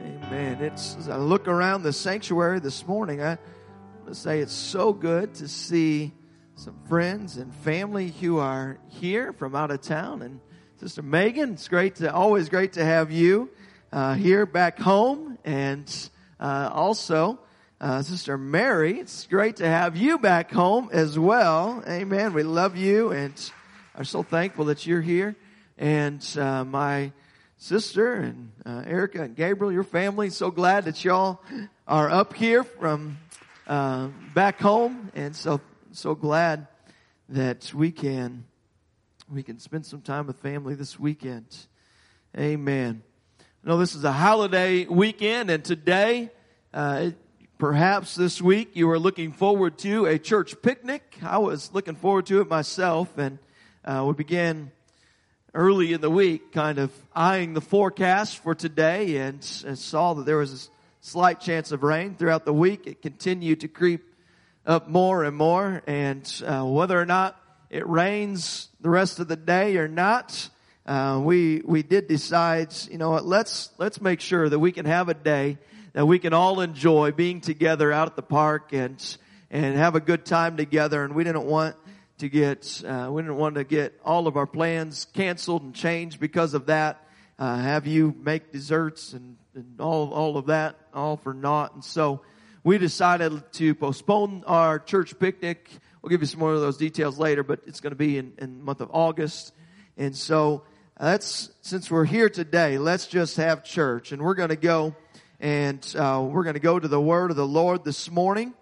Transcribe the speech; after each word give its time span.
Amen. 0.00 0.60
It's 0.60 0.96
as 0.96 1.08
I 1.08 1.16
look 1.16 1.46
around 1.46 1.82
the 1.82 1.92
sanctuary 1.92 2.58
this 2.58 2.86
morning, 2.86 3.22
I 3.22 3.38
to 4.06 4.14
say 4.14 4.40
it's 4.40 4.52
so 4.52 4.92
good 4.92 5.34
to 5.34 5.48
see 5.48 6.12
some 6.56 6.78
friends 6.88 7.36
and 7.36 7.54
family 7.54 8.08
who 8.20 8.38
are 8.38 8.78
here 8.88 9.32
from 9.32 9.54
out 9.54 9.70
of 9.70 9.80
town. 9.80 10.22
And 10.22 10.40
Sister 10.76 11.02
Megan, 11.02 11.54
it's 11.54 11.68
great 11.68 11.96
to 11.96 12.12
always 12.12 12.48
great 12.48 12.74
to 12.74 12.84
have 12.84 13.10
you 13.10 13.50
uh, 13.92 14.14
here 14.14 14.46
back 14.46 14.78
home, 14.78 15.38
and 15.44 16.10
uh, 16.40 16.70
also 16.72 17.38
uh, 17.80 18.02
Sister 18.02 18.36
Mary. 18.36 18.98
It's 18.98 19.26
great 19.26 19.56
to 19.56 19.66
have 19.66 19.96
you 19.96 20.18
back 20.18 20.50
home 20.50 20.90
as 20.92 21.18
well. 21.18 21.82
Amen. 21.88 22.34
We 22.34 22.42
love 22.42 22.76
you 22.76 23.12
and 23.12 23.32
are 23.94 24.04
so 24.04 24.22
thankful 24.22 24.66
that 24.66 24.86
you're 24.86 25.00
here. 25.00 25.36
And 25.78 26.24
uh, 26.36 26.64
my 26.64 27.12
sister 27.56 28.14
and 28.14 28.52
uh, 28.66 28.82
Erica 28.86 29.22
and 29.22 29.36
Gabriel, 29.36 29.72
your 29.72 29.84
family. 29.84 30.30
So 30.30 30.50
glad 30.50 30.84
that 30.84 31.04
y'all 31.04 31.40
are 31.86 32.10
up 32.10 32.34
here 32.34 32.64
from 32.64 33.18
uh, 33.66 34.08
back 34.34 34.60
home, 34.60 35.10
and 35.14 35.34
so 35.34 35.60
so 35.92 36.14
glad 36.14 36.66
that 37.28 37.72
we 37.74 37.90
can 37.90 38.44
we 39.30 39.42
can 39.42 39.58
spend 39.58 39.86
some 39.86 40.00
time 40.00 40.26
with 40.26 40.38
family 40.38 40.74
this 40.74 40.98
weekend. 40.98 41.46
Amen. 42.36 43.02
I 43.40 43.68
know 43.68 43.78
this 43.78 43.94
is 43.94 44.04
a 44.04 44.12
holiday 44.12 44.84
weekend, 44.84 45.50
and 45.50 45.64
today, 45.64 46.30
uh, 46.74 47.10
perhaps 47.58 48.14
this 48.14 48.42
week, 48.42 48.72
you 48.74 48.90
are 48.90 48.98
looking 48.98 49.32
forward 49.32 49.78
to 49.78 50.04
a 50.06 50.18
church 50.18 50.60
picnic. 50.60 51.18
I 51.22 51.38
was 51.38 51.72
looking 51.72 51.94
forward 51.94 52.26
to 52.26 52.42
it 52.42 52.48
myself, 52.48 53.16
and 53.16 53.38
uh, 53.84 54.04
we 54.06 54.12
began 54.12 54.70
early 55.54 55.92
in 55.92 56.00
the 56.00 56.10
week, 56.10 56.52
kind 56.52 56.78
of 56.78 56.92
eyeing 57.14 57.54
the 57.54 57.60
forecast 57.60 58.38
for 58.38 58.54
today 58.54 59.18
and, 59.18 59.46
and 59.64 59.78
saw 59.78 60.14
that 60.14 60.26
there 60.26 60.36
was 60.36 60.52
a 60.52 60.68
slight 61.00 61.40
chance 61.40 61.70
of 61.70 61.82
rain 61.82 62.16
throughout 62.16 62.44
the 62.44 62.52
week. 62.52 62.86
It 62.86 63.00
continued 63.00 63.60
to 63.60 63.68
creep 63.68 64.04
up 64.66 64.88
more 64.88 65.24
and 65.24 65.36
more. 65.36 65.82
And 65.86 66.42
uh, 66.44 66.64
whether 66.64 67.00
or 67.00 67.06
not 67.06 67.40
it 67.70 67.88
rains 67.88 68.68
the 68.80 68.90
rest 68.90 69.20
of 69.20 69.28
the 69.28 69.36
day 69.36 69.76
or 69.76 69.86
not, 69.86 70.50
uh, 70.86 71.20
we 71.22 71.62
we 71.64 71.82
did 71.82 72.08
decide, 72.08 72.74
you 72.90 72.98
know 72.98 73.10
what? 73.10 73.24
Let's 73.24 73.70
let's 73.78 74.00
make 74.00 74.20
sure 74.20 74.48
that 74.48 74.58
we 74.58 74.72
can 74.72 74.84
have 74.84 75.08
a 75.08 75.14
day 75.14 75.58
that 75.94 76.06
we 76.06 76.18
can 76.18 76.34
all 76.34 76.60
enjoy 76.60 77.12
being 77.12 77.40
together 77.40 77.92
out 77.92 78.08
at 78.08 78.16
the 78.16 78.22
park 78.22 78.72
and 78.72 79.16
and 79.50 79.76
have 79.76 79.94
a 79.94 80.00
good 80.00 80.26
time 80.26 80.56
together. 80.56 81.04
And 81.04 81.14
we 81.14 81.24
didn't 81.24 81.46
want 81.46 81.76
to 82.18 82.28
get, 82.28 82.82
uh, 82.86 83.08
we 83.10 83.22
didn't 83.22 83.36
want 83.36 83.56
to 83.56 83.64
get 83.64 83.98
all 84.04 84.26
of 84.26 84.36
our 84.36 84.46
plans 84.46 85.06
canceled 85.14 85.62
and 85.62 85.74
changed 85.74 86.20
because 86.20 86.54
of 86.54 86.66
that. 86.66 87.06
Uh, 87.38 87.56
have 87.56 87.86
you 87.86 88.14
make 88.22 88.52
desserts 88.52 89.12
and, 89.12 89.36
and 89.54 89.80
all, 89.80 90.12
all 90.12 90.36
of 90.36 90.46
that, 90.46 90.76
all 90.92 91.16
for 91.16 91.34
naught. 91.34 91.74
And 91.74 91.84
so 91.84 92.20
we 92.62 92.78
decided 92.78 93.42
to 93.54 93.74
postpone 93.74 94.44
our 94.46 94.78
church 94.78 95.18
picnic. 95.18 95.68
We'll 96.00 96.10
give 96.10 96.20
you 96.20 96.26
some 96.26 96.40
more 96.40 96.52
of 96.52 96.60
those 96.60 96.76
details 96.76 97.18
later, 97.18 97.42
but 97.42 97.60
it's 97.66 97.80
going 97.80 97.90
to 97.90 97.96
be 97.96 98.18
in, 98.18 98.32
in 98.38 98.58
the 98.58 98.64
month 98.64 98.80
of 98.80 98.90
August. 98.92 99.52
And 99.96 100.14
so 100.14 100.62
let's, 101.00 101.50
since 101.62 101.90
we're 101.90 102.04
here 102.04 102.28
today, 102.28 102.78
let's 102.78 103.08
just 103.08 103.36
have 103.38 103.64
church 103.64 104.12
and 104.12 104.22
we're 104.22 104.34
going 104.34 104.50
to 104.50 104.56
go 104.56 104.94
and, 105.40 105.84
uh, 105.98 106.24
we're 106.24 106.44
going 106.44 106.54
to 106.54 106.60
go 106.60 106.78
to 106.78 106.86
the 106.88 107.00
word 107.00 107.32
of 107.32 107.36
the 107.36 107.46
Lord 107.46 107.84
this 107.84 108.08
morning. 108.08 108.54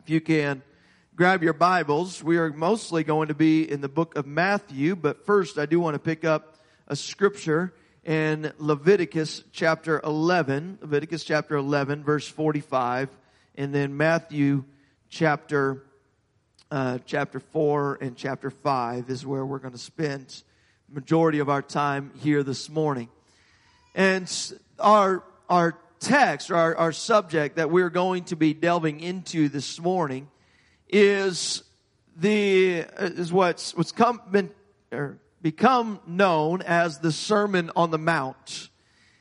If 0.00 0.10
you 0.10 0.20
can, 0.20 0.62
grab 1.16 1.42
your 1.42 1.54
Bibles. 1.54 2.22
We 2.22 2.36
are 2.36 2.52
mostly 2.52 3.02
going 3.02 3.28
to 3.28 3.34
be 3.34 3.62
in 3.62 3.80
the 3.80 3.88
book 3.88 4.16
of 4.16 4.26
Matthew, 4.26 4.94
but 4.94 5.24
first 5.24 5.56
I 5.56 5.64
do 5.64 5.80
want 5.80 5.94
to 5.94 5.98
pick 5.98 6.26
up 6.26 6.56
a 6.88 6.94
scripture 6.94 7.72
in 8.04 8.52
Leviticus 8.58 9.42
chapter 9.50 9.98
11, 10.04 10.76
Leviticus 10.82 11.24
chapter 11.24 11.56
11, 11.56 12.04
verse 12.04 12.28
45, 12.28 13.08
and 13.54 13.74
then 13.74 13.96
Matthew 13.96 14.64
chapter 15.08 15.84
uh, 16.70 16.98
chapter 17.06 17.40
4 17.40 17.98
and 18.02 18.14
chapter 18.14 18.50
5 18.50 19.08
is 19.08 19.24
where 19.24 19.46
we're 19.46 19.58
going 19.58 19.72
to 19.72 19.78
spend 19.78 20.42
majority 20.92 21.38
of 21.38 21.48
our 21.48 21.62
time 21.62 22.10
here 22.18 22.42
this 22.42 22.68
morning. 22.68 23.08
And 23.94 24.30
our 24.78 25.24
our 25.48 25.78
text, 25.98 26.50
our, 26.50 26.76
our 26.76 26.92
subject 26.92 27.56
that 27.56 27.70
we're 27.70 27.88
going 27.88 28.24
to 28.24 28.36
be 28.36 28.52
delving 28.52 29.00
into 29.00 29.48
this 29.48 29.80
morning 29.80 30.28
is 30.88 31.62
the 32.16 32.78
is 32.98 33.32
what's 33.32 33.74
what's 33.76 33.92
come 33.92 34.20
been 34.30 34.50
or 34.92 35.18
become 35.42 36.00
known 36.06 36.62
as 36.62 36.98
the 36.98 37.12
Sermon 37.12 37.70
on 37.76 37.90
the 37.90 37.98
Mount. 37.98 38.70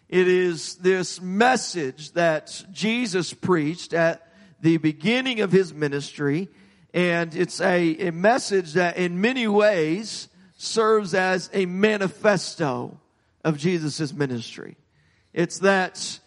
It 0.08 0.28
is 0.28 0.76
this 0.76 1.20
message 1.20 2.12
that 2.14 2.64
Jesus 2.72 3.34
preached 3.34 3.94
at 3.94 4.32
the 4.62 4.78
beginning 4.78 5.42
of 5.42 5.52
his 5.52 5.74
ministry, 5.74 6.48
and 6.94 7.36
it's 7.36 7.60
a, 7.60 8.08
a 8.08 8.12
message 8.12 8.74
that 8.74 8.98
in 8.98 9.20
many 9.20 9.48
ways 9.48 10.30
serves 10.58 11.14
as 11.14 11.50
a 11.54 11.66
manifesto 11.66 13.00
of 13.44 13.58
Jesus' 13.58 14.14
ministry. 14.14 14.78
It's 15.34 15.60
that, 15.60 16.20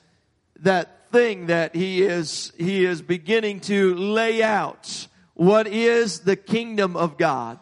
that 0.61 1.11
thing 1.11 1.47
that 1.47 1.75
he 1.75 2.03
is, 2.03 2.53
he 2.59 2.85
is 2.85 3.01
beginning 3.01 3.61
to 3.61 3.95
lay 3.95 4.43
out 4.43 5.09
what 5.39 5.69
is 5.69 6.21
the 6.21 6.35
kingdom 6.35 6.97
of 6.97 7.17
God? 7.17 7.61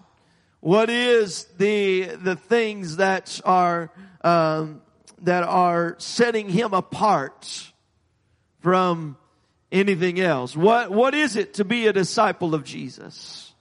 What 0.61 0.89
is 0.89 1.45
the 1.59 2.05
the 2.05 2.35
things 2.35 2.97
that 2.97 3.39
are 3.45 3.93
um, 4.23 4.81
that 5.21 5.45
are 5.45 5.95
setting 5.99 6.49
him 6.49 6.73
apart 6.73 7.71
from 8.61 9.19
anything 9.71 10.19
else? 10.19 10.57
What 10.57 10.91
what 10.91 11.15
is 11.15 11.37
it 11.37 11.55
to 11.55 11.67
be 11.67 11.87
a 11.87 11.93
disciple 11.93 12.55
of 12.55 12.65
Jesus? 12.65 13.53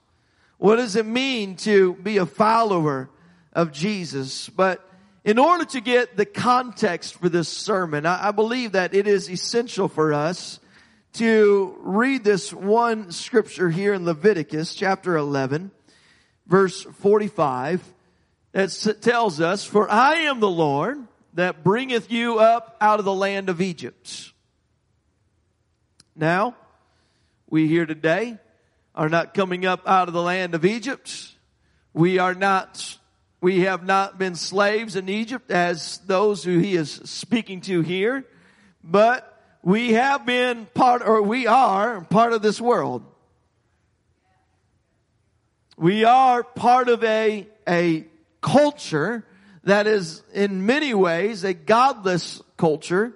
What 0.56 0.76
does 0.76 0.96
it 0.96 1.04
mean 1.04 1.56
to 1.56 1.92
be 1.96 2.16
a 2.16 2.24
follower 2.24 3.10
of 3.52 3.70
Jesus? 3.70 4.48
But 4.48 4.82
in 5.26 5.38
order 5.38 5.66
to 5.66 5.80
get 5.82 6.16
the 6.16 6.24
context 6.24 7.16
for 7.16 7.28
this 7.28 7.50
sermon, 7.50 8.06
I, 8.06 8.28
I 8.28 8.30
believe 8.30 8.72
that 8.72 8.94
it 8.94 9.06
is 9.06 9.30
essential 9.30 9.88
for 9.88 10.14
us 10.14 10.58
to 11.16 11.74
read 11.80 12.24
this 12.24 12.52
one 12.52 13.10
scripture 13.10 13.70
here 13.70 13.94
in 13.94 14.04
Leviticus 14.04 14.74
chapter 14.74 15.16
11, 15.16 15.70
verse 16.46 16.82
45, 16.82 17.82
that 18.52 18.98
tells 19.00 19.40
us, 19.40 19.64
For 19.64 19.90
I 19.90 20.16
am 20.22 20.40
the 20.40 20.50
Lord 20.50 20.98
that 21.32 21.64
bringeth 21.64 22.12
you 22.12 22.38
up 22.38 22.76
out 22.82 22.98
of 22.98 23.06
the 23.06 23.14
land 23.14 23.48
of 23.48 23.62
Egypt. 23.62 24.32
Now, 26.14 26.54
we 27.48 27.66
here 27.66 27.86
today 27.86 28.38
are 28.94 29.08
not 29.08 29.32
coming 29.32 29.64
up 29.64 29.88
out 29.88 30.08
of 30.08 30.14
the 30.14 30.22
land 30.22 30.54
of 30.54 30.66
Egypt. 30.66 31.34
We 31.94 32.18
are 32.18 32.34
not, 32.34 32.98
we 33.40 33.60
have 33.60 33.86
not 33.86 34.18
been 34.18 34.34
slaves 34.34 34.96
in 34.96 35.08
Egypt 35.08 35.50
as 35.50 35.96
those 36.06 36.44
who 36.44 36.58
he 36.58 36.76
is 36.76 36.90
speaking 36.90 37.62
to 37.62 37.80
here, 37.80 38.26
but 38.84 39.35
we 39.62 39.92
have 39.92 40.24
been 40.24 40.66
part, 40.74 41.02
or 41.06 41.22
we 41.22 41.46
are 41.46 42.02
part 42.02 42.32
of 42.32 42.42
this 42.42 42.60
world. 42.60 43.02
We 45.76 46.04
are 46.04 46.42
part 46.42 46.88
of 46.88 47.04
a, 47.04 47.46
a 47.68 48.06
culture 48.40 49.26
that 49.64 49.86
is 49.86 50.22
in 50.32 50.64
many 50.64 50.94
ways 50.94 51.44
a 51.44 51.52
godless 51.52 52.40
culture. 52.56 53.14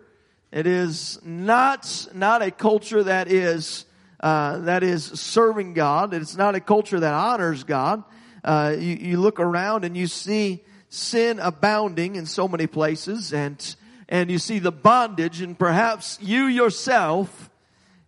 It 0.53 0.67
is 0.67 1.19
not, 1.25 2.09
not 2.13 2.43
a 2.43 2.51
culture 2.51 3.05
that 3.05 3.29
is, 3.29 3.87
uh, 4.19 4.59
that 4.59 4.83
is 4.83 5.05
serving 5.05 5.75
God. 5.75 6.13
It's 6.13 6.37
not 6.37 6.57
a 6.57 6.61
culture 6.61 6.99
that 6.99 7.15
honors 7.15 7.65
God. 7.65 8.03
Uh, 8.43 8.75
you, 8.77 8.97
you 8.97 9.21
look 9.21 9.39
around 9.39 9.85
and 9.85 9.97
you 9.97 10.09
see 10.09 10.65
sin 10.89 11.39
abounding 11.39 12.17
in 12.17 12.27
so 12.27 12.49
many 12.49 12.67
places 12.67 13.33
and 13.33 13.77
and 14.11 14.29
you 14.29 14.39
see 14.39 14.59
the 14.59 14.73
bondage 14.73 15.41
and 15.41 15.57
perhaps 15.57 16.19
you 16.21 16.47
yourself 16.47 17.49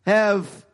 have 0.05 0.67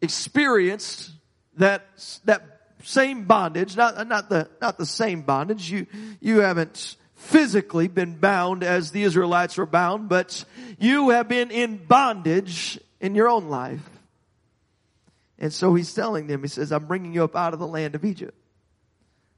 experienced 0.00 1.10
that, 1.56 1.84
that 2.24 2.60
same 2.84 3.24
bondage, 3.24 3.76
not, 3.76 4.06
not 4.06 4.30
the, 4.30 4.48
not 4.60 4.78
the 4.78 4.86
same 4.86 5.22
bondage. 5.22 5.70
You, 5.70 5.86
you 6.20 6.38
haven't 6.38 6.96
physically 7.16 7.88
been 7.88 8.16
bound 8.16 8.62
as 8.62 8.92
the 8.92 9.02
Israelites 9.02 9.58
were 9.58 9.66
bound, 9.66 10.08
but 10.08 10.44
you 10.78 11.10
have 11.10 11.28
been 11.28 11.50
in 11.50 11.76
bondage 11.76 12.80
in 13.00 13.16
your 13.16 13.28
own 13.28 13.48
life. 13.48 13.82
And 15.38 15.52
so 15.52 15.74
he's 15.74 15.92
telling 15.92 16.28
them, 16.28 16.42
he 16.42 16.48
says, 16.48 16.70
I'm 16.70 16.86
bringing 16.86 17.12
you 17.12 17.24
up 17.24 17.34
out 17.34 17.54
of 17.54 17.58
the 17.58 17.66
land 17.66 17.96
of 17.96 18.04
Egypt. 18.04 18.36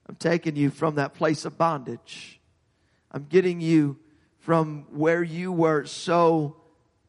I'm 0.09 0.17
taking 0.17 0.57
you 0.57 0.69
from 0.69 0.97
that 0.97 1.15
place 1.15 1.45
of 1.47 1.57
bondage. 1.57 2.39
I'm 3.11 3.25
getting 3.25 3.61
you 3.61 3.99
from 4.43 4.85
where 4.91 5.23
you 5.23 5.53
were 5.53 5.87
so 5.87 6.57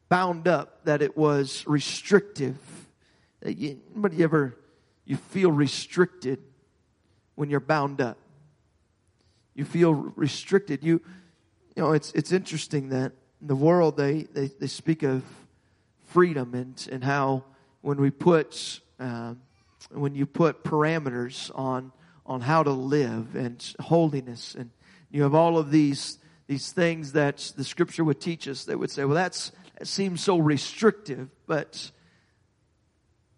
bound 0.08 0.46
up 0.46 0.84
that 0.84 1.02
it 1.02 1.16
was 1.16 1.64
restrictive. 1.66 2.56
Anybody 3.42 4.22
ever, 4.22 4.56
you 5.04 5.16
feel 5.16 5.50
restricted 5.50 6.38
when 7.34 7.50
you're 7.50 7.58
bound 7.58 8.00
up? 8.00 8.16
You 9.54 9.64
feel 9.64 9.92
restricted. 9.92 10.84
You, 10.84 11.00
you 11.74 11.82
know, 11.82 11.92
it's, 11.92 12.12
it's 12.12 12.30
interesting 12.30 12.90
that 12.90 13.12
in 13.40 13.48
the 13.48 13.56
world, 13.56 13.96
they, 13.96 14.22
they, 14.22 14.46
they 14.46 14.68
speak 14.68 15.02
of 15.02 15.24
freedom 16.04 16.54
and, 16.54 16.88
and 16.92 17.02
how 17.02 17.42
when 17.80 18.00
we 18.00 18.10
put, 18.10 18.80
uh, 19.00 19.34
when 19.90 20.14
you 20.14 20.24
put 20.24 20.62
parameters 20.62 21.50
on, 21.58 21.90
on 22.24 22.40
how 22.40 22.62
to 22.62 22.70
live 22.70 23.34
and 23.34 23.74
holiness 23.80 24.54
and 24.54 24.70
you 25.10 25.24
have 25.24 25.34
all 25.34 25.58
of 25.58 25.72
these, 25.72 26.18
these 26.46 26.72
things 26.72 27.12
that 27.12 27.52
the 27.56 27.64
scripture 27.64 28.04
would 28.04 28.20
teach 28.20 28.46
us 28.48 28.64
that 28.64 28.78
would 28.78 28.90
say, 28.90 29.04
well, 29.04 29.14
that's, 29.14 29.52
that 29.78 29.86
seems 29.86 30.22
so 30.22 30.38
restrictive, 30.38 31.28
but 31.46 31.90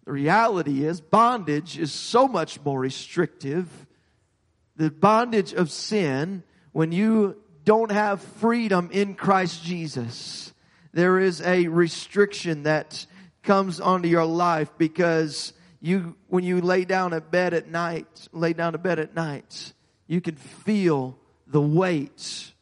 the 0.04 0.12
reality 0.12 0.84
is 0.84 1.00
bondage 1.00 1.78
is 1.78 1.92
so 1.92 2.28
much 2.28 2.62
more 2.64 2.78
restrictive. 2.78 3.68
The 4.76 4.90
bondage 4.90 5.52
of 5.52 5.70
sin, 5.70 6.42
when 6.72 6.92
you 6.92 7.36
don't 7.64 7.90
have 7.90 8.20
freedom 8.20 8.90
in 8.92 9.14
Christ 9.14 9.64
Jesus, 9.64 10.52
there 10.92 11.18
is 11.18 11.42
a 11.42 11.66
restriction 11.68 12.62
that 12.62 13.06
comes 13.42 13.80
onto 13.80 14.08
your 14.08 14.24
life 14.24 14.70
because 14.78 15.52
you, 15.80 16.16
when 16.28 16.44
you 16.44 16.60
lay 16.60 16.84
down 16.84 17.12
at 17.12 17.30
bed 17.30 17.54
at 17.54 17.68
night, 17.68 18.28
lay 18.32 18.52
down 18.52 18.72
to 18.72 18.78
bed 18.78 18.98
at 18.98 19.14
night, 19.14 19.72
you 20.06 20.20
can 20.20 20.36
feel 20.36 21.18
the 21.46 21.60
weight. 21.60 22.52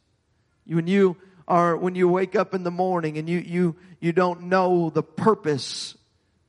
When 0.67 0.87
you 0.87 1.17
are, 1.47 1.77
when 1.77 1.95
you 1.95 2.09
wake 2.09 2.35
up 2.37 2.55
in 2.55 2.63
the 2.63 2.71
morning 2.71 3.19
and 3.19 3.29
you, 3.29 3.39
you, 3.39 3.77
you 4.01 4.13
don't 4.13 4.45
know 4.45 4.91
the 4.91 5.03
purpose 5.03 5.97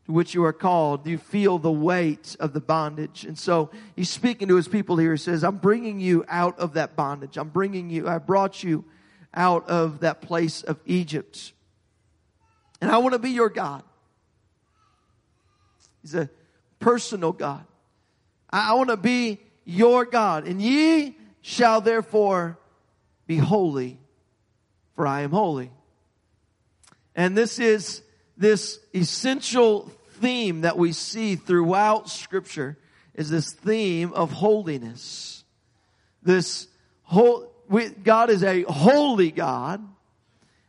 to 0.05 0.11
which 0.11 0.33
you 0.33 0.43
are 0.45 0.53
called, 0.53 1.07
you 1.07 1.17
feel 1.17 1.57
the 1.57 1.71
weight 1.71 2.35
of 2.39 2.53
the 2.53 2.61
bondage. 2.61 3.25
And 3.25 3.37
so 3.37 3.71
he's 3.95 4.09
speaking 4.09 4.47
to 4.49 4.55
his 4.55 4.67
people 4.67 4.97
here. 4.97 5.11
He 5.11 5.17
says, 5.17 5.43
I'm 5.43 5.57
bringing 5.57 5.99
you 5.99 6.23
out 6.27 6.59
of 6.59 6.73
that 6.73 6.95
bondage. 6.95 7.37
I'm 7.37 7.49
bringing 7.49 7.89
you, 7.89 8.07
I 8.07 8.19
brought 8.19 8.63
you 8.63 8.85
out 9.33 9.67
of 9.69 10.01
that 10.01 10.21
place 10.21 10.61
of 10.63 10.79
Egypt. 10.85 11.53
And 12.81 12.91
I 12.91 12.99
want 12.99 13.13
to 13.13 13.19
be 13.19 13.31
your 13.31 13.49
God. 13.49 13.83
He's 16.01 16.15
a 16.15 16.29
personal 16.79 17.31
God. 17.31 17.65
I, 18.49 18.71
I 18.71 18.73
want 18.73 18.91
to 18.91 18.97
be 18.97 19.39
your 19.65 20.05
God. 20.05 20.47
And 20.47 20.61
ye 20.61 21.17
shall 21.41 21.81
therefore 21.81 22.59
be 23.25 23.37
holy, 23.37 23.99
for 24.95 25.05
I 25.05 25.21
am 25.21 25.31
holy. 25.31 25.71
And 27.15 27.37
this 27.37 27.59
is 27.59 28.01
this 28.37 28.79
essential 28.93 29.91
theme 30.19 30.61
that 30.61 30.77
we 30.77 30.91
see 30.91 31.35
throughout 31.35 32.09
scripture 32.09 32.77
is 33.13 33.29
this 33.29 33.51
theme 33.51 34.13
of 34.13 34.31
holiness. 34.31 35.43
This 36.21 36.67
whole, 37.03 37.51
we, 37.69 37.89
God 37.89 38.29
is 38.29 38.43
a 38.43 38.63
holy 38.63 39.31
God. 39.31 39.85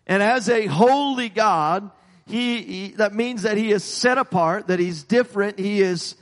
And 0.07 0.23
as 0.23 0.49
a 0.49 0.67
holy 0.67 1.29
God, 1.29 1.91
he, 2.27 2.63
he, 2.63 2.89
that 2.93 3.15
means 3.15 3.43
that 3.43 3.57
he 3.57 3.73
is 3.73 3.83
set 3.83 4.19
apart, 4.19 4.69
that 4.69 4.79
he's 4.79 5.03
different, 5.03 5.59
he 5.59 5.81
is, 5.81 6.15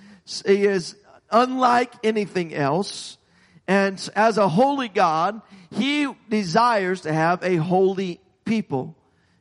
he 0.47 0.65
is 0.65 0.97
unlike 1.31 1.93
anything 2.03 2.55
else. 2.55 3.19
And 3.67 4.09
as 4.15 4.39
a 4.39 4.49
holy 4.49 4.89
God, 4.89 5.41
he 5.71 6.09
desires 6.29 7.03
to 7.03 7.13
have 7.13 7.43
a 7.43 7.57
holy 7.57 8.21
people. 8.45 8.97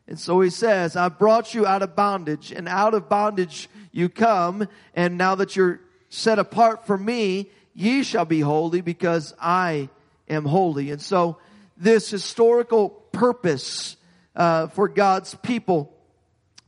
And 0.08 0.20
so 0.20 0.42
he 0.42 0.50
says, 0.50 0.96
I 0.96 1.10
brought 1.10 1.54
you 1.54 1.66
out 1.66 1.81
of 1.81 1.96
bondage 1.96 2.52
and 2.52 2.68
out 2.68 2.94
of 2.94 3.10
bondage 3.10 3.70
you 3.92 4.10
come. 4.10 4.68
And 4.94 5.18
now 5.18 5.36
that 5.36 5.56
you're 5.56 5.80
set 6.10 6.40
apart 6.40 6.86
for 6.86 6.98
me, 6.98 7.50
ye 7.74 8.04
shall 8.04 8.25
be 8.25 8.40
holy 8.40 8.81
because 8.81 9.34
I 9.40 9.90
am 10.30 10.46
holy. 10.46 10.92
And 10.92 11.02
so 11.02 11.38
this 11.78 12.10
historical 12.10 12.90
purpose 12.90 13.98
uh, 14.36 14.68
for 14.68 14.88
God's 14.88 15.36
people 15.36 15.94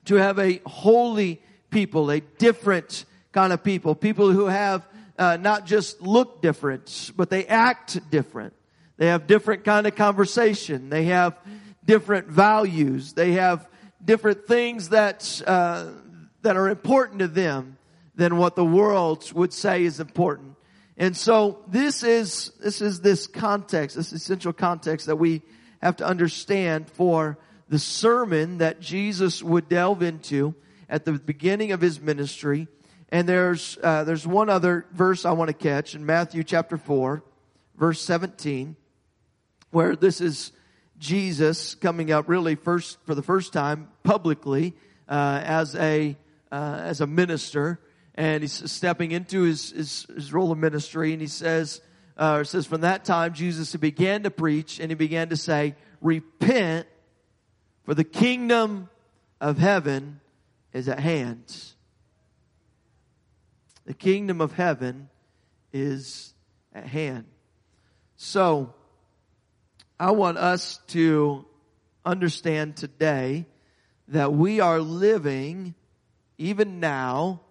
to 0.06 0.16
have 0.16 0.40
a 0.40 0.62
holy 0.66 1.42
people, 1.70 2.10
a 2.12 2.20
different 2.22 3.06
kind 3.32 3.52
of 3.52 3.64
people, 3.64 3.96
people 3.96 4.32
who 4.32 4.46
have 4.46 4.88
uh, 5.18 5.38
not 5.38 5.66
just 5.66 6.02
look 6.02 6.42
different, 6.42 7.12
but 7.16 7.30
they 7.30 7.46
act 7.46 8.10
different. 8.10 8.54
They 8.98 9.08
have 9.08 9.28
different 9.28 9.64
kind 9.64 9.88
of 9.88 9.96
conversation. 9.96 10.90
They 10.90 11.06
have 11.06 11.38
different 11.86 12.28
values. 12.28 13.14
They 13.14 13.34
have 13.34 13.68
different 14.04 14.46
things 14.46 14.90
that, 14.90 15.42
uh, 15.46 15.92
that 16.42 16.58
are 16.58 16.70
important 16.70 17.20
to 17.20 17.28
them 17.28 17.78
than 18.16 18.38
what 18.38 18.56
the 18.56 18.66
world 18.66 19.32
would 19.34 19.54
say 19.54 19.84
is 19.84 20.00
important. 20.00 20.56
And 20.98 21.16
so 21.16 21.60
this 21.68 22.04
is, 22.04 22.52
this 22.64 22.82
is 22.82 23.02
this 23.02 23.28
context, 23.28 23.98
this 23.98 24.14
essential 24.14 24.54
context 24.54 25.08
that 25.08 25.18
we 25.18 25.42
have 25.82 25.98
to 25.98 26.06
understand 26.06 26.90
for 26.90 27.38
the 27.68 27.80
sermon 27.80 28.60
that 28.60 28.80
Jesus 28.80 29.44
would 29.44 29.68
delve 29.68 30.02
into 30.02 30.56
at 30.88 31.04
the 31.04 31.14
beginning 31.14 31.72
of 31.72 31.82
his 31.82 32.00
ministry. 32.00 32.68
And 33.16 33.30
there's, 33.30 33.78
uh, 33.82 34.04
there's 34.04 34.28
one 34.28 34.50
other 34.50 34.86
verse 34.92 35.24
I 35.24 35.32
want 35.32 35.48
to 35.48 35.54
catch 35.54 35.96
in 35.96 36.06
Matthew 36.06 36.44
chapter 36.44 36.76
4, 36.76 37.24
verse 37.78 38.02
17, 38.02 38.76
where 39.72 39.96
this 39.96 40.20
is 40.20 40.52
Jesus 40.98 41.76
coming 41.76 42.12
up 42.12 42.28
really 42.28 42.56
first 42.56 42.98
for 43.06 43.16
the 43.16 43.22
first 43.22 43.54
time 43.54 43.88
publicly 44.04 44.74
uh, 45.08 45.40
as 45.46 45.76
a 45.76 46.18
uh, 46.52 46.80
as 46.82 47.00
a 47.00 47.08
minister, 47.08 47.80
and 48.16 48.44
he's 48.44 48.70
stepping 48.70 49.12
into 49.12 49.44
his, 49.44 49.72
his, 49.72 50.06
his 50.14 50.34
role 50.34 50.52
of 50.52 50.58
ministry, 50.58 51.14
and 51.14 51.22
he 51.22 51.28
says, 51.28 51.80
uh, 52.18 52.44
says 52.44 52.66
from 52.66 52.82
that 52.82 53.06
time 53.06 53.34
Jesus 53.34 53.74
began 53.78 54.24
to 54.24 54.30
preach, 54.30 54.82
and 54.82 54.92
he 54.92 54.96
began 54.96 55.30
to 55.30 55.38
say, 55.38 55.76
"Repent, 56.02 56.86
for 57.86 57.94
the 57.94 58.04
kingdom 58.04 58.90
of 59.40 59.58
heaven 59.58 60.20
is 60.74 60.90
at 60.90 61.00
hand." 61.00 61.76
The 63.86 63.94
kingdom 63.94 64.42
of 64.42 64.54
heaven 64.54 65.10
is 65.72 66.34
at 66.74 66.88
hand. 66.88 67.26
So 68.16 68.74
I 70.00 70.12
want 70.12 70.38
us 70.38 70.80
to 70.88 71.46
understand 72.04 72.78
today 72.78 73.46
that 74.08 74.34
we 74.34 74.60
are 74.60 74.80
living 74.80 75.76
even 76.38 76.80
now 76.80 77.42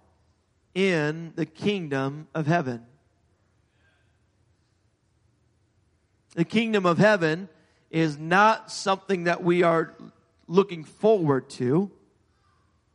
in 0.75 1.33
the 1.37 1.47
kingdom 1.47 2.29
of 2.35 2.47
heaven. 2.47 2.85
The 6.35 6.45
kingdom 6.45 6.85
of 6.85 6.99
heaven 6.99 7.49
is 7.91 8.19
not 8.19 8.73
something 8.73 9.25
that 9.25 9.43
we 9.45 9.63
are 9.63 9.95
looking 10.49 10.83
forward 10.83 11.49
to. 11.51 11.91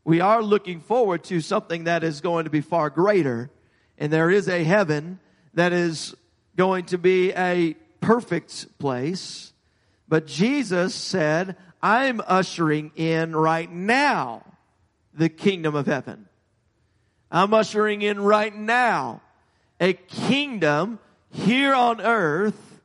We 0.10 0.22
are 0.22 0.42
looking 0.42 0.80
forward 0.80 1.24
to 1.26 1.40
something 1.40 1.84
that 1.84 2.04
is 2.04 2.20
going 2.20 2.46
to 2.46 2.50
be 2.50 2.62
far 2.62 2.90
greater. 2.90 3.52
And 4.00 4.12
there 4.12 4.32
is 4.32 4.50
a 4.50 4.64
heaven 4.64 5.20
that 5.54 5.72
is 5.72 6.16
going 6.56 6.86
to 6.86 6.98
be 6.98 7.32
a 7.34 7.76
perfect 8.02 8.80
place. 8.80 9.54
But 10.08 10.26
Jesus 10.26 10.96
said, 10.96 11.58
I'm 11.80 12.22
ushering 12.26 12.92
in 12.96 13.36
right 13.36 13.72
now 13.72 14.44
the 15.14 15.30
kingdom 15.30 15.76
of 15.76 15.86
heaven. 15.86 16.28
I'm 17.30 17.54
ushering 17.54 18.02
in 18.02 18.20
right 18.20 18.56
now 18.56 19.22
a 19.80 19.94
kingdom 19.94 20.98
here 21.30 21.76
on 21.76 22.02
earth 22.02 22.82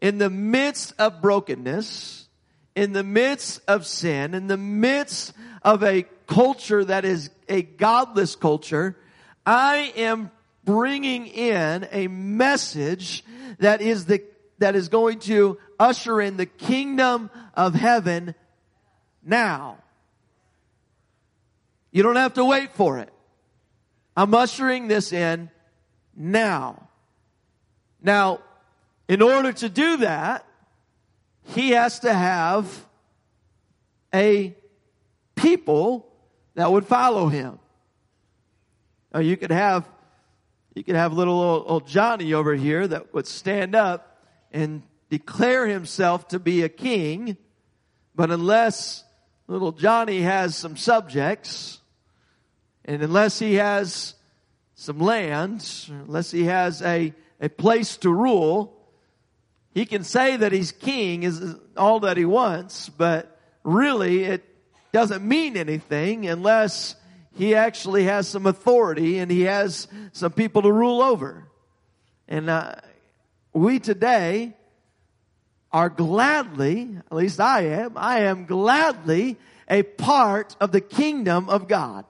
in 0.00 0.18
the 0.18 0.30
midst 0.30 0.94
of 1.00 1.20
brokenness, 1.20 2.28
in 2.76 2.92
the 2.92 3.02
midst 3.02 3.60
of 3.66 3.88
sin, 3.88 4.34
in 4.34 4.46
the 4.46 4.56
midst 4.56 5.32
of 5.62 5.82
a 5.82 6.04
culture 6.26 6.84
that 6.84 7.04
is 7.04 7.30
a 7.48 7.62
godless 7.62 8.36
culture. 8.36 8.96
I 9.44 9.92
am 9.96 10.30
bringing 10.64 11.26
in 11.26 11.88
a 11.90 12.08
message 12.08 13.24
that 13.58 13.80
is 13.80 14.06
the 14.06 14.22
that 14.58 14.76
is 14.76 14.88
going 14.88 15.18
to 15.18 15.58
usher 15.78 16.20
in 16.20 16.36
the 16.36 16.46
kingdom 16.46 17.30
of 17.54 17.74
heaven 17.74 18.34
now. 19.24 19.78
You 21.90 22.02
don't 22.02 22.16
have 22.16 22.34
to 22.34 22.44
wait 22.44 22.72
for 22.74 22.98
it. 22.98 23.10
I'm 24.16 24.34
ushering 24.34 24.86
this 24.86 25.12
in 25.12 25.50
now. 26.14 26.88
Now, 28.02 28.40
in 29.08 29.22
order 29.22 29.52
to 29.52 29.68
do 29.68 29.96
that, 29.98 30.46
he 31.42 31.70
has 31.70 32.00
to 32.00 32.12
have 32.12 32.86
a 34.14 34.54
people 35.40 36.06
that 36.54 36.70
would 36.70 36.86
follow 36.86 37.28
him. 37.28 37.58
Now 39.12 39.20
you 39.20 39.36
could 39.36 39.50
have, 39.50 39.88
you 40.74 40.84
could 40.84 40.94
have 40.94 41.12
little 41.12 41.40
old, 41.40 41.64
old 41.66 41.86
Johnny 41.88 42.32
over 42.32 42.54
here 42.54 42.86
that 42.86 43.12
would 43.14 43.26
stand 43.26 43.74
up 43.74 44.22
and 44.52 44.82
declare 45.08 45.66
himself 45.66 46.28
to 46.28 46.38
be 46.38 46.62
a 46.62 46.68
king, 46.68 47.36
but 48.14 48.30
unless 48.30 49.04
little 49.48 49.72
Johnny 49.72 50.20
has 50.20 50.54
some 50.56 50.76
subjects, 50.76 51.80
and 52.84 53.02
unless 53.02 53.38
he 53.38 53.54
has 53.54 54.14
some 54.74 54.98
lands, 54.98 55.88
unless 55.88 56.30
he 56.30 56.44
has 56.44 56.82
a, 56.82 57.12
a 57.40 57.48
place 57.48 57.96
to 57.98 58.12
rule, 58.12 58.76
he 59.74 59.86
can 59.86 60.04
say 60.04 60.36
that 60.36 60.52
he's 60.52 60.72
king 60.72 61.22
is 61.22 61.56
all 61.76 62.00
that 62.00 62.16
he 62.16 62.24
wants, 62.24 62.88
but 62.88 63.38
really 63.64 64.24
it 64.24 64.44
doesn't 64.92 65.26
mean 65.26 65.56
anything 65.56 66.26
unless 66.26 66.96
he 67.36 67.54
actually 67.54 68.04
has 68.04 68.28
some 68.28 68.46
authority 68.46 69.18
and 69.18 69.30
he 69.30 69.42
has 69.42 69.88
some 70.12 70.32
people 70.32 70.62
to 70.62 70.72
rule 70.72 71.02
over. 71.02 71.46
And 72.28 72.50
uh, 72.50 72.76
we 73.52 73.78
today 73.78 74.54
are 75.72 75.88
gladly, 75.88 76.96
at 76.96 77.16
least 77.16 77.40
I 77.40 77.66
am, 77.66 77.92
I 77.96 78.20
am 78.20 78.46
gladly 78.46 79.36
a 79.68 79.82
part 79.82 80.56
of 80.60 80.72
the 80.72 80.80
kingdom 80.80 81.48
of 81.48 81.68
God. 81.68 82.04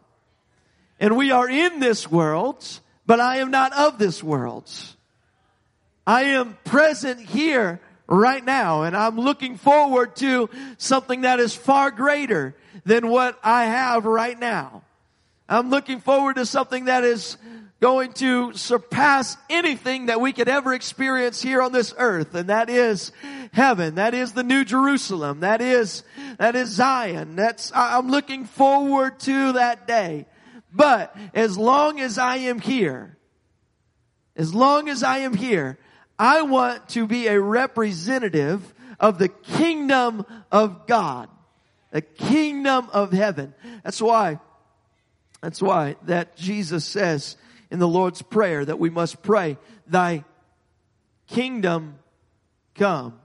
And 0.98 1.16
we 1.16 1.30
are 1.30 1.48
in 1.48 1.80
this 1.80 2.10
world, 2.10 2.64
but 3.06 3.20
I 3.20 3.38
am 3.38 3.50
not 3.50 3.72
of 3.72 3.98
this 3.98 4.22
world. 4.22 4.70
I 6.06 6.22
am 6.22 6.58
present 6.64 7.20
here 7.20 7.80
right 8.06 8.44
now 8.44 8.82
and 8.82 8.96
I'm 8.96 9.16
looking 9.16 9.56
forward 9.56 10.16
to 10.16 10.50
something 10.78 11.20
that 11.20 11.38
is 11.38 11.54
far 11.54 11.90
greater 11.90 12.56
than 12.84 13.08
what 13.08 13.38
I 13.42 13.64
have 13.66 14.04
right 14.04 14.38
now. 14.38 14.82
I'm 15.48 15.70
looking 15.70 16.00
forward 16.00 16.36
to 16.36 16.46
something 16.46 16.84
that 16.84 17.04
is 17.04 17.36
going 17.80 18.12
to 18.12 18.52
surpass 18.52 19.36
anything 19.48 20.06
that 20.06 20.20
we 20.20 20.32
could 20.32 20.48
ever 20.48 20.74
experience 20.74 21.40
here 21.40 21.62
on 21.62 21.72
this 21.72 21.94
earth. 21.96 22.34
And 22.34 22.50
that 22.50 22.68
is 22.68 23.10
heaven. 23.52 23.94
That 23.94 24.14
is 24.14 24.32
the 24.32 24.42
new 24.42 24.64
Jerusalem. 24.64 25.40
That 25.40 25.62
is, 25.62 26.04
that 26.38 26.54
is 26.54 26.68
Zion. 26.68 27.36
That's, 27.36 27.72
I'm 27.74 28.10
looking 28.10 28.44
forward 28.44 29.18
to 29.20 29.52
that 29.52 29.88
day. 29.88 30.26
But 30.72 31.16
as 31.34 31.58
long 31.58 32.00
as 32.00 32.18
I 32.18 32.36
am 32.36 32.60
here, 32.60 33.16
as 34.36 34.54
long 34.54 34.88
as 34.88 35.02
I 35.02 35.18
am 35.18 35.34
here, 35.34 35.78
I 36.18 36.42
want 36.42 36.90
to 36.90 37.06
be 37.06 37.28
a 37.28 37.40
representative 37.40 38.74
of 39.00 39.18
the 39.18 39.28
kingdom 39.28 40.26
of 40.52 40.86
God. 40.86 41.28
The 41.90 42.02
kingdom 42.02 42.88
of 42.92 43.12
heaven. 43.12 43.54
That's 43.82 44.00
why, 44.00 44.38
that's 45.40 45.60
why 45.60 45.96
that 46.04 46.36
Jesus 46.36 46.84
says 46.84 47.36
in 47.70 47.78
the 47.78 47.88
Lord's 47.88 48.22
Prayer 48.22 48.64
that 48.64 48.78
we 48.78 48.90
must 48.90 49.22
pray, 49.22 49.58
Thy 49.86 50.24
kingdom 51.26 51.98
come, 52.74 53.20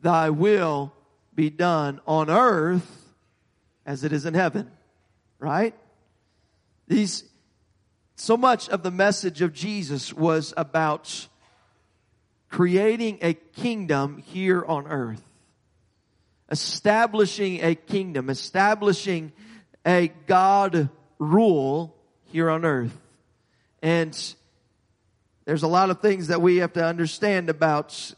Thy 0.00 0.30
will 0.30 0.92
be 1.34 1.50
done 1.50 2.00
on 2.06 2.30
earth 2.30 3.14
as 3.86 4.04
it 4.04 4.12
is 4.12 4.26
in 4.26 4.34
heaven. 4.34 4.70
Right? 5.38 5.74
These, 6.88 7.24
so 8.16 8.36
much 8.36 8.68
of 8.68 8.82
the 8.82 8.90
message 8.90 9.42
of 9.42 9.52
Jesus 9.52 10.12
was 10.12 10.54
about 10.56 11.28
creating 12.48 13.18
a 13.22 13.34
kingdom 13.34 14.18
here 14.18 14.64
on 14.64 14.86
earth. 14.86 15.22
Establishing 16.52 17.64
a 17.64 17.74
kingdom, 17.74 18.30
establishing 18.30 19.32
a 19.84 20.12
God 20.26 20.90
rule 21.18 21.96
here 22.26 22.50
on 22.50 22.64
earth. 22.64 22.96
And 23.82 24.16
there's 25.44 25.64
a 25.64 25.68
lot 25.68 25.90
of 25.90 26.00
things 26.00 26.28
that 26.28 26.40
we 26.40 26.58
have 26.58 26.74
to 26.74 26.84
understand 26.84 27.50
about 27.50 28.14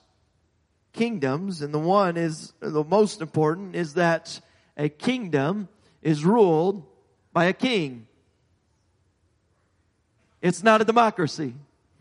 kingdoms. 0.93 1.62
And 1.62 1.73
the 1.73 1.79
one 1.79 2.17
is, 2.17 2.53
the 2.61 2.85
most 2.85 3.23
important 3.23 3.76
is 3.76 3.95
that 3.95 4.41
a 4.76 4.88
kingdom 4.88 5.69
is 6.03 6.25
ruled 6.25 6.85
by 7.33 7.47
a 7.47 7.53
king. 7.53 8.07
It's 10.43 10.62
not 10.62 10.83
a 10.83 10.85
democracy. 10.85 11.55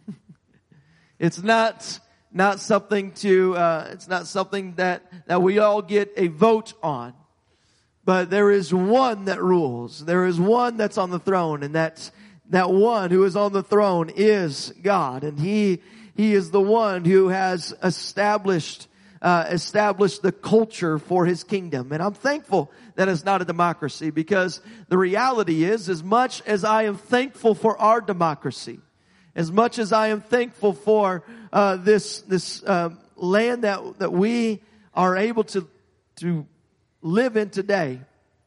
it's 1.20 1.42
not, 1.42 2.00
not 2.34 2.60
something 2.60 3.12
to, 3.14 3.56
uh, 3.56 3.90
it's 3.92 4.08
not 4.08 4.28
something 4.28 4.74
that, 4.76 5.04
that 5.28 5.42
we 5.42 5.60
all 5.60 5.82
get 5.82 6.12
a 6.18 6.28
vote 6.28 6.74
on. 6.82 7.14
But 8.06 8.30
there 8.30 8.52
is 8.52 8.74
one 8.74 9.26
that 9.26 9.42
rules. 9.42 10.04
There 10.04 10.26
is 10.26 10.40
one 10.40 10.76
that's 10.76 10.98
on 10.98 11.10
the 11.10 11.20
throne 11.20 11.64
and 11.64 11.74
that's, 11.76 12.12
that 12.50 12.70
one 12.70 13.12
who 13.12 13.24
is 13.24 13.36
on 13.36 13.54
the 13.54 13.64
throne 13.64 14.10
is 14.10 14.74
God 14.82 15.24
and 15.24 15.40
he, 15.40 15.82
he 16.16 16.34
is 16.34 16.52
the 16.52 16.62
one 16.62 17.06
who 17.06 17.30
has 17.30 17.74
established 17.82 18.88
uh, 19.22 19.48
established 19.52 20.22
the 20.22 20.34
culture 20.34 21.00
for 21.00 21.26
his 21.26 21.46
kingdom. 21.46 21.94
And 21.94 22.04
I'm 22.04 22.14
thankful 22.14 22.70
that 22.96 23.08
it's 23.08 23.24
not 23.24 23.42
a 23.42 23.46
democracy 23.46 24.10
because 24.10 24.60
the 24.90 24.98
reality 24.98 25.64
is 25.64 25.88
as 25.88 26.04
much 26.04 26.42
as 26.42 26.66
I 26.66 26.84
am 26.84 26.98
thankful 26.98 27.56
for 27.56 27.78
our 27.80 28.02
democracy, 28.02 28.80
as 29.34 29.50
much 29.50 29.80
as 29.80 29.94
I 29.94 30.10
am 30.10 30.20
thankful 30.20 30.74
for 30.74 31.24
uh, 31.54 31.76
this 31.76 32.22
this 32.22 32.64
uh, 32.64 32.90
land 33.16 33.64
that 33.64 34.00
that 34.00 34.12
we 34.12 34.60
are 34.96 35.16
able 35.16 35.44
to 35.44 35.68
to 36.16 36.48
live 37.04 37.38
in 37.38 37.52
today, 37.52 38.02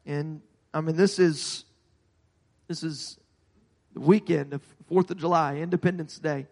and 0.04 0.40
I 0.74 0.80
mean 0.80 0.96
this 0.96 1.20
is 1.20 1.64
this 2.66 2.82
is 2.82 3.16
the 3.94 4.00
weekend 4.00 4.52
of 4.52 4.62
Fourth 4.88 5.10
of 5.12 5.18
July, 5.18 5.58
Independence 5.58 6.18
Day, 6.18 6.48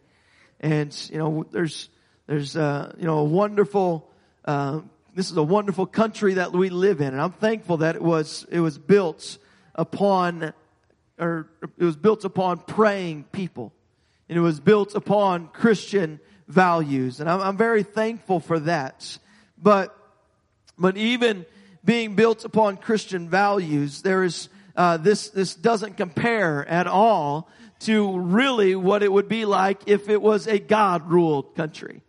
and 0.61 0.96
you 1.11 1.18
know 1.18 1.44
there's 1.50 1.90
there's 2.28 2.56
uh, 2.56 2.94
you 2.99 3.04
know 3.04 3.18
a 3.18 3.25
wonderful 3.25 4.08
uh, 4.44 4.80
this 5.12 5.32
is 5.32 5.37
a 5.37 5.42
wonderful 5.42 5.87
country 5.87 6.34
that 6.34 6.52
we 6.52 6.70
live 6.70 7.00
in, 7.00 7.08
and 7.08 7.20
I'm 7.20 7.32
thankful 7.32 7.78
that 7.78 7.96
it 7.96 8.02
was 8.02 8.46
it 8.49 8.61
was 8.61 8.78
built 8.78 9.38
upon 9.75 10.52
or 11.18 11.49
it 11.78 11.84
was 11.84 11.96
built 11.96 12.25
upon 12.25 12.58
praying 12.58 13.25
people, 13.32 13.73
and 14.28 14.38
it 14.38 14.40
was 14.40 14.61
built 14.61 14.94
upon 14.94 15.49
Christian 15.49 16.20
values, 16.48 17.20
and 17.20 17.28
I'm, 17.28 17.40
I'm 17.40 17.56
very 17.56 17.82
thankful 17.82 18.40
for 18.40 18.58
that. 18.60 19.18
But 19.60 19.96
but 20.78 20.96
even 20.96 21.46
being 21.84 22.14
built 22.14 22.44
upon 22.44 22.76
Christian 22.76 23.28
values, 23.28 24.02
there 24.02 24.24
is 24.24 24.48
uh, 24.76 24.96
this 24.96 25.30
this 25.30 25.54
doesn't 25.54 25.96
compare 25.96 26.66
at 26.66 26.86
all 26.86 27.48
to 27.80 28.18
really 28.18 28.74
what 28.74 29.02
it 29.02 29.12
would 29.12 29.28
be 29.28 29.44
like 29.44 29.82
if 29.86 30.08
it 30.08 30.20
was 30.20 30.46
a 30.46 30.58
God 30.58 31.10
ruled 31.10 31.54
country, 31.54 32.02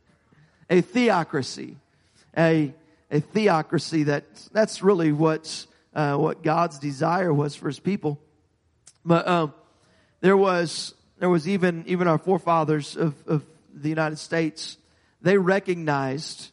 a 0.69 0.81
theocracy, 0.81 1.77
a 2.37 2.73
a 3.11 3.19
theocracy. 3.19 4.03
That 4.03 4.25
that's 4.51 4.81
really 4.81 5.11
what 5.11 5.65
uh, 5.93 6.17
what 6.17 6.43
God's 6.43 6.79
desire 6.79 7.33
was 7.33 7.55
for 7.55 7.67
His 7.67 7.79
people. 7.79 8.19
But 9.03 9.27
um, 9.27 9.53
there 10.21 10.37
was 10.37 10.93
there 11.19 11.29
was 11.29 11.47
even 11.47 11.83
even 11.87 12.07
our 12.07 12.17
forefathers 12.17 12.97
of, 12.97 13.15
of 13.27 13.43
the 13.82 13.89
United 13.89 14.17
States. 14.17 14.77
They 15.22 15.38
recognized 15.38 16.51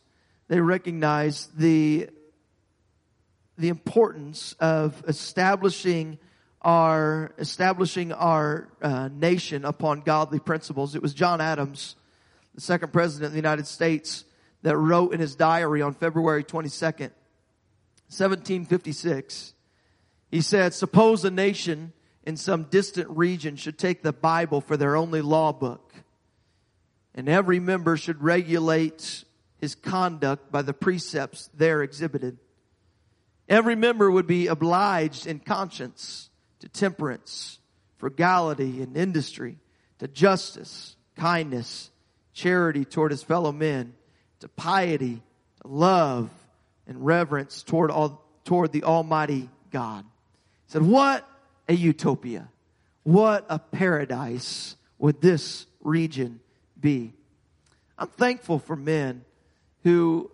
they 0.48 0.60
recognized 0.60 1.56
the 1.56 2.10
the 3.56 3.68
importance 3.68 4.54
of 4.60 5.02
establishing 5.06 6.18
our 6.62 7.32
establishing 7.38 8.12
our 8.12 8.68
uh, 8.80 9.08
nation 9.12 9.64
upon 9.64 10.00
godly 10.00 10.38
principles. 10.38 10.94
It 10.94 11.02
was 11.02 11.14
John 11.14 11.40
Adams, 11.40 11.96
the 12.54 12.60
second 12.60 12.92
president 12.92 13.26
of 13.26 13.32
the 13.32 13.38
United 13.38 13.66
States, 13.66 14.24
that 14.62 14.76
wrote 14.76 15.12
in 15.12 15.20
his 15.20 15.34
diary 15.34 15.82
on 15.82 15.94
February 15.94 16.44
22nd, 16.44 17.10
1756. 18.08 19.54
He 20.30 20.40
said, 20.40 20.72
suppose 20.72 21.24
a 21.24 21.30
nation 21.30 21.92
in 22.24 22.36
some 22.36 22.64
distant 22.64 23.10
region 23.10 23.56
should 23.56 23.78
take 23.78 24.02
the 24.02 24.12
Bible 24.12 24.60
for 24.60 24.76
their 24.76 24.96
only 24.96 25.20
law 25.20 25.52
book, 25.52 25.91
and 27.14 27.28
every 27.28 27.60
member 27.60 27.96
should 27.96 28.22
regulate 28.22 29.24
his 29.58 29.74
conduct 29.74 30.50
by 30.50 30.62
the 30.62 30.72
precepts 30.72 31.48
there 31.54 31.82
exhibited. 31.82 32.38
Every 33.48 33.76
member 33.76 34.10
would 34.10 34.26
be 34.26 34.46
obliged 34.46 35.26
in 35.26 35.38
conscience 35.38 36.30
to 36.60 36.68
temperance, 36.68 37.58
frugality, 37.98 38.82
and 38.82 38.96
industry, 38.96 39.58
to 39.98 40.08
justice, 40.08 40.96
kindness, 41.16 41.90
charity 42.32 42.84
toward 42.84 43.10
his 43.10 43.22
fellow 43.22 43.52
men, 43.52 43.94
to 44.40 44.48
piety, 44.48 45.22
to 45.60 45.68
love, 45.68 46.30
and 46.86 47.04
reverence 47.04 47.62
toward 47.62 47.90
all, 47.90 48.24
toward 48.44 48.72
the 48.72 48.84
Almighty 48.84 49.48
God. 49.70 50.04
He 50.66 50.72
said, 50.72 50.82
what 50.82 51.28
a 51.68 51.74
utopia. 51.74 52.48
What 53.04 53.46
a 53.48 53.58
paradise 53.58 54.76
would 54.98 55.20
this 55.20 55.66
region 55.80 56.40
be. 56.82 57.14
I'm 57.96 58.08
thankful 58.08 58.58
for 58.58 58.76
men 58.76 59.24
who, 59.84 60.30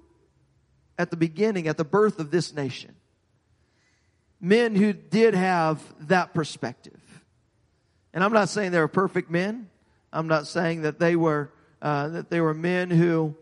at 0.98 1.10
the 1.10 1.16
beginning, 1.16 1.68
at 1.68 1.76
the 1.76 1.84
birth 1.84 2.18
of 2.18 2.32
this 2.32 2.52
nation, 2.52 2.96
men 4.40 4.74
who 4.74 4.92
did 4.92 5.34
have 5.34 5.80
that 6.08 6.34
perspective. 6.34 7.00
And 8.12 8.24
I'm 8.24 8.32
not 8.32 8.48
saying 8.48 8.72
they 8.72 8.80
were 8.80 8.88
perfect 8.88 9.30
men. 9.30 9.68
I'm 10.12 10.26
not 10.26 10.46
saying 10.46 10.82
that 10.82 10.98
they 10.98 11.14
were 11.14 11.52
uh, 11.80 12.08
that 12.08 12.30
they 12.30 12.40
were 12.40 12.54
men 12.54 12.90
who 12.90 13.36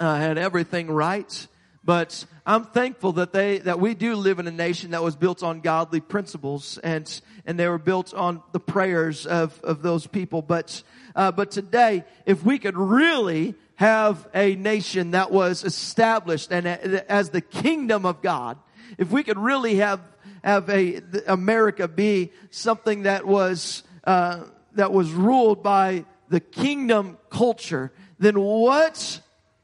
uh, 0.00 0.16
had 0.16 0.38
everything 0.38 0.90
right. 0.90 1.46
But 1.84 2.24
I'm 2.46 2.64
thankful 2.64 3.12
that 3.14 3.32
they 3.32 3.58
that 3.58 3.80
we 3.80 3.94
do 3.94 4.14
live 4.14 4.38
in 4.38 4.46
a 4.46 4.52
nation 4.52 4.92
that 4.92 5.02
was 5.02 5.16
built 5.16 5.42
on 5.42 5.60
godly 5.60 6.00
principles 6.00 6.78
and 6.78 7.20
and 7.44 7.58
they 7.58 7.68
were 7.68 7.78
built 7.78 8.14
on 8.14 8.42
the 8.52 8.60
prayers 8.60 9.26
of 9.26 9.60
of 9.64 9.82
those 9.82 10.06
people. 10.06 10.42
But 10.42 10.82
uh, 11.14 11.32
but 11.32 11.50
today, 11.50 12.04
if 12.26 12.44
we 12.44 12.58
could 12.58 12.76
really 12.76 13.54
have 13.76 14.28
a 14.34 14.54
nation 14.54 15.12
that 15.12 15.30
was 15.30 15.64
established 15.64 16.52
and 16.52 16.66
as 16.66 17.30
the 17.30 17.40
kingdom 17.40 18.06
of 18.06 18.22
God, 18.22 18.58
if 18.98 19.10
we 19.10 19.22
could 19.22 19.38
really 19.38 19.76
have, 19.76 20.00
have 20.44 20.68
a, 20.68 21.00
America 21.26 21.88
be 21.88 22.32
something 22.50 23.02
that 23.02 23.26
was, 23.26 23.82
uh, 24.04 24.44
that 24.74 24.92
was 24.92 25.10
ruled 25.10 25.62
by 25.62 26.04
the 26.28 26.40
kingdom 26.40 27.18
culture, 27.30 27.92
then 28.18 28.38
what, 28.38 29.20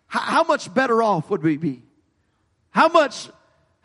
how 0.07 0.43
much 0.45 0.73
better 0.73 1.02
off 1.02 1.31
would 1.31 1.43
we 1.43 1.57
be? 1.57 1.83
How 2.71 2.88
much, 2.88 3.28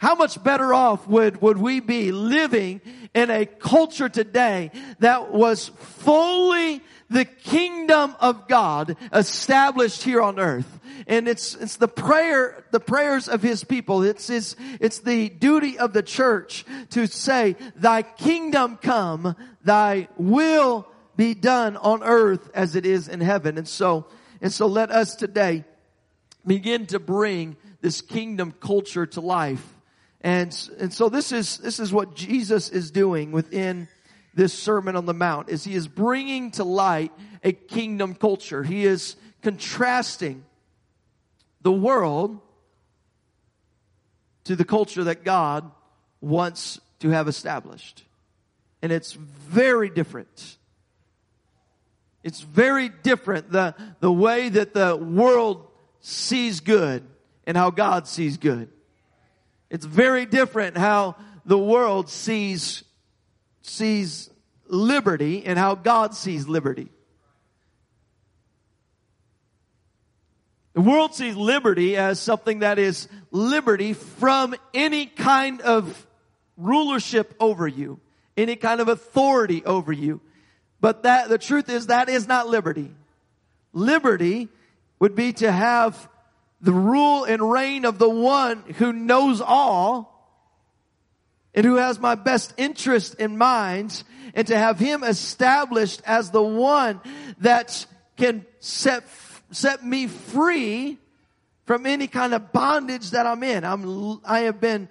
how 0.04 0.16
much 0.16 0.44
better 0.44 0.74
off 0.74 1.08
would, 1.08 1.42
would 1.42 1.58
we 1.58 1.80
be 1.80 2.12
living 2.12 2.82
in 3.14 3.30
a 3.30 3.46
culture 3.46 4.10
today 4.10 4.70
that 5.00 5.32
was 5.32 5.70
fully 5.70 6.82
the 7.10 7.24
kingdom 7.24 8.14
of 8.20 8.50
God 8.50 8.98
established 9.14 10.04
here 10.04 10.22
on 10.22 10.40
earth? 10.40 10.82
And 11.08 11.30
it's, 11.30 11.56
it's 11.56 11.78
the 11.78 11.88
prayer, 11.88 12.66
the 12.72 12.82
prayers 12.82 13.30
of 13.30 13.42
his 13.42 13.64
people. 13.64 14.04
It's 14.04 14.28
his, 14.28 14.58
it's 14.82 15.00
the 15.00 15.30
duty 15.30 15.80
of 15.80 15.94
the 15.94 16.04
church 16.04 16.66
to 16.90 17.08
say, 17.08 17.56
thy 17.78 18.02
kingdom 18.02 18.76
come, 18.82 19.38
thy 19.64 20.10
will 20.18 20.86
be 21.16 21.34
done 21.34 21.78
on 21.78 22.04
earth 22.04 22.52
as 22.54 22.76
it 22.76 22.86
is 22.86 23.08
in 23.08 23.22
heaven. 23.22 23.58
And 23.58 23.70
so, 23.70 24.08
and 24.42 24.52
so 24.52 24.68
let 24.68 24.92
us 24.92 25.16
today 25.16 25.64
begin 26.46 26.88
to 26.88 27.00
bring 27.00 27.56
this 27.80 28.02
kingdom 28.02 28.52
culture 28.60 29.06
to 29.06 29.22
life. 29.22 29.66
And, 30.24 30.58
and 30.80 30.94
so 30.94 31.10
this 31.10 31.32
is, 31.32 31.58
this 31.58 31.80
is 31.80 31.92
what 31.92 32.16
Jesus 32.16 32.70
is 32.70 32.92
doing 32.92 33.32
within 33.32 33.90
this 34.34 34.54
Sermon 34.54 34.96
on 34.96 35.06
the 35.06 35.14
Mount, 35.14 35.50
is 35.50 35.64
he 35.64 35.76
is 35.76 35.88
bringing 35.88 36.52
to 36.52 36.64
light 36.64 37.12
a 37.44 37.52
kingdom 37.52 38.16
culture. 38.16 38.64
He 38.64 38.86
is 38.86 39.16
contrasting 39.42 40.46
the 41.62 41.72
world 41.72 42.40
to 44.46 44.56
the 44.56 44.66
culture 44.66 45.04
that 45.06 45.24
God 45.24 45.70
wants 46.22 46.80
to 47.00 47.10
have 47.10 47.28
established. 47.28 48.04
And 48.82 48.92
it's 48.92 49.14
very 49.14 49.90
different. 49.90 50.58
It's 52.24 52.42
very 52.42 52.90
different 52.90 53.52
the, 53.52 53.76
the 54.00 54.12
way 54.12 54.50
that 54.50 54.74
the 54.74 54.96
world 54.96 55.68
sees 56.00 56.62
good 56.62 57.04
and 57.46 57.58
how 57.58 57.70
God 57.70 58.08
sees 58.08 58.38
good. 58.38 58.70
It's 59.70 59.86
very 59.86 60.26
different 60.26 60.78
how 60.78 61.16
the 61.46 61.58
world 61.58 62.10
sees, 62.10 62.84
sees 63.62 64.30
liberty 64.68 65.46
and 65.46 65.58
how 65.58 65.76
God 65.76 66.14
sees 66.14 66.48
liberty. 66.48 66.90
The 70.74 70.82
world 70.82 71.14
sees 71.14 71.36
liberty 71.36 71.96
as 71.96 72.20
something 72.20 72.60
that 72.60 72.80
is 72.80 73.08
liberty 73.30 73.94
from 73.94 74.56
any 74.74 75.06
kind 75.06 75.62
of 75.62 76.08
rulership 76.58 77.36
over 77.40 77.68
you, 77.68 78.00
any 78.36 78.56
kind 78.56 78.82
of 78.82 78.88
authority 78.88 79.64
over 79.66 79.92
you. 79.92 80.20
But 80.82 81.04
that, 81.04 81.30
the 81.30 81.38
truth 81.38 81.70
is 81.70 81.88
that 81.88 82.10
is 82.10 82.28
not 82.28 82.48
liberty. 82.48 82.92
Liberty 83.72 84.50
would 85.00 85.16
be 85.16 85.34
to 85.34 85.52
have 85.52 86.10
the 86.64 86.72
rule 86.72 87.26
and 87.26 87.52
reign 87.52 87.86
of 87.86 88.00
the 88.00 88.10
one 88.10 88.64
who 88.78 88.94
knows 88.94 89.42
all 89.42 90.10
and 91.54 91.66
who 91.66 91.76
has 91.76 92.00
my 92.00 92.16
best 92.16 92.54
interest 92.58 93.16
in 93.16 93.38
mind 93.38 94.04
and 94.34 94.48
to 94.48 94.58
have 94.58 94.80
him 94.80 95.04
established 95.04 96.02
as 96.06 96.32
the 96.32 96.42
one 96.42 97.02
that 97.40 97.86
can 98.18 98.46
set 98.60 99.04
set 99.52 99.86
me 99.86 100.08
free 100.08 100.98
from 101.66 101.86
any 101.86 102.08
kind 102.08 102.34
of 102.34 102.52
bondage 102.52 103.12
that 103.12 103.28
I'm 103.28 103.44
in. 103.44 103.64
I'm, 103.64 104.20
I 104.26 104.40
have 104.42 104.60
been, 104.60 104.90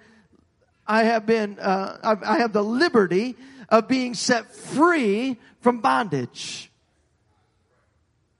I 0.87 1.03
have 1.03 1.25
been, 1.25 1.59
uh, 1.59 2.17
I 2.23 2.37
have 2.37 2.53
the 2.53 2.63
liberty 2.63 3.35
of 3.67 3.87
being 3.87 4.13
set 4.13 4.55
free 4.55 5.37
from 5.59 5.79
bondage. 5.79 6.71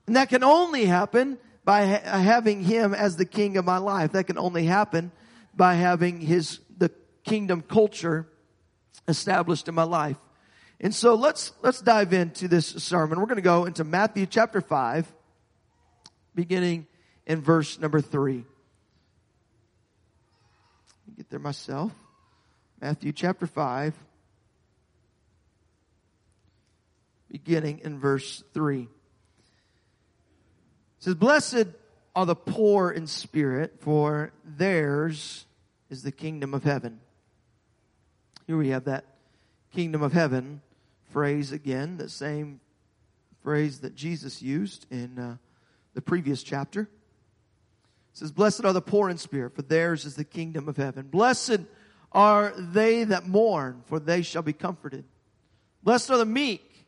And 0.06 0.16
that 0.16 0.28
can 0.28 0.42
only 0.42 0.86
happen 0.86 1.38
by 1.64 1.86
ha- 1.86 2.18
having 2.18 2.62
Him 2.62 2.94
as 2.94 3.16
the 3.16 3.24
King 3.24 3.56
of 3.56 3.64
my 3.64 3.78
life. 3.78 4.12
That 4.12 4.24
can 4.24 4.38
only 4.38 4.64
happen 4.64 5.12
by 5.54 5.74
having 5.74 6.20
His, 6.20 6.60
the 6.76 6.90
kingdom 7.24 7.62
culture 7.62 8.28
established 9.08 9.68
in 9.68 9.74
my 9.74 9.84
life. 9.84 10.16
And 10.80 10.94
so 10.94 11.14
let's, 11.14 11.52
let's 11.62 11.80
dive 11.80 12.12
into 12.12 12.48
this 12.48 12.66
sermon. 12.66 13.18
We're 13.18 13.26
going 13.26 13.36
to 13.36 13.42
go 13.42 13.64
into 13.64 13.84
Matthew 13.84 14.26
chapter 14.26 14.60
5 14.60 15.12
beginning 16.34 16.86
in 17.26 17.40
verse 17.40 17.78
number 17.78 18.00
three. 18.00 18.44
Get 21.16 21.30
there 21.30 21.38
myself. 21.38 21.92
Matthew 22.80 23.12
chapter 23.12 23.46
5, 23.46 23.94
beginning 27.30 27.80
in 27.84 28.00
verse 28.00 28.42
3. 28.52 28.88
Says, 31.04 31.16
Blessed 31.16 31.66
are 32.16 32.24
the 32.24 32.34
poor 32.34 32.90
in 32.90 33.06
spirit, 33.06 33.74
for 33.80 34.32
theirs 34.42 35.44
is 35.90 36.02
the 36.02 36.10
kingdom 36.10 36.54
of 36.54 36.64
heaven. 36.64 36.98
Here 38.46 38.56
we 38.56 38.70
have 38.70 38.84
that 38.84 39.04
kingdom 39.74 40.02
of 40.02 40.14
heaven 40.14 40.62
phrase 41.10 41.52
again, 41.52 41.98
the 41.98 42.08
same 42.08 42.58
phrase 43.42 43.80
that 43.80 43.94
Jesus 43.94 44.40
used 44.40 44.86
in 44.90 45.18
uh, 45.18 45.36
the 45.92 46.00
previous 46.00 46.42
chapter. 46.42 46.80
It 46.80 46.88
says, 48.14 48.32
Blessed 48.32 48.64
are 48.64 48.72
the 48.72 48.80
poor 48.80 49.10
in 49.10 49.18
spirit, 49.18 49.54
for 49.54 49.60
theirs 49.60 50.06
is 50.06 50.16
the 50.16 50.24
kingdom 50.24 50.70
of 50.70 50.78
heaven. 50.78 51.08
Blessed 51.08 51.60
are 52.12 52.54
they 52.56 53.04
that 53.04 53.28
mourn, 53.28 53.82
for 53.84 54.00
they 54.00 54.22
shall 54.22 54.40
be 54.40 54.54
comforted. 54.54 55.04
Blessed 55.82 56.10
are 56.12 56.16
the 56.16 56.24
meek, 56.24 56.86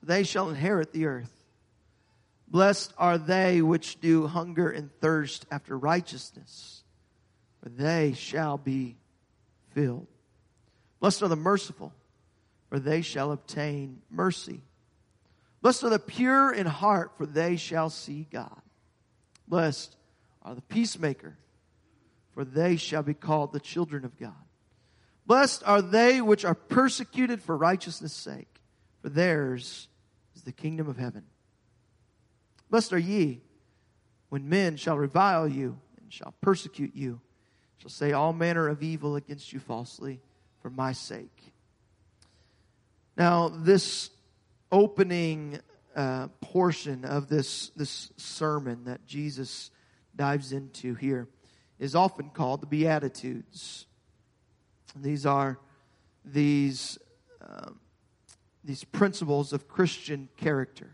for 0.00 0.06
they 0.06 0.24
shall 0.24 0.48
inherit 0.48 0.92
the 0.92 1.06
earth. 1.06 1.37
Blessed 2.50 2.94
are 2.96 3.18
they 3.18 3.60
which 3.60 4.00
do 4.00 4.26
hunger 4.26 4.70
and 4.70 4.90
thirst 5.00 5.44
after 5.50 5.76
righteousness, 5.76 6.82
for 7.62 7.68
they 7.68 8.14
shall 8.14 8.56
be 8.56 8.96
filled. 9.74 10.06
Blessed 10.98 11.22
are 11.22 11.28
the 11.28 11.36
merciful, 11.36 11.92
for 12.70 12.78
they 12.78 13.02
shall 13.02 13.32
obtain 13.32 14.00
mercy. 14.10 14.62
Blessed 15.60 15.84
are 15.84 15.90
the 15.90 15.98
pure 15.98 16.52
in 16.52 16.66
heart, 16.66 17.12
for 17.18 17.26
they 17.26 17.56
shall 17.56 17.90
see 17.90 18.26
God. 18.30 18.62
Blessed 19.46 19.96
are 20.42 20.54
the 20.54 20.62
peacemaker, 20.62 21.36
for 22.32 22.44
they 22.44 22.76
shall 22.76 23.02
be 23.02 23.14
called 23.14 23.52
the 23.52 23.60
children 23.60 24.04
of 24.04 24.18
God. 24.18 24.32
Blessed 25.26 25.62
are 25.66 25.82
they 25.82 26.22
which 26.22 26.46
are 26.46 26.54
persecuted 26.54 27.42
for 27.42 27.56
righteousness' 27.56 28.14
sake, 28.14 28.62
for 29.02 29.10
theirs 29.10 29.88
is 30.34 30.42
the 30.42 30.52
kingdom 30.52 30.88
of 30.88 30.96
heaven. 30.96 31.24
Blessed 32.70 32.92
are 32.92 32.98
ye 32.98 33.40
when 34.28 34.48
men 34.48 34.76
shall 34.76 34.98
revile 34.98 35.48
you 35.48 35.78
and 36.00 36.12
shall 36.12 36.34
persecute 36.40 36.94
you, 36.94 37.20
shall 37.78 37.90
say 37.90 38.12
all 38.12 38.32
manner 38.32 38.68
of 38.68 38.82
evil 38.82 39.16
against 39.16 39.52
you 39.52 39.60
falsely 39.60 40.20
for 40.60 40.70
my 40.70 40.92
sake. 40.92 41.52
Now, 43.16 43.48
this 43.48 44.10
opening 44.70 45.60
uh, 45.96 46.28
portion 46.40 47.04
of 47.04 47.28
this, 47.28 47.70
this 47.70 48.12
sermon 48.16 48.84
that 48.84 49.06
Jesus 49.06 49.70
dives 50.14 50.52
into 50.52 50.94
here 50.94 51.28
is 51.78 51.94
often 51.94 52.30
called 52.30 52.60
the 52.60 52.66
Beatitudes. 52.66 53.86
These 54.94 55.26
are 55.26 55.58
these, 56.24 56.98
um, 57.40 57.80
these 58.64 58.84
principles 58.84 59.52
of 59.52 59.68
Christian 59.68 60.28
character, 60.36 60.90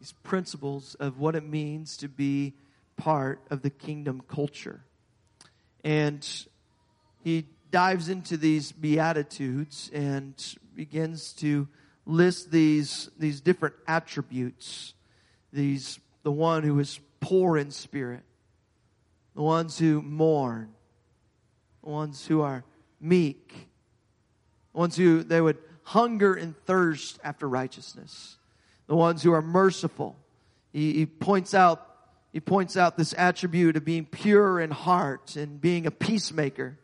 these 0.00 0.14
principles 0.22 0.94
of 0.96 1.18
what 1.18 1.36
it 1.36 1.44
means 1.44 1.98
to 1.98 2.08
be 2.08 2.54
part 2.96 3.40
of 3.50 3.62
the 3.62 3.70
kingdom 3.70 4.22
culture. 4.26 4.80
And 5.84 6.26
he 7.22 7.46
dives 7.70 8.08
into 8.08 8.36
these 8.36 8.72
Beatitudes 8.72 9.90
and 9.92 10.34
begins 10.74 11.34
to 11.34 11.68
list 12.06 12.50
these, 12.50 13.10
these 13.18 13.40
different 13.40 13.74
attributes. 13.86 14.94
These, 15.52 16.00
the 16.22 16.32
one 16.32 16.62
who 16.62 16.78
is 16.78 16.98
poor 17.20 17.58
in 17.58 17.70
spirit, 17.70 18.22
the 19.34 19.42
ones 19.42 19.78
who 19.78 20.00
mourn, 20.00 20.70
the 21.82 21.90
ones 21.90 22.26
who 22.26 22.40
are 22.40 22.64
meek, 23.00 23.68
the 24.72 24.78
ones 24.78 24.96
who 24.96 25.22
they 25.22 25.40
would 25.40 25.58
hunger 25.82 26.34
and 26.34 26.56
thirst 26.64 27.18
after 27.22 27.48
righteousness, 27.48 28.36
the 28.90 28.96
ones 28.96 29.22
who 29.22 29.32
are 29.32 29.40
merciful. 29.40 30.16
He, 30.72 30.92
he 30.94 31.06
points 31.06 31.54
out 31.54 31.86
he 32.32 32.40
points 32.40 32.76
out 32.76 32.96
this 32.96 33.14
attribute 33.16 33.76
of 33.76 33.84
being 33.84 34.04
pure 34.04 34.58
in 34.58 34.72
heart 34.72 35.36
and 35.36 35.60
being 35.60 35.86
a 35.86 35.92
peacemaker. 35.92 36.76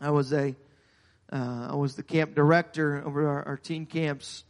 I 0.00 0.10
was 0.12 0.32
a 0.32 0.56
uh, 1.30 1.68
I 1.72 1.74
was 1.74 1.96
the 1.96 2.02
camp 2.02 2.34
director 2.34 3.02
over 3.04 3.28
our, 3.28 3.48
our 3.48 3.56
teen 3.58 3.84
camps 3.84 4.44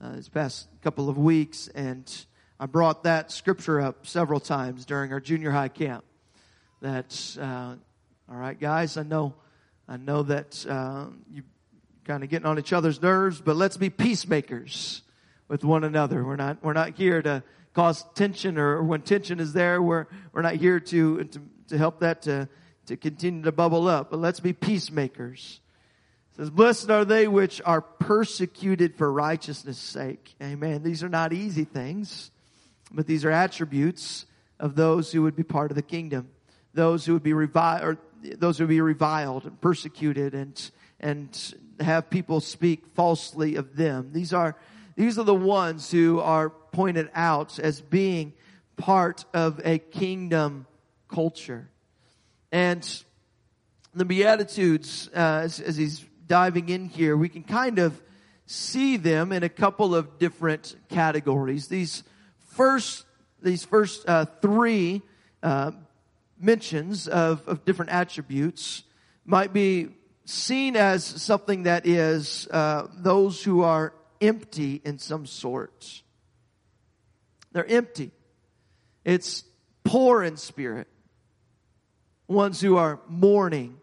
uh, 0.00 0.16
this 0.16 0.30
past 0.30 0.68
couple 0.80 1.10
of 1.10 1.18
weeks, 1.18 1.68
and 1.74 2.10
I 2.58 2.64
brought 2.64 3.02
that 3.02 3.30
scripture 3.30 3.78
up 3.78 4.06
several 4.06 4.40
times 4.40 4.86
during 4.86 5.12
our 5.12 5.20
junior 5.20 5.50
high 5.50 5.68
camp. 5.68 6.04
That, 6.80 7.36
uh, 7.38 7.74
all 8.30 8.38
right, 8.38 8.58
guys, 8.58 8.96
I 8.96 9.02
know, 9.02 9.34
I 9.86 9.98
know 9.98 10.22
that 10.22 10.64
uh, 10.66 11.08
you 11.30 11.42
kind 12.06 12.24
of 12.24 12.30
getting 12.30 12.46
on 12.46 12.58
each 12.58 12.72
other's 12.72 13.02
nerves, 13.02 13.42
but 13.42 13.56
let's 13.56 13.76
be 13.76 13.90
peacemakers 13.90 15.02
with 15.48 15.64
one 15.64 15.84
another. 15.84 16.24
We're 16.24 16.36
not 16.36 16.62
we're 16.62 16.74
not 16.74 16.94
here 16.94 17.20
to 17.22 17.42
cause 17.74 18.04
tension, 18.14 18.58
or 18.58 18.82
when 18.82 19.02
tension 19.02 19.40
is 19.40 19.52
there, 19.52 19.82
we're 19.82 20.06
we're 20.32 20.42
not 20.42 20.56
here 20.56 20.78
to 20.78 21.24
to, 21.24 21.40
to 21.68 21.78
help 21.78 22.00
that 22.00 22.22
to 22.22 22.48
to 22.86 22.96
continue 22.96 23.42
to 23.42 23.52
bubble 23.52 23.88
up. 23.88 24.10
But 24.10 24.20
let's 24.20 24.40
be 24.40 24.52
peacemakers. 24.52 25.60
It 26.32 26.36
says, 26.36 26.50
"Blessed 26.50 26.90
are 26.90 27.04
they 27.04 27.26
which 27.26 27.60
are 27.64 27.80
persecuted 27.80 28.94
for 28.96 29.10
righteousness' 29.10 29.78
sake." 29.78 30.34
Amen. 30.42 30.82
These 30.82 31.02
are 31.02 31.08
not 31.08 31.32
easy 31.32 31.64
things, 31.64 32.30
but 32.92 33.06
these 33.06 33.24
are 33.24 33.30
attributes 33.30 34.26
of 34.60 34.74
those 34.74 35.12
who 35.12 35.22
would 35.22 35.36
be 35.36 35.44
part 35.44 35.70
of 35.70 35.76
the 35.76 35.82
kingdom, 35.82 36.28
those 36.74 37.06
who 37.06 37.14
would 37.14 37.22
be 37.22 37.32
reviled, 37.32 37.82
or 37.84 37.98
those 38.36 38.58
who 38.58 38.64
would 38.64 38.70
be 38.70 38.80
reviled 38.80 39.44
and 39.44 39.60
persecuted, 39.60 40.34
and 40.34 40.70
and 41.00 41.54
have 41.80 42.10
people 42.10 42.40
speak 42.40 42.84
falsely 42.94 43.54
of 43.54 43.76
them. 43.76 44.10
These 44.12 44.32
are 44.32 44.56
these 44.98 45.16
are 45.16 45.24
the 45.24 45.32
ones 45.32 45.92
who 45.92 46.18
are 46.18 46.50
pointed 46.50 47.08
out 47.14 47.60
as 47.60 47.80
being 47.80 48.32
part 48.76 49.24
of 49.32 49.60
a 49.64 49.78
kingdom 49.78 50.66
culture. 51.06 51.68
And 52.50 52.84
the 53.94 54.04
Beatitudes, 54.04 55.08
uh, 55.14 55.42
as, 55.44 55.60
as 55.60 55.76
he's 55.76 56.04
diving 56.26 56.68
in 56.68 56.88
here, 56.88 57.16
we 57.16 57.28
can 57.28 57.44
kind 57.44 57.78
of 57.78 58.02
see 58.46 58.96
them 58.96 59.30
in 59.30 59.44
a 59.44 59.48
couple 59.48 59.94
of 59.94 60.18
different 60.18 60.74
categories. 60.88 61.68
These 61.68 62.02
first, 62.48 63.04
these 63.40 63.64
first 63.64 64.08
uh, 64.08 64.24
three 64.42 65.02
uh, 65.44 65.70
mentions 66.40 67.06
of, 67.06 67.46
of 67.46 67.64
different 67.64 67.92
attributes 67.92 68.82
might 69.24 69.52
be 69.52 69.90
seen 70.24 70.74
as 70.74 71.04
something 71.04 71.62
that 71.62 71.86
is 71.86 72.48
uh, 72.50 72.88
those 72.96 73.44
who 73.44 73.62
are 73.62 73.92
empty 74.20 74.80
in 74.84 74.98
some 74.98 75.26
sorts. 75.26 76.02
They're 77.52 77.66
empty. 77.66 78.10
It's 79.04 79.44
poor 79.84 80.22
in 80.22 80.36
spirit. 80.36 80.86
Ones 82.26 82.60
who 82.60 82.76
are 82.76 83.00
mourning. 83.08 83.78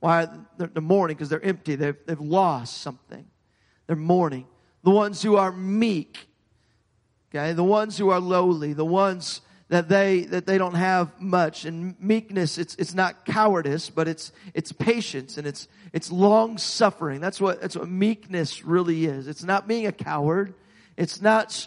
Why 0.00 0.28
they're 0.56 0.70
mourning? 0.80 1.16
Because 1.16 1.28
they're 1.28 1.44
empty. 1.44 1.76
They've, 1.76 1.96
they've 2.06 2.20
lost 2.20 2.78
something. 2.78 3.26
They're 3.86 3.96
mourning. 3.96 4.46
The 4.82 4.90
ones 4.90 5.22
who 5.22 5.36
are 5.36 5.52
meek. 5.52 6.26
Okay. 7.30 7.52
The 7.52 7.64
ones 7.64 7.98
who 7.98 8.10
are 8.10 8.20
lowly. 8.20 8.72
The 8.72 8.84
ones 8.84 9.40
that 9.68 9.88
they 9.88 10.22
that 10.24 10.46
they 10.46 10.58
don't 10.58 10.74
have 10.74 11.20
much. 11.20 11.64
And 11.64 12.00
meekness 12.00 12.58
it's 12.58 12.74
it's 12.76 12.94
not 12.94 13.24
cowardice 13.24 13.90
but 13.90 14.08
it's 14.08 14.32
it's 14.54 14.72
patience 14.72 15.38
and 15.38 15.46
it's 15.46 15.68
it's 15.92 16.10
long 16.12 16.58
suffering. 16.58 17.20
That's 17.20 17.40
what 17.40 17.60
that's 17.60 17.76
what 17.76 17.88
meekness 17.88 18.64
really 18.64 19.06
is. 19.06 19.28
It's 19.28 19.44
not 19.44 19.66
being 19.66 19.86
a 19.86 19.92
coward. 19.92 20.54
It's 20.96 21.20
not 21.20 21.66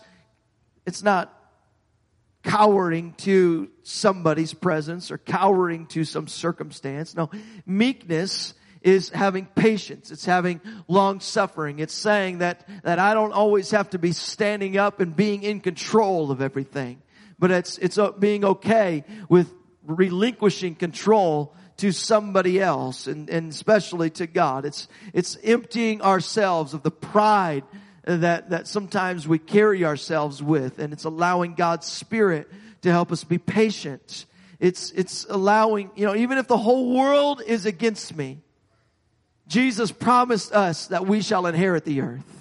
it's 0.86 1.04
not 1.04 1.36
cowering 2.44 3.14
to 3.18 3.70
somebody's 3.84 4.54
presence 4.54 5.12
or 5.12 5.18
cowering 5.18 5.86
to 5.88 6.06
some 6.06 6.28
circumstance. 6.28 7.16
No 7.16 7.30
meekness 7.66 8.54
is 8.82 9.10
having 9.10 9.46
patience. 9.46 10.10
It's 10.10 10.26
having 10.26 10.62
long 10.88 11.20
suffering. 11.20 11.80
It's 11.80 11.94
saying 11.94 12.38
that, 12.38 12.68
that 12.84 12.98
I 12.98 13.14
don't 13.14 13.34
always 13.34 13.72
have 13.72 13.90
to 13.90 14.00
be 14.00 14.14
standing 14.14 14.78
up 14.78 15.02
and 15.02 15.16
being 15.16 15.44
in 15.44 15.60
control 15.60 16.32
of 16.32 16.42
everything 16.42 17.02
but 17.40 17.52
it's, 17.52 17.78
it's 17.78 17.98
uh, 17.98 18.12
being 18.12 18.44
okay 18.44 19.04
with 19.30 19.52
relinquishing 19.84 20.76
control 20.76 21.56
to 21.78 21.92
somebody 21.92 22.60
else 22.60 23.08
and, 23.08 23.30
and 23.30 23.52
especially 23.52 24.10
to 24.10 24.28
God. 24.28 24.66
It's, 24.66 24.88
it's 25.14 25.38
emptying 25.44 26.02
ourselves 26.02 26.74
of 26.74 26.84
the 26.84 26.92
pride 26.92 27.64
that, 28.04 28.50
that 28.50 28.68
sometimes 28.68 29.28
we 29.28 29.40
carry 29.40 29.86
ourselves 29.86 30.44
with 30.44 30.80
and 30.80 30.92
it's 30.92 31.06
allowing 31.06 31.56
God's 31.56 31.88
Spirit 31.88 32.50
to 32.82 32.92
help 32.92 33.12
us 33.12 33.24
be 33.24 33.38
patient. 33.38 34.26
It's, 34.60 34.92
it's 34.92 35.26
allowing, 35.30 35.90
you 35.96 36.06
know, 36.06 36.16
even 36.16 36.38
if 36.38 36.48
the 36.48 36.58
whole 36.58 36.94
world 36.94 37.42
is 37.46 37.66
against 37.66 38.16
me, 38.16 38.42
Jesus 39.48 39.92
promised 39.92 40.52
us 40.54 40.88
that 40.88 41.08
we 41.08 41.22
shall 41.22 41.48
inherit 41.48 41.86
the 41.86 42.02
earth. 42.02 42.39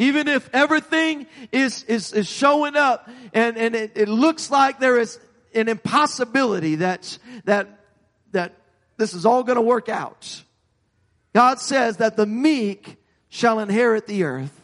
Even 0.00 0.28
if 0.28 0.48
everything 0.54 1.26
is, 1.52 1.82
is, 1.82 2.14
is 2.14 2.26
showing 2.26 2.74
up 2.74 3.06
and, 3.34 3.58
and 3.58 3.74
it, 3.76 3.92
it 3.96 4.08
looks 4.08 4.50
like 4.50 4.80
there 4.80 4.98
is 4.98 5.20
an 5.54 5.68
impossibility 5.68 6.76
that, 6.76 7.18
that, 7.44 7.68
that 8.32 8.54
this 8.96 9.12
is 9.12 9.26
all 9.26 9.44
going 9.44 9.56
to 9.56 9.62
work 9.62 9.90
out. 9.90 10.42
God 11.34 11.60
says 11.60 11.98
that 11.98 12.16
the 12.16 12.24
meek 12.24 12.96
shall 13.28 13.60
inherit 13.60 14.06
the 14.06 14.24
earth. 14.24 14.58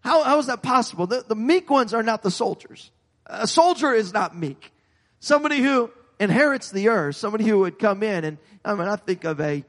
How, 0.00 0.22
how 0.22 0.38
is 0.38 0.46
that 0.46 0.62
possible? 0.62 1.06
The, 1.06 1.26
the 1.28 1.36
meek 1.36 1.68
ones 1.68 1.92
are 1.92 2.02
not 2.02 2.22
the 2.22 2.30
soldiers. 2.30 2.90
A 3.26 3.46
soldier 3.46 3.92
is 3.92 4.10
not 4.10 4.34
meek. 4.34 4.72
Somebody 5.20 5.58
who 5.58 5.90
inherits 6.18 6.70
the 6.70 6.88
earth, 6.88 7.16
somebody 7.16 7.44
who 7.44 7.58
would 7.58 7.78
come 7.78 8.02
in 8.02 8.24
and, 8.24 8.38
I 8.64 8.74
mean, 8.74 8.88
I 8.88 8.96
think 8.96 9.24
of 9.24 9.38
a, 9.38 9.66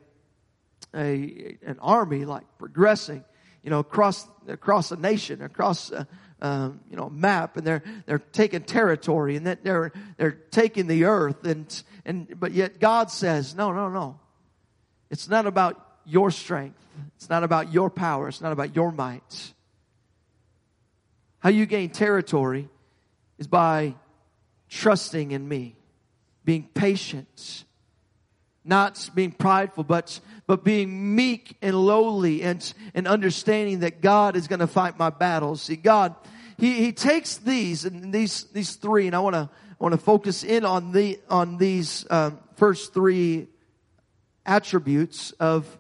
a, 0.96 1.58
an 1.66 1.78
army 1.82 2.24
like 2.24 2.46
progressing 2.58 3.26
you 3.68 3.72
know, 3.72 3.80
across, 3.80 4.26
across 4.48 4.94
a 4.94 4.96
nation, 4.96 5.42
across, 5.42 5.92
a, 5.92 6.08
um, 6.42 6.80
you 6.90 6.96
know, 6.96 7.10
map, 7.10 7.58
and 7.58 7.68
they're, 7.68 7.84
they're 8.06 8.18
taking 8.18 8.62
territory, 8.62 9.36
and 9.36 9.46
that 9.46 9.62
they're, 9.62 9.92
they're 10.16 10.40
taking 10.52 10.88
the 10.88 11.04
earth, 11.04 11.46
and, 11.46 11.84
and, 12.06 12.40
but 12.40 12.54
yet 12.54 12.80
God 12.80 13.12
says, 13.12 13.56
no, 13.56 13.74
no, 13.74 13.90
no. 13.90 14.22
It's 15.10 15.28
not 15.28 15.48
about 15.48 15.86
your 16.06 16.32
strength. 16.32 16.82
It's 17.18 17.30
not 17.30 17.44
about 17.44 17.74
your 17.74 17.90
power. 17.90 18.30
It's 18.30 18.40
not 18.40 18.54
about 18.54 18.74
your 18.74 18.94
might. 18.94 19.54
How 21.40 21.50
you 21.50 21.66
gain 21.66 21.90
territory 21.90 22.70
is 23.38 23.48
by 23.48 23.96
trusting 24.70 25.32
in 25.32 25.46
me, 25.46 25.76
being 26.46 26.70
patient, 26.74 27.66
not 28.68 29.10
being 29.16 29.32
prideful, 29.32 29.84
but, 29.84 30.20
but 30.46 30.64
being 30.64 31.16
meek 31.16 31.58
and 31.62 31.76
lowly 31.76 32.44
and, 32.44 32.74
and 32.94 33.08
understanding 33.08 33.80
that 33.80 34.02
God 34.02 34.36
is 34.36 34.48
going 34.48 34.60
to 34.60 34.68
fight 34.68 35.00
my 35.00 35.10
battles. 35.10 35.62
See, 35.62 35.76
God, 35.76 36.16
He, 36.58 36.74
He 36.84 36.92
takes 36.92 37.38
these 37.38 37.86
and 37.86 38.14
these, 38.14 38.44
these 38.46 38.76
three, 38.76 39.08
and 39.08 39.16
I 39.16 39.20
want 39.20 39.36
to, 39.36 39.50
want 39.80 39.94
to 39.94 40.00
focus 40.00 40.44
in 40.44 40.66
on 40.66 40.92
the, 40.92 41.20
on 41.30 41.58
these, 41.58 42.06
um, 42.10 42.40
first 42.58 42.94
three 42.94 43.48
attributes 44.46 45.32
of 45.40 45.78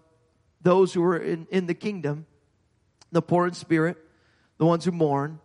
those 0.62 0.93
who 0.93 1.04
are 1.04 1.17
in, 1.17 1.47
in 1.52 1.65
the 1.65 1.73
kingdom. 1.73 2.26
The 3.12 3.21
poor 3.21 3.47
in 3.47 3.54
spirit, 3.54 3.97
the 4.58 4.65
ones 4.65 4.86
who 4.86 4.91
mourn, 4.91 5.39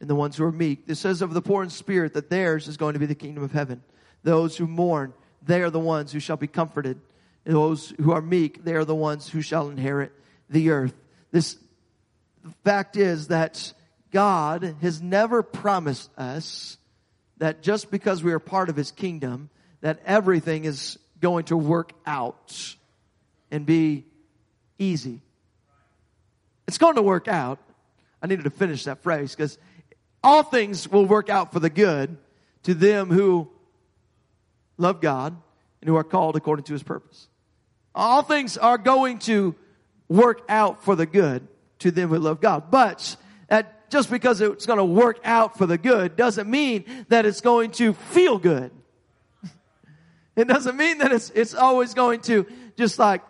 and 0.00 0.08
the 0.08 0.14
ones 0.14 0.36
who 0.36 0.44
are 0.44 0.52
meek. 0.52 0.84
It 0.86 0.94
says 0.94 1.20
of 1.20 1.34
the 1.34 1.42
poor 1.42 1.62
in 1.62 1.70
spirit 1.70 2.14
that 2.14 2.30
theirs 2.30 2.68
is 2.68 2.76
going 2.76 2.94
to 2.94 3.00
be 3.00 3.06
the 3.06 3.14
kingdom 3.14 3.42
of 3.42 3.52
heaven. 3.52 3.82
Those 4.22 4.56
who 4.56 4.66
mourn, 4.66 5.12
they 5.48 5.62
are 5.62 5.70
the 5.70 5.80
ones 5.80 6.12
who 6.12 6.20
shall 6.20 6.36
be 6.36 6.46
comforted. 6.46 7.00
Those 7.44 7.94
who 8.00 8.12
are 8.12 8.20
meek, 8.20 8.64
they 8.64 8.74
are 8.74 8.84
the 8.84 8.94
ones 8.94 9.28
who 9.28 9.40
shall 9.40 9.70
inherit 9.70 10.12
the 10.50 10.70
earth. 10.70 10.94
This 11.32 11.56
fact 12.64 12.96
is 12.96 13.28
that 13.28 13.72
God 14.12 14.76
has 14.82 15.00
never 15.00 15.42
promised 15.42 16.10
us 16.18 16.76
that 17.38 17.62
just 17.62 17.90
because 17.90 18.22
we 18.22 18.32
are 18.32 18.38
part 18.38 18.68
of 18.68 18.76
his 18.76 18.90
kingdom, 18.90 19.48
that 19.80 20.00
everything 20.04 20.64
is 20.64 20.98
going 21.20 21.46
to 21.46 21.56
work 21.56 21.92
out 22.04 22.74
and 23.50 23.64
be 23.64 24.04
easy. 24.78 25.22
It's 26.66 26.78
going 26.78 26.96
to 26.96 27.02
work 27.02 27.26
out. 27.26 27.58
I 28.20 28.26
needed 28.26 28.44
to 28.44 28.50
finish 28.50 28.84
that 28.84 29.02
phrase 29.02 29.34
because 29.34 29.56
all 30.22 30.42
things 30.42 30.86
will 30.88 31.06
work 31.06 31.30
out 31.30 31.54
for 31.54 31.60
the 31.60 31.70
good 31.70 32.18
to 32.64 32.74
them 32.74 33.08
who 33.08 33.50
love 34.78 35.00
God 35.00 35.36
and 35.80 35.88
who 35.88 35.96
are 35.96 36.04
called 36.04 36.36
according 36.36 36.64
to 36.64 36.72
his 36.72 36.82
purpose. 36.82 37.28
All 37.94 38.22
things 38.22 38.56
are 38.56 38.78
going 38.78 39.18
to 39.20 39.54
work 40.08 40.42
out 40.48 40.84
for 40.84 40.96
the 40.96 41.06
good 41.06 41.46
to 41.80 41.90
them 41.90 42.08
who 42.08 42.18
love 42.18 42.40
God. 42.40 42.70
But 42.70 43.16
that 43.48 43.90
just 43.90 44.10
because 44.10 44.40
it's 44.40 44.66
going 44.66 44.78
to 44.78 44.84
work 44.84 45.18
out 45.24 45.58
for 45.58 45.66
the 45.66 45.78
good 45.78 46.16
doesn't 46.16 46.48
mean 46.48 46.84
that 47.08 47.26
it's 47.26 47.40
going 47.40 47.72
to 47.72 47.92
feel 47.92 48.38
good. 48.38 48.70
It 50.36 50.46
doesn't 50.46 50.76
mean 50.76 50.98
that 50.98 51.10
it's, 51.10 51.30
it's 51.30 51.52
always 51.52 51.94
going 51.94 52.20
to 52.20 52.46
just 52.76 52.96
like 52.96 53.22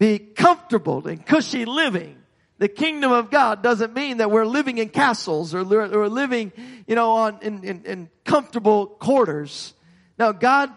be 0.00 0.18
comfortable 0.18 1.06
and 1.06 1.24
cushy 1.24 1.64
living. 1.64 2.16
The 2.58 2.66
kingdom 2.66 3.12
of 3.12 3.30
God 3.30 3.62
doesn't 3.62 3.94
mean 3.94 4.16
that 4.16 4.32
we're 4.32 4.44
living 4.44 4.78
in 4.78 4.88
castles 4.88 5.54
or 5.54 5.62
we're 5.62 6.08
living, 6.08 6.50
you 6.88 6.96
know, 6.96 7.12
on, 7.12 7.38
in, 7.42 7.62
in, 7.62 7.84
in 7.84 8.10
comfortable 8.24 8.86
quarters. 8.86 9.74
Now 10.20 10.32
God 10.32 10.70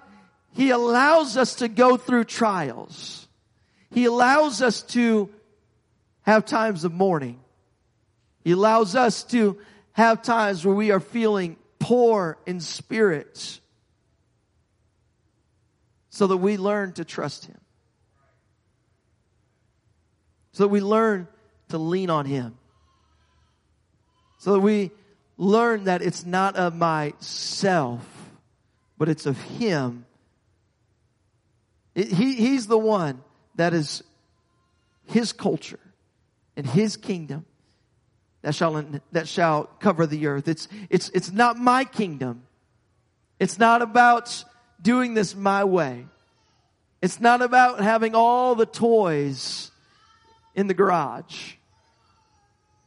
he 0.54 0.70
allows 0.70 1.36
us 1.36 1.56
to 1.56 1.68
go 1.68 1.98
through 1.98 2.26
trials. 2.26 3.28
He 3.92 4.06
allows 4.06 4.62
us 4.62 4.84
to 4.84 5.30
have 6.22 6.46
times 6.46 6.84
of 6.84 6.94
mourning. 6.94 7.40
He 8.44 8.52
allows 8.52 8.96
us 8.96 9.24
to 9.26 9.58
have 9.94 10.22
times 10.22 10.66
where 10.66 10.76
we 10.76 10.92
are 10.92 11.00
feeling 11.00 11.58
poor 11.80 12.38
in 12.46 12.60
spirit 12.60 13.60
so 16.10 16.28
that 16.28 16.38
we 16.38 16.58
learn 16.58 16.94
to 16.94 17.04
trust 17.04 17.46
Him. 17.46 17.60
So 20.54 20.64
that 20.64 20.70
we 20.70 20.82
learn 20.82 21.28
to 21.70 21.78
lean 21.80 22.10
on 22.10 22.26
Him. 22.26 22.56
So 24.38 24.54
that 24.54 24.60
we 24.60 24.92
learn 25.38 25.86
that 25.86 26.02
it's 26.02 26.26
not 26.26 26.56
of 26.56 26.76
myself, 26.76 28.08
but 29.04 29.10
it's 29.10 29.26
of 29.26 29.38
Him. 29.38 30.06
It, 31.94 32.08
he, 32.08 32.36
he's 32.36 32.68
the 32.68 32.78
one 32.78 33.22
that 33.56 33.74
is 33.74 34.02
His 35.08 35.34
culture 35.34 35.82
and 36.56 36.66
His 36.66 36.96
kingdom 36.96 37.46
that 38.44 38.56
shall, 38.56 38.82
that 39.12 39.28
shall 39.28 39.66
cover 39.82 40.08
the 40.08 40.28
earth. 40.28 40.48
It's, 40.48 40.70
it's, 40.90 41.10
it's 41.10 41.34
not 41.34 41.58
my 41.58 41.84
kingdom. 41.84 42.44
It's 43.42 43.60
not 43.60 43.82
about 43.82 44.46
doing 44.82 45.16
this 45.16 45.36
my 45.36 45.66
way. 45.66 46.06
It's 47.02 47.20
not 47.20 47.42
about 47.42 47.82
having 47.82 48.16
all 48.16 48.56
the 48.56 48.66
toys 48.66 49.70
in 50.56 50.68
the 50.68 50.74
garage. 50.74 51.56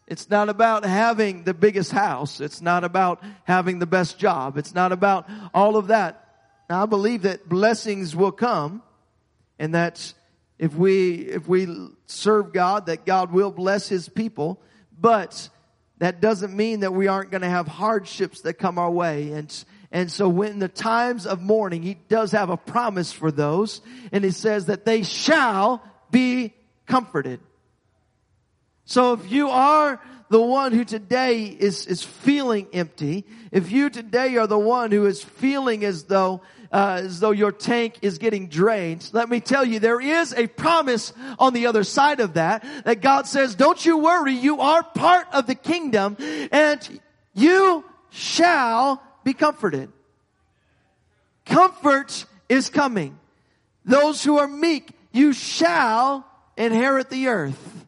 It's 0.07 0.31
not 0.31 0.49
about 0.49 0.85
having 0.85 1.43
the 1.43 1.55
biggest 1.55 1.91
house. 1.91 2.41
It's 2.41 2.63
not 2.63 2.85
about 2.85 3.23
having 3.45 3.81
the 3.81 3.87
best 3.87 4.19
job. 4.19 4.57
It's 4.57 4.75
not 4.75 4.93
about 4.93 5.29
all 5.53 5.77
of 5.77 5.89
that. 5.89 6.23
Now, 6.71 6.85
I 6.85 6.87
believe 6.87 7.23
that 7.23 7.49
blessings 7.49 8.15
will 8.15 8.33
come 8.33 8.83
and 9.59 9.75
that 9.75 10.15
if 10.59 10.75
we, 10.75 11.15
if 11.15 11.49
we 11.49 11.67
serve 12.07 12.53
God, 12.53 12.87
that 12.87 13.05
God 13.05 13.33
will 13.33 13.51
bless 13.51 13.89
His 13.89 14.09
people, 14.09 14.61
but 14.99 15.49
that 15.99 16.21
doesn't 16.21 16.55
mean 16.55 16.81
that 16.81 16.93
we 16.93 17.09
aren't 17.09 17.31
going 17.31 17.43
to 17.43 17.49
have 17.49 17.67
hardships 17.67 18.43
that 18.43 18.55
come 18.55 18.79
our 18.79 18.91
way. 18.91 19.33
And, 19.33 19.65
and 19.91 20.11
so 20.11 20.29
when 20.29 20.59
the 20.59 20.69
times 20.69 21.27
of 21.27 21.43
mourning, 21.43 21.83
He 21.83 21.95
does 21.95 22.33
have 22.33 22.51
a 22.51 22.57
promise 22.57 23.13
for 23.13 23.31
those, 23.31 23.81
and 24.13 24.25
He 24.25 24.31
says 24.31 24.67
that 24.67 24.85
they 24.85 25.03
shall 25.03 25.83
be 26.11 26.55
comforted. 26.87 27.41
So 28.87 29.13
if 29.13 29.31
you 29.31 29.51
are 29.51 30.01
the 30.29 30.41
one 30.41 30.73
who 30.73 30.85
today 30.85 31.45
is, 31.45 31.87
is 31.87 32.03
feeling 32.03 32.69
empty, 32.73 33.25
if 33.53 33.71
you 33.71 33.91
today 33.91 34.37
are 34.37 34.47
the 34.47 34.59
one 34.59 34.91
who 34.91 35.07
is 35.07 35.23
feeling 35.23 35.85
as 35.85 36.05
though 36.05 36.41
uh, 36.73 37.01
as 37.05 37.21
though 37.21 37.31
your 37.31 37.53
tank 37.53 37.99
is 38.03 38.19
getting 38.19 38.49
drained. 38.49 39.09
Let 39.13 39.29
me 39.29 39.41
tell 39.41 39.65
you, 39.65 39.79
there 39.79 40.01
is 40.01 40.33
a 40.33 40.47
promise 40.47 41.13
on 41.39 41.53
the 41.53 41.67
other 41.67 41.85
side 41.85 42.21
of 42.21 42.35
that, 42.35 42.65
that 42.85 43.01
God 43.01 43.27
says, 43.27 43.55
don't 43.55 43.85
you 43.85 43.99
worry, 43.99 44.33
you 44.33 44.61
are 44.61 44.83
part 44.83 45.29
of 45.33 45.47
the 45.47 45.55
kingdom 45.55 46.17
and 46.19 47.01
you 47.35 47.85
shall 48.11 49.03
be 49.25 49.33
comforted. 49.33 49.91
Comfort 51.45 52.27
is 52.49 52.69
coming. 52.69 53.19
Those 53.85 54.25
who 54.25 54.39
are 54.39 54.49
meek, 54.49 54.91
you 55.13 55.33
shall 55.33 56.27
inherit 56.57 57.11
the 57.11 57.29
earth. 57.29 57.86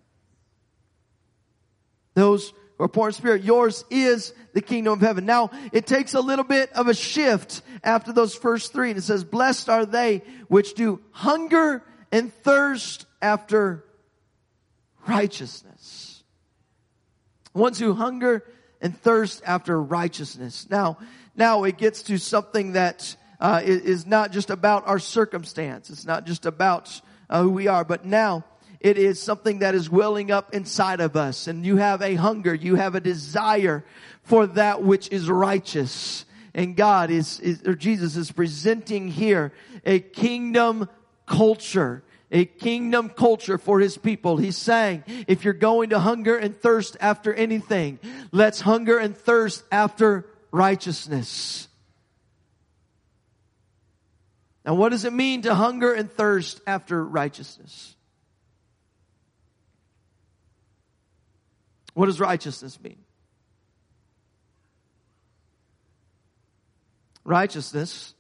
Those 2.19 2.53
who 2.77 2.85
are 2.85 2.89
poor 2.89 3.09
in 3.09 3.15
spirit, 3.15 3.45
yours 3.45 3.85
is 3.91 4.35
the 4.53 4.61
kingdom 4.61 4.95
of 4.95 5.01
heaven. 5.01 5.25
Now, 5.25 5.51
it 5.73 5.87
takes 5.87 6.15
a 6.15 6.21
little 6.21 6.45
bit 6.45 6.73
of 6.73 6.89
a 6.89 6.95
shift 6.95 7.63
after 7.85 8.13
those 8.13 8.35
first 8.35 8.73
three. 8.73 8.91
And 8.91 8.99
it 8.99 9.03
says, 9.03 9.23
blessed 9.23 9.69
are 9.69 9.87
they 9.87 10.23
which 10.49 10.75
do 10.75 11.01
hunger 11.13 11.85
and 12.11 12.33
thirst 12.33 13.07
after 13.23 13.85
righteousness. 15.07 16.25
Ones 17.55 17.79
who 17.79 17.95
hunger 17.95 18.45
and 18.81 18.99
thirst 19.01 19.43
after 19.47 19.81
righteousness. 19.81 20.67
Now, 20.69 20.99
now 21.37 21.63
it 21.65 21.79
gets 21.79 22.03
to 22.05 22.19
something 22.19 22.73
that 22.73 23.17
uh, 23.39 23.61
is 23.65 24.07
not 24.07 24.33
just 24.33 24.51
about 24.51 24.89
our 24.89 24.99
circumstance. 24.99 25.89
It's 25.89 26.05
not 26.05 26.27
just 26.27 26.47
about 26.47 27.01
uh, 27.31 27.43
who 27.43 27.51
we 27.51 27.69
are, 27.69 27.85
but 27.85 28.05
now 28.05 28.45
it 28.81 28.99
is 28.99 29.21
something 29.21 29.61
that 29.61 29.75
is 29.75 29.91
welling 29.91 30.31
up 30.31 30.55
inside 30.55 31.01
of 31.01 31.17
us 31.17 31.47
and 31.47 31.67
you 31.67 31.77
have 31.77 32.03
a 32.03 32.15
hunger, 32.15 32.55
you 32.55 32.77
have 32.77 32.95
a 32.95 33.01
desire 33.01 33.85
for 34.23 34.47
that 34.47 34.83
which 34.83 35.11
is 35.11 35.29
righteous. 35.29 36.25
And 36.55 36.77
God 36.77 37.11
is, 37.11 37.41
is 37.41 37.63
or 37.65 37.75
Jesus 37.75 38.17
is 38.17 38.33
presenting 38.33 39.09
here 39.09 39.53
a 39.85 40.01
kingdom 40.01 40.89
culture 41.27 42.03
a 42.31 42.45
kingdom 42.45 43.09
culture 43.09 43.59
for 43.59 43.81
his 43.81 43.97
people. 43.97 44.37
He's 44.37 44.57
saying, 44.57 45.05
if 45.27 45.45
you're 45.45 45.55
going 45.55 45.91
to 45.91 45.99
hunger 45.99 46.37
and 46.37 46.55
thirst 46.55 46.97
after 47.01 47.33
anything, 47.33 47.99
let's 48.33 48.61
hunger 48.61 48.99
and 48.99 49.17
thirst 49.17 49.65
after 49.73 50.27
righteousness. 50.51 51.69
Now, 54.65 54.75
what 54.75 54.91
does 54.91 55.07
it 55.07 55.13
mean 55.13 55.43
to 55.43 55.55
hunger 55.55 55.95
and 55.95 56.11
thirst 56.11 56.61
after 56.67 57.03
righteousness? 57.03 57.97
What 61.99 62.07
does 62.07 62.21
righteousness 62.21 62.79
mean? 62.81 63.01
Righteousness, 67.25 68.15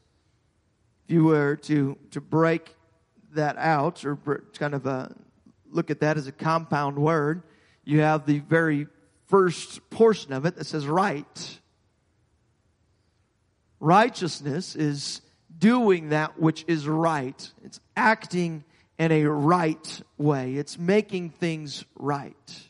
if 1.04 1.14
you 1.14 1.22
were 1.22 1.54
to, 1.54 1.96
to 2.10 2.20
break 2.20 2.74
that 3.34 3.56
out 3.56 4.04
or 4.04 4.16
kind 4.58 4.74
of 4.74 4.84
uh, 4.84 5.10
look 5.70 5.92
at 5.92 6.00
that 6.00 6.16
as 6.16 6.26
a 6.26 6.32
compound 6.32 6.98
word, 6.98 7.44
you 7.84 8.00
have 8.00 8.26
the 8.26 8.40
very 8.40 8.88
first 9.28 9.88
portion 9.90 10.32
of 10.32 10.44
it 10.44 10.56
that 10.56 10.64
says 10.66 10.84
right. 10.84 11.60
Righteousness 13.78 14.74
is 14.74 15.20
doing 15.56 16.08
that 16.08 16.36
which 16.36 16.64
is 16.66 16.88
right. 16.88 17.52
It's 17.62 17.78
acting 17.96 18.64
in 18.98 19.12
a 19.12 19.26
right 19.26 20.02
way. 20.16 20.54
It's 20.54 20.76
making 20.80 21.30
things 21.30 21.84
right. 21.94 22.67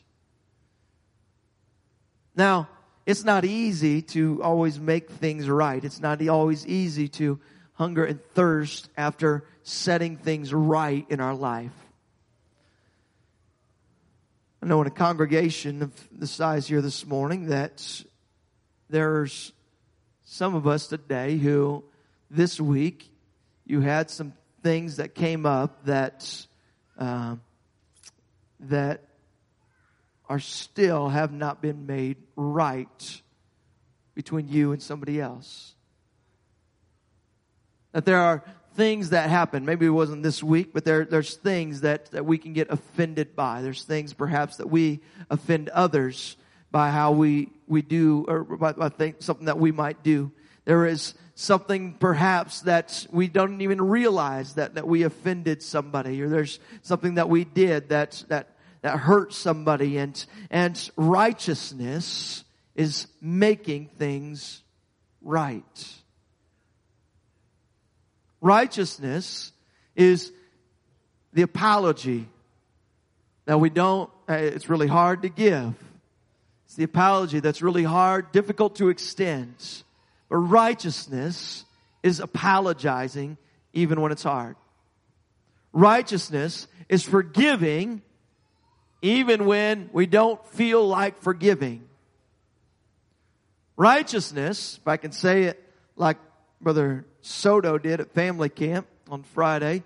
Now, 2.39 2.69
it's 3.05 3.25
not 3.25 3.43
easy 3.43 4.01
to 4.13 4.41
always 4.41 4.79
make 4.79 5.09
things 5.11 5.49
right. 5.49 5.83
It's 5.83 5.99
not 5.99 6.25
always 6.29 6.65
easy 6.65 7.09
to 7.09 7.37
hunger 7.73 8.05
and 8.05 8.23
thirst 8.33 8.89
after 8.95 9.43
setting 9.63 10.15
things 10.15 10.53
right 10.53 11.05
in 11.09 11.19
our 11.19 11.35
life. 11.35 11.73
I 14.63 14.67
know 14.67 14.79
in 14.79 14.87
a 14.87 14.89
congregation 14.89 15.81
of 15.81 15.91
the 16.17 16.27
size 16.27 16.65
here 16.65 16.81
this 16.81 17.05
morning 17.05 17.47
that 17.47 18.05
there's 18.89 19.51
some 20.23 20.55
of 20.55 20.65
us 20.65 20.87
today 20.87 21.35
who 21.35 21.83
this 22.31 22.57
week 22.61 23.11
you 23.65 23.81
had 23.81 24.09
some 24.09 24.31
things 24.63 24.95
that 24.95 25.13
came 25.13 25.45
up 25.45 25.83
that 25.83 26.45
uh, 26.97 27.35
that 28.61 29.08
are 30.29 30.39
still 30.39 31.09
have 31.09 31.33
not 31.33 31.61
been 31.61 31.87
made 31.87 32.17
right 32.35 33.21
between 34.13 34.47
you 34.47 34.71
and 34.71 34.81
somebody 34.81 35.19
else. 35.19 35.73
That 37.91 38.05
there 38.05 38.19
are 38.19 38.43
things 38.75 39.09
that 39.09 39.29
happen. 39.29 39.65
Maybe 39.65 39.87
it 39.87 39.89
wasn't 39.89 40.21
this 40.21 40.43
week, 40.43 40.69
but 40.71 40.85
there, 40.85 41.03
there's 41.03 41.35
things 41.35 41.81
that, 41.81 42.11
that 42.11 42.25
we 42.25 42.37
can 42.37 42.53
get 42.53 42.69
offended 42.69 43.35
by. 43.35 43.63
There's 43.63 43.83
things 43.83 44.13
perhaps 44.13 44.57
that 44.57 44.69
we 44.69 45.01
offend 45.29 45.69
others 45.69 46.37
by 46.71 46.91
how 46.91 47.11
we, 47.11 47.49
we 47.67 47.81
do, 47.81 48.25
or 48.27 48.43
by, 48.43 48.73
by 48.73 48.89
think, 48.89 49.23
something 49.23 49.47
that 49.47 49.57
we 49.57 49.71
might 49.71 50.03
do. 50.03 50.31
There 50.65 50.85
is 50.85 51.15
something 51.33 51.93
perhaps 51.93 52.61
that 52.61 53.07
we 53.11 53.27
don't 53.27 53.61
even 53.61 53.81
realize 53.81 54.53
that, 54.53 54.75
that 54.75 54.87
we 54.87 55.03
offended 55.03 55.63
somebody, 55.63 56.21
or 56.21 56.29
there's 56.29 56.59
something 56.83 57.15
that 57.15 57.27
we 57.27 57.45
did 57.45 57.89
that, 57.89 58.23
that 58.27 58.55
that 58.81 58.97
hurts 58.97 59.37
somebody 59.37 59.97
and, 59.97 60.25
and 60.49 60.89
righteousness 60.95 62.43
is 62.75 63.07
making 63.21 63.89
things 63.97 64.61
right. 65.21 65.93
Righteousness 68.41 69.51
is 69.95 70.31
the 71.33 71.41
apology 71.41 72.27
that 73.45 73.59
we 73.59 73.69
don't, 73.69 74.09
uh, 74.29 74.33
it's 74.33 74.69
really 74.69 74.87
hard 74.87 75.23
to 75.23 75.29
give. 75.29 75.73
It's 76.65 76.75
the 76.75 76.83
apology 76.83 77.39
that's 77.39 77.61
really 77.61 77.83
hard, 77.83 78.31
difficult 78.31 78.75
to 78.75 78.89
extend. 78.89 79.55
But 80.29 80.37
righteousness 80.37 81.65
is 82.03 82.19
apologizing 82.19 83.37
even 83.73 83.99
when 84.01 84.11
it's 84.11 84.23
hard. 84.23 84.55
Righteousness 85.73 86.67
is 86.87 87.03
forgiving 87.03 88.01
even 89.01 89.45
when 89.45 89.89
we 89.93 90.05
don't 90.05 90.45
feel 90.47 90.87
like 90.87 91.21
forgiving. 91.21 91.87
Righteousness, 93.77 94.77
if 94.81 94.87
I 94.87 94.97
can 94.97 95.11
say 95.11 95.43
it 95.43 95.63
like 95.95 96.17
Brother 96.59 97.05
Soto 97.21 97.77
did 97.77 98.01
at 98.01 98.11
family 98.13 98.49
camp 98.49 98.87
on 99.09 99.23
Friday, 99.23 99.83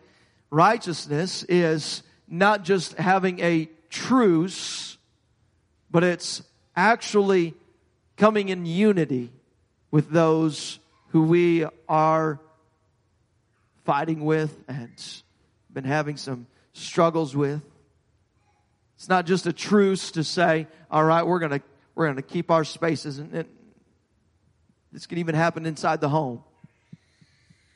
righteousness 0.49 1.43
is 1.47 2.01
not 2.27 2.63
just 2.63 2.93
having 2.93 3.39
a 3.39 3.69
truce, 3.89 4.97
but 5.91 6.03
it's 6.03 6.41
actually 6.75 7.53
coming 8.17 8.49
in 8.49 8.65
unity 8.65 9.31
with 9.91 10.09
those 10.09 10.79
who 11.09 11.23
we 11.23 11.65
are 11.87 12.39
fighting 13.85 14.25
with 14.25 14.57
and 14.67 14.89
been 15.71 15.83
having 15.83 16.17
some 16.17 16.47
struggles 16.73 17.35
with. 17.35 17.61
It's 19.03 19.09
not 19.09 19.25
just 19.25 19.45
a 19.47 19.51
truce 19.51 20.11
to 20.11 20.23
say, 20.23 20.65
all 20.89 21.03
right, 21.03 21.23
we're 21.23 21.39
going 21.39 21.51
to, 21.51 21.61
we're 21.93 22.05
going 22.05 22.15
to 22.15 22.21
keep 22.21 22.49
our 22.49 22.63
spaces. 22.63 23.19
And 23.19 23.35
it, 23.35 23.47
this 24.93 25.07
can 25.07 25.17
even 25.17 25.35
happen 25.35 25.65
inside 25.65 25.99
the 25.99 26.07
home. 26.07 26.41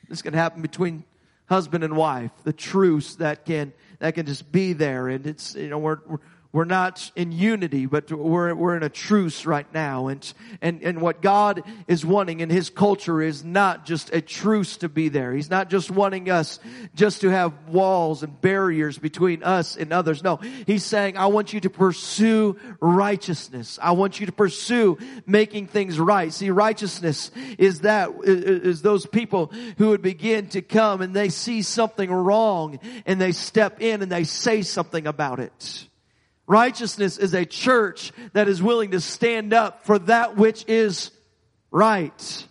This 0.08 0.22
can 0.22 0.32
happen 0.32 0.62
between 0.62 1.04
husband 1.44 1.84
and 1.84 1.98
wife. 1.98 2.30
The 2.44 2.54
truce 2.54 3.16
that 3.16 3.44
can, 3.44 3.74
that 3.98 4.14
can 4.14 4.24
just 4.24 4.50
be 4.50 4.72
there. 4.72 5.08
And 5.08 5.26
it's, 5.26 5.54
you 5.54 5.68
know, 5.68 5.76
we're, 5.76 5.98
we're 6.06 6.20
we're 6.50 6.64
not 6.64 7.10
in 7.14 7.30
unity, 7.30 7.84
but 7.84 8.10
we're, 8.10 8.54
we're 8.54 8.74
in 8.74 8.82
a 8.82 8.88
truce 8.88 9.44
right 9.44 9.66
now. 9.74 10.06
And, 10.06 10.32
and, 10.62 10.82
and 10.82 11.02
what 11.02 11.20
God 11.20 11.62
is 11.86 12.06
wanting 12.06 12.40
in 12.40 12.48
His 12.48 12.70
culture 12.70 13.20
is 13.20 13.44
not 13.44 13.84
just 13.84 14.14
a 14.14 14.22
truce 14.22 14.78
to 14.78 14.88
be 14.88 15.10
there. 15.10 15.34
He's 15.34 15.50
not 15.50 15.68
just 15.68 15.90
wanting 15.90 16.30
us 16.30 16.58
just 16.94 17.20
to 17.20 17.28
have 17.28 17.52
walls 17.68 18.22
and 18.22 18.40
barriers 18.40 18.96
between 18.96 19.42
us 19.42 19.76
and 19.76 19.92
others. 19.92 20.24
No, 20.24 20.36
He's 20.66 20.84
saying, 20.84 21.18
I 21.18 21.26
want 21.26 21.52
you 21.52 21.60
to 21.60 21.70
pursue 21.70 22.56
righteousness. 22.80 23.78
I 23.82 23.92
want 23.92 24.18
you 24.18 24.24
to 24.24 24.32
pursue 24.32 24.96
making 25.26 25.66
things 25.66 26.00
right. 26.00 26.32
See, 26.32 26.48
righteousness 26.48 27.30
is 27.58 27.80
that, 27.80 28.12
is 28.24 28.80
those 28.80 29.04
people 29.04 29.52
who 29.76 29.90
would 29.90 30.02
begin 30.02 30.48
to 30.48 30.62
come 30.62 31.02
and 31.02 31.12
they 31.12 31.28
see 31.28 31.60
something 31.60 32.10
wrong 32.10 32.80
and 33.04 33.20
they 33.20 33.32
step 33.32 33.82
in 33.82 34.00
and 34.00 34.10
they 34.10 34.24
say 34.24 34.62
something 34.62 35.06
about 35.06 35.40
it. 35.40 35.87
Righteousness 36.48 37.18
is 37.18 37.34
a 37.34 37.44
church 37.44 38.10
that 38.32 38.48
is 38.48 38.62
willing 38.62 38.92
to 38.92 39.02
stand 39.02 39.52
up 39.52 39.84
for 39.84 39.98
that 40.00 40.38
which 40.38 40.64
is 40.66 41.10
right. 41.70 42.46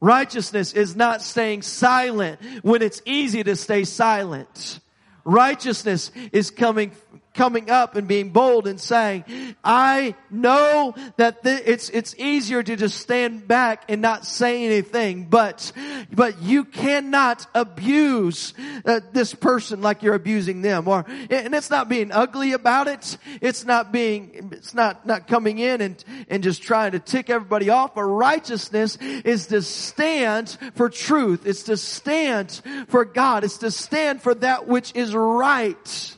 Righteousness 0.00 0.72
is 0.72 0.94
not 0.94 1.20
staying 1.20 1.62
silent 1.62 2.40
when 2.62 2.82
it's 2.82 3.02
easy 3.04 3.42
to 3.42 3.56
stay 3.56 3.82
silent. 3.82 4.78
Righteousness 5.24 6.12
is 6.30 6.52
coming 6.52 6.92
coming 7.34 7.68
up 7.68 7.96
and 7.96 8.06
being 8.06 8.30
bold 8.30 8.66
and 8.66 8.80
saying, 8.80 9.24
I 9.62 10.14
know 10.30 10.94
that 11.16 11.42
th- 11.42 11.62
it's, 11.66 11.90
it's 11.90 12.14
easier 12.16 12.62
to 12.62 12.76
just 12.76 12.98
stand 12.98 13.46
back 13.46 13.84
and 13.88 14.00
not 14.00 14.24
say 14.24 14.64
anything, 14.64 15.24
but, 15.24 15.72
but 16.12 16.40
you 16.42 16.64
cannot 16.64 17.46
abuse 17.54 18.54
uh, 18.84 19.00
this 19.12 19.34
person 19.34 19.82
like 19.82 20.02
you're 20.02 20.14
abusing 20.14 20.62
them 20.62 20.88
or, 20.88 21.04
and 21.08 21.54
it's 21.54 21.70
not 21.70 21.88
being 21.88 22.12
ugly 22.12 22.52
about 22.52 22.88
it. 22.88 23.18
It's 23.40 23.64
not 23.64 23.92
being, 23.92 24.50
it's 24.52 24.74
not, 24.74 25.04
not 25.04 25.26
coming 25.26 25.58
in 25.58 25.80
and, 25.80 26.02
and 26.28 26.42
just 26.42 26.62
trying 26.62 26.92
to 26.92 27.00
tick 27.00 27.28
everybody 27.30 27.68
off, 27.68 27.94
but 27.94 28.04
righteousness 28.04 28.96
is 28.96 29.48
to 29.48 29.60
stand 29.60 30.56
for 30.74 30.88
truth. 30.88 31.46
It's 31.46 31.64
to 31.64 31.76
stand 31.76 32.62
for 32.88 33.04
God. 33.04 33.44
It's 33.44 33.58
to 33.58 33.70
stand 33.70 34.22
for 34.22 34.34
that 34.36 34.68
which 34.68 34.94
is 34.94 35.14
right 35.14 36.16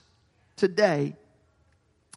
today. 0.57 1.17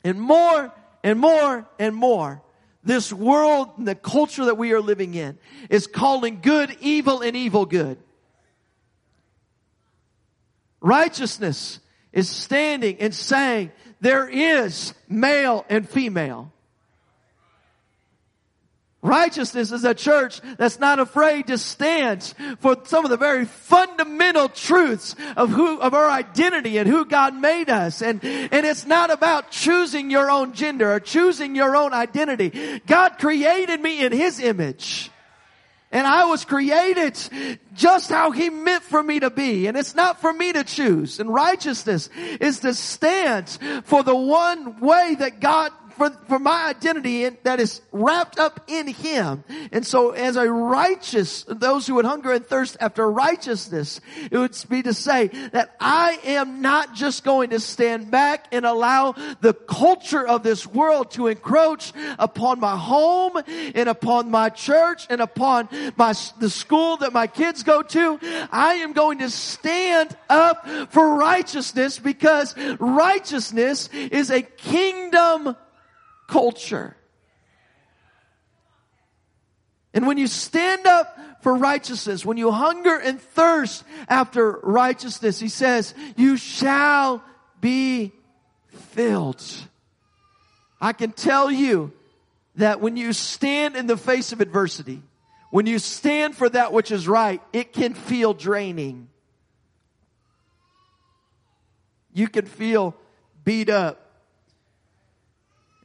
And 0.04 0.20
more 0.20 0.74
and 1.04 1.20
more 1.20 1.68
and 1.78 1.96
more, 1.96 2.42
this 2.84 3.12
world 3.12 3.70
and 3.78 3.88
the 3.88 3.96
culture 3.96 4.46
that 4.46 4.58
we 4.58 4.74
are 4.74 4.82
living 4.82 5.14
in 5.14 5.38
is 5.70 5.88
calling 5.88 6.40
good 6.42 6.76
evil 6.80 7.22
and 7.22 7.36
evil 7.36 7.66
good. 7.66 7.98
Righteousness 10.82 11.80
is 12.14 12.30
standing 12.30 12.98
and 13.00 13.14
saying 13.14 13.72
there 14.00 14.28
is 14.28 14.94
male 15.10 15.66
and 15.70 15.88
female. 15.88 16.54
Righteousness 19.02 19.72
is 19.72 19.86
a 19.86 19.94
church 19.94 20.42
that's 20.58 20.78
not 20.78 21.00
afraid 21.00 21.48
to 21.48 21.58
stand 21.58 22.34
for 22.60 22.76
some 22.84 23.06
of 23.06 23.12
the 23.12 23.18
very 23.18 23.46
fundamental 23.46 24.50
truths 24.50 25.16
of 25.38 25.50
who, 25.52 25.80
of 25.80 25.94
our 25.94 26.10
identity 26.10 26.78
and 26.78 26.88
who 26.88 27.06
God 27.06 27.34
made 27.34 27.70
us. 27.70 28.02
And, 28.02 28.22
and 28.24 28.66
it's 28.66 28.86
not 28.86 29.10
about 29.10 29.52
choosing 29.52 30.12
your 30.12 30.30
own 30.30 30.52
gender 30.52 30.92
or 30.92 31.00
choosing 31.00 31.56
your 31.56 31.78
own 31.78 31.94
identity. 31.94 32.82
God 32.88 33.20
created 33.20 33.80
me 33.80 34.04
in 34.04 34.12
His 34.12 34.42
image. 34.42 35.10
And 35.92 36.06
I 36.06 36.26
was 36.26 36.44
created 36.44 37.18
just 37.74 38.10
how 38.10 38.32
He 38.32 38.50
meant 38.50 38.84
for 38.84 39.02
me 39.02 39.22
to 39.22 39.30
be. 39.30 39.68
And 39.68 39.78
it's 39.78 39.96
not 39.96 40.20
for 40.20 40.32
me 40.34 40.52
to 40.52 40.66
choose. 40.66 41.22
And 41.22 41.34
righteousness 41.34 42.10
is 42.42 42.60
to 42.60 42.74
stand 42.74 43.48
for 43.86 44.04
the 44.04 44.16
one 44.16 44.82
way 44.82 45.16
that 45.18 45.40
God 45.40 45.72
for, 46.00 46.10
for 46.28 46.40
my 46.40 46.68
identity 46.68 47.26
in, 47.26 47.38
that 47.44 47.60
is 47.60 47.82
wrapped 47.92 48.40
up 48.40 48.62
in 48.68 48.88
Him. 48.88 49.44
And 49.72 49.86
so 49.86 50.12
as 50.12 50.38
a 50.38 50.50
righteous, 50.50 51.44
those 51.48 51.86
who 51.86 51.96
would 51.96 52.06
hunger 52.06 52.32
and 52.32 52.46
thirst 52.46 52.78
after 52.80 53.10
righteousness, 53.12 54.00
it 54.32 54.38
would 54.38 54.56
be 54.70 54.82
to 54.84 54.94
say 54.94 55.28
that 55.52 55.76
I 55.80 56.18
am 56.24 56.62
not 56.62 56.96
just 56.96 57.26
going 57.26 57.50
to 57.50 57.60
stand 57.60 58.10
back 58.10 58.48
and 58.54 58.66
allow 58.66 59.14
the 59.42 59.54
culture 59.54 60.26
of 60.26 60.42
this 60.42 60.66
world 60.66 61.12
to 61.12 61.28
encroach 61.28 61.92
upon 62.18 62.62
my 62.62 62.78
home 62.78 63.34
and 63.76 63.90
upon 63.90 64.32
my 64.32 64.50
church 64.50 65.06
and 65.10 65.20
upon 65.20 65.68
my, 65.98 66.14
the 66.40 66.50
school 66.50 66.98
that 66.98 67.12
my 67.12 67.28
kids 67.28 67.64
go 67.64 67.82
to. 67.82 68.20
I 68.52 68.76
am 68.76 68.94
going 68.94 69.20
to 69.20 69.30
stand 69.30 70.16
up 70.30 70.66
for 70.92 71.16
righteousness 71.16 72.00
because 72.00 72.56
righteousness 72.80 73.90
is 73.92 74.30
a 74.32 74.42
kingdom 74.42 75.58
culture. 76.30 76.96
And 79.94 80.06
when 80.06 80.18
you 80.18 80.28
stand 80.28 80.86
up 80.86 81.18
for 81.42 81.56
righteousness, 81.56 82.24
when 82.24 82.38
you 82.38 82.52
hunger 82.52 82.96
and 82.96 83.20
thirst 83.20 83.84
after 84.08 84.52
righteousness, 84.62 85.40
he 85.40 85.50
says, 85.50 85.96
you 86.16 86.38
shall 86.38 87.24
be 87.60 88.12
filled. 88.68 89.44
I 90.80 90.94
can 90.94 91.12
tell 91.12 91.52
you 91.52 91.92
that 92.56 92.82
when 92.82 92.98
you 92.98 93.14
stand 93.14 93.76
in 93.76 93.88
the 93.88 93.98
face 93.98 94.32
of 94.32 94.42
adversity, 94.42 95.02
when 95.50 95.66
you 95.66 95.80
stand 95.80 96.36
for 96.36 96.48
that 96.50 96.72
which 96.72 96.92
is 96.92 97.08
right, 97.08 97.42
it 97.52 97.74
can 97.74 97.96
feel 97.96 98.34
draining. 98.34 99.10
You 102.14 102.28
can 102.28 102.46
feel 102.46 102.96
beat 103.44 103.70
up 103.70 104.09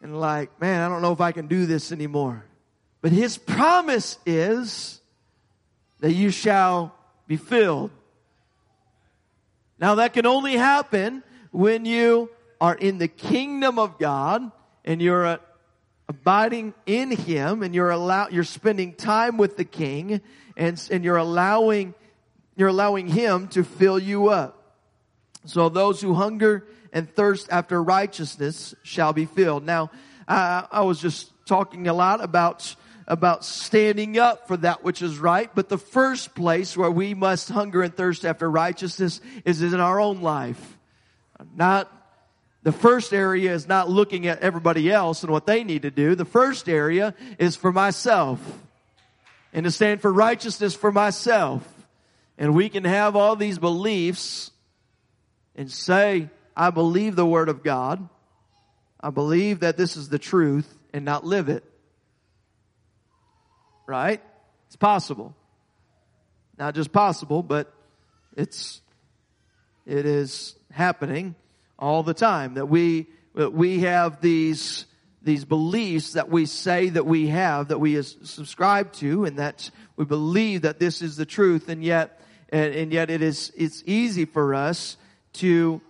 and 0.04 0.20
like, 0.20 0.60
man, 0.60 0.82
I 0.82 0.88
don't 0.90 1.00
know 1.00 1.12
if 1.12 1.22
I 1.22 1.32
can 1.32 1.46
do 1.46 1.64
this 1.64 1.90
anymore. 1.90 2.44
But 3.00 3.10
his 3.10 3.38
promise 3.38 4.18
is 4.26 5.00
that 6.00 6.12
you 6.12 6.28
shall 6.28 6.94
be 7.26 7.38
filled. 7.38 7.90
Now 9.78 9.94
that 9.94 10.12
can 10.12 10.26
only 10.26 10.58
happen 10.58 11.22
when 11.52 11.86
you 11.86 12.30
are 12.60 12.74
in 12.74 12.98
the 12.98 13.08
kingdom 13.08 13.78
of 13.78 13.98
God 13.98 14.52
and 14.84 15.00
you're 15.00 15.24
uh, 15.24 15.36
abiding 16.06 16.74
in 16.84 17.10
Him 17.10 17.62
and 17.62 17.74
you're 17.74 17.90
allow, 17.90 18.28
you're 18.28 18.44
spending 18.44 18.92
time 18.92 19.38
with 19.38 19.56
the 19.56 19.64
King 19.64 20.20
and, 20.54 20.86
and 20.90 21.02
you're 21.02 21.16
allowing, 21.16 21.94
you're 22.56 22.68
allowing 22.68 23.08
Him 23.08 23.48
to 23.48 23.64
fill 23.64 23.98
you 23.98 24.28
up. 24.28 24.74
So 25.46 25.70
those 25.70 26.02
who 26.02 26.12
hunger 26.12 26.66
and 26.94 27.12
thirst 27.14 27.48
after 27.50 27.82
righteousness 27.82 28.74
shall 28.82 29.12
be 29.12 29.26
filled. 29.26 29.66
Now, 29.66 29.90
I, 30.26 30.66
I 30.70 30.80
was 30.82 31.00
just 31.00 31.30
talking 31.44 31.88
a 31.88 31.92
lot 31.92 32.24
about 32.24 32.74
about 33.06 33.44
standing 33.44 34.18
up 34.18 34.48
for 34.48 34.56
that 34.56 34.82
which 34.82 35.02
is 35.02 35.18
right, 35.18 35.50
but 35.54 35.68
the 35.68 35.76
first 35.76 36.34
place 36.34 36.74
where 36.74 36.90
we 36.90 37.12
must 37.12 37.50
hunger 37.50 37.82
and 37.82 37.94
thirst 37.94 38.24
after 38.24 38.50
righteousness 38.50 39.20
is 39.44 39.62
in 39.62 39.78
our 39.78 40.00
own 40.00 40.22
life. 40.22 40.78
Not 41.54 41.92
the 42.62 42.72
first 42.72 43.12
area 43.12 43.52
is 43.52 43.68
not 43.68 43.90
looking 43.90 44.26
at 44.26 44.40
everybody 44.40 44.90
else 44.90 45.22
and 45.22 45.30
what 45.30 45.46
they 45.46 45.64
need 45.64 45.82
to 45.82 45.90
do. 45.90 46.14
The 46.14 46.24
first 46.24 46.66
area 46.66 47.14
is 47.38 47.56
for 47.56 47.72
myself 47.72 48.40
and 49.52 49.64
to 49.64 49.70
stand 49.70 50.00
for 50.00 50.10
righteousness 50.10 50.74
for 50.74 50.90
myself. 50.90 51.62
And 52.38 52.54
we 52.54 52.70
can 52.70 52.84
have 52.84 53.16
all 53.16 53.36
these 53.36 53.58
beliefs 53.58 54.50
and 55.54 55.70
say, 55.70 56.30
I 56.56 56.70
believe 56.70 57.16
the 57.16 57.26
Word 57.26 57.48
of 57.48 57.62
God. 57.62 58.08
I 59.00 59.10
believe 59.10 59.60
that 59.60 59.76
this 59.76 59.96
is 59.96 60.08
the 60.08 60.18
truth 60.18 60.72
and 60.92 61.04
not 61.04 61.24
live 61.24 61.48
it. 61.48 61.64
Right? 63.86 64.22
It's 64.68 64.76
possible. 64.76 65.34
Not 66.58 66.74
just 66.74 66.92
possible, 66.92 67.42
but 67.42 67.72
it's, 68.36 68.80
it 69.86 70.06
is 70.06 70.54
happening 70.70 71.34
all 71.78 72.02
the 72.02 72.14
time 72.14 72.54
that 72.54 72.66
we, 72.66 73.08
that 73.34 73.52
we 73.52 73.80
have 73.80 74.20
these, 74.20 74.86
these 75.22 75.44
beliefs 75.44 76.12
that 76.12 76.30
we 76.30 76.46
say 76.46 76.88
that 76.88 77.04
we 77.04 77.28
have, 77.28 77.68
that 77.68 77.78
we 77.78 78.00
subscribe 78.02 78.92
to, 78.94 79.24
and 79.24 79.38
that 79.38 79.70
we 79.96 80.04
believe 80.04 80.62
that 80.62 80.78
this 80.78 81.02
is 81.02 81.16
the 81.16 81.26
truth, 81.26 81.68
and 81.68 81.82
yet, 81.82 82.20
and, 82.50 82.74
and 82.74 82.92
yet 82.92 83.10
it 83.10 83.22
is, 83.22 83.52
it's 83.56 83.82
easy 83.86 84.24
for 84.24 84.54
us 84.54 84.96
to 85.34 85.80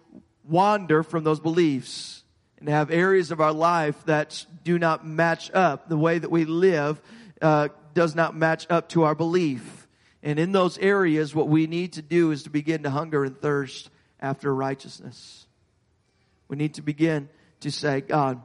wander 0.49 1.03
from 1.03 1.25
those 1.25 1.41
beliefs 1.41 2.23
and 2.59 2.69
have 2.69 2.91
areas 2.91 3.31
of 3.31 3.41
our 3.41 3.53
life 3.53 4.03
that 4.07 4.47
do 4.63 4.79
not 4.79 5.07
match 5.07 5.51
up. 5.53 5.89
The 5.89 5.99
way 5.99 6.19
that 6.19 6.31
we 6.31 6.45
live 6.45 7.01
uh, 7.43 7.69
does 7.95 8.15
not 8.15 8.37
match 8.37 8.67
up 8.71 8.89
to 8.91 9.05
our 9.05 9.15
belief. 9.15 9.87
And 10.23 10.39
in 10.39 10.53
those 10.53 10.79
areas, 10.79 11.35
what 11.35 11.49
we 11.49 11.67
need 11.67 11.95
to 11.95 12.03
do 12.03 12.31
is 12.31 12.45
to 12.45 12.51
begin 12.51 12.85
to 12.85 12.91
hunger 12.91 13.25
and 13.25 13.39
thirst 13.39 13.91
after 14.21 14.55
righteousness. 14.55 15.47
We 16.49 16.57
need 16.57 16.75
to 16.75 16.83
begin 16.83 17.29
to 17.61 17.71
say, 17.71 18.01
God, 18.01 18.41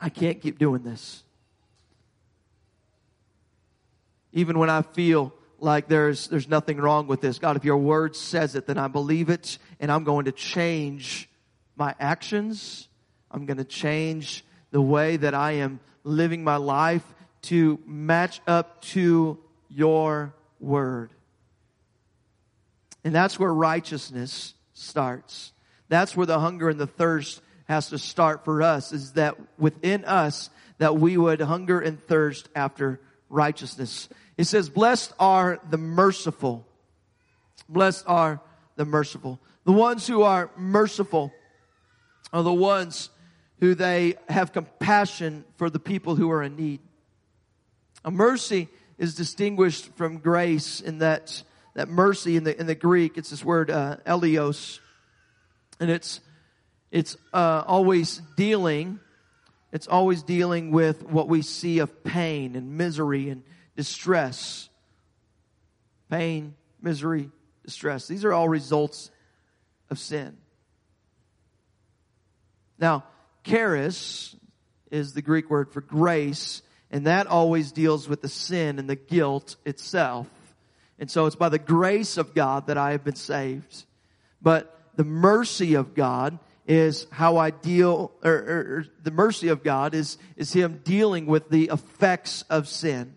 I 0.00 0.08
can't 0.08 0.40
keep 0.40 0.58
doing 0.58 0.82
this. 0.82 1.22
Even 4.32 4.58
when 4.58 4.70
I 4.70 4.82
feel 4.82 5.32
like 5.62 5.86
there's, 5.88 6.28
there's 6.28 6.48
nothing 6.48 6.78
wrong 6.78 7.06
with 7.06 7.20
this. 7.20 7.38
God, 7.38 7.56
if 7.56 7.64
your 7.64 7.76
word 7.76 8.16
says 8.16 8.54
it, 8.56 8.66
then 8.66 8.78
I 8.78 8.88
believe 8.88 9.30
it 9.30 9.58
and 9.78 9.90
I'm 9.90 10.04
going 10.04 10.24
to 10.24 10.32
change 10.32 11.28
my 11.76 11.94
actions. 12.00 12.88
I'm 13.30 13.46
going 13.46 13.58
to 13.58 13.64
change 13.64 14.44
the 14.72 14.82
way 14.82 15.16
that 15.16 15.34
I 15.34 15.52
am 15.52 15.80
living 16.04 16.42
my 16.42 16.56
life 16.56 17.04
to 17.42 17.78
match 17.86 18.40
up 18.46 18.82
to 18.82 19.38
your 19.68 20.34
word. 20.58 21.10
And 23.04 23.14
that's 23.14 23.38
where 23.38 23.52
righteousness 23.52 24.54
starts. 24.74 25.52
That's 25.88 26.16
where 26.16 26.26
the 26.26 26.40
hunger 26.40 26.68
and 26.68 26.78
the 26.78 26.86
thirst 26.86 27.40
has 27.66 27.88
to 27.90 27.98
start 27.98 28.44
for 28.44 28.62
us 28.62 28.92
is 28.92 29.12
that 29.12 29.36
within 29.58 30.04
us 30.04 30.50
that 30.78 30.96
we 30.96 31.16
would 31.16 31.40
hunger 31.40 31.80
and 31.80 32.02
thirst 32.02 32.48
after 32.54 33.00
righteousness. 33.32 34.08
It 34.36 34.44
says, 34.44 34.68
blessed 34.68 35.12
are 35.18 35.58
the 35.68 35.78
merciful. 35.78 36.64
Blessed 37.68 38.04
are 38.06 38.40
the 38.76 38.84
merciful. 38.84 39.40
The 39.64 39.72
ones 39.72 40.06
who 40.06 40.22
are 40.22 40.50
merciful 40.56 41.32
are 42.32 42.42
the 42.42 42.52
ones 42.52 43.10
who 43.60 43.74
they 43.74 44.14
have 44.28 44.52
compassion 44.52 45.44
for 45.56 45.70
the 45.70 45.78
people 45.78 46.14
who 46.14 46.30
are 46.30 46.42
in 46.42 46.56
need. 46.56 46.80
A 48.04 48.10
mercy 48.10 48.68
is 48.98 49.14
distinguished 49.14 49.90
from 49.96 50.18
grace 50.18 50.80
in 50.80 50.98
that 50.98 51.42
that 51.74 51.88
mercy 51.88 52.36
in 52.36 52.44
the 52.44 52.58
in 52.58 52.66
the 52.66 52.74
Greek 52.74 53.16
it's 53.16 53.30
this 53.30 53.44
word 53.44 53.70
uh, 53.70 53.96
eleos, 54.04 54.80
and 55.80 55.90
it's 55.90 56.20
it's 56.90 57.16
uh, 57.32 57.62
always 57.66 58.20
dealing 58.36 59.00
it's 59.72 59.88
always 59.88 60.22
dealing 60.22 60.70
with 60.70 61.02
what 61.02 61.28
we 61.28 61.40
see 61.40 61.78
of 61.78 62.04
pain 62.04 62.56
and 62.56 62.76
misery 62.76 63.30
and 63.30 63.42
distress. 63.74 64.68
Pain, 66.10 66.54
misery, 66.82 67.30
distress. 67.64 68.06
These 68.06 68.24
are 68.24 68.34
all 68.34 68.48
results 68.48 69.10
of 69.88 69.98
sin. 69.98 70.36
Now, 72.78 73.04
charis 73.44 74.36
is 74.90 75.14
the 75.14 75.22
Greek 75.22 75.48
word 75.48 75.72
for 75.72 75.80
grace, 75.80 76.60
and 76.90 77.06
that 77.06 77.26
always 77.26 77.72
deals 77.72 78.08
with 78.08 78.20
the 78.20 78.28
sin 78.28 78.78
and 78.78 78.90
the 78.90 78.96
guilt 78.96 79.56
itself. 79.64 80.26
And 80.98 81.10
so 81.10 81.24
it's 81.24 81.36
by 81.36 81.48
the 81.48 81.58
grace 81.58 82.18
of 82.18 82.34
God 82.34 82.66
that 82.66 82.76
I 82.76 82.90
have 82.90 83.04
been 83.04 83.16
saved. 83.16 83.84
But 84.42 84.78
the 84.96 85.04
mercy 85.04 85.74
of 85.74 85.94
God 85.94 86.38
is 86.66 87.06
how 87.10 87.38
I 87.38 87.50
deal, 87.50 88.12
or, 88.22 88.32
or, 88.32 88.58
or, 88.78 88.86
the 89.02 89.10
mercy 89.10 89.48
of 89.48 89.64
God 89.64 89.94
is, 89.94 90.16
is 90.36 90.52
Him 90.52 90.80
dealing 90.84 91.26
with 91.26 91.48
the 91.48 91.70
effects 91.72 92.42
of 92.48 92.68
sin. 92.68 93.14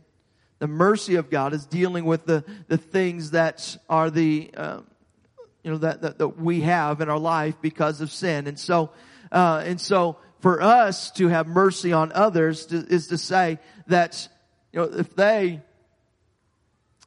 The 0.59 0.67
mercy 0.67 1.15
of 1.15 1.29
God 1.29 1.53
is 1.53 1.65
dealing 1.65 2.05
with 2.05 2.25
the, 2.25 2.43
the 2.67 2.77
things 2.77 3.31
that 3.31 3.77
are 3.87 4.09
the, 4.09 4.51
uh, 4.55 4.81
you 5.63 5.71
know, 5.71 5.77
that, 5.79 6.01
that, 6.01 6.17
that, 6.17 6.39
we 6.39 6.61
have 6.61 7.01
in 7.01 7.09
our 7.09 7.19
life 7.19 7.55
because 7.61 8.01
of 8.01 8.11
sin. 8.11 8.47
And 8.47 8.57
so, 8.57 8.91
uh, 9.31 9.63
and 9.65 9.79
so 9.79 10.17
for 10.39 10.61
us 10.61 11.11
to 11.11 11.27
have 11.27 11.47
mercy 11.47 11.93
on 11.93 12.11
others 12.13 12.67
to, 12.67 12.77
is 12.77 13.07
to 13.07 13.17
say 13.17 13.59
that, 13.87 14.27
you 14.71 14.79
know, 14.79 14.85
if 14.85 15.15
they, 15.15 15.61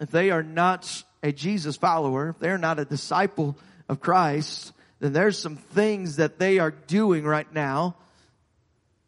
if 0.01 0.11
they 0.11 0.31
are 0.31 0.43
not 0.43 1.03
a 1.23 1.33
Jesus 1.33 1.77
follower, 1.77 2.31
if 2.31 2.39
they're 2.39 2.59
not 2.59 2.79
a 2.79 2.85
disciple 2.85 3.59
of 3.89 4.01
Christ, 4.01 4.73
then 5.01 5.13
there's 5.13 5.39
some 5.39 5.57
things 5.57 6.17
that 6.17 6.39
they 6.39 6.59
are 6.59 6.71
doing 6.71 7.25
right 7.25 7.51
now 7.53 7.97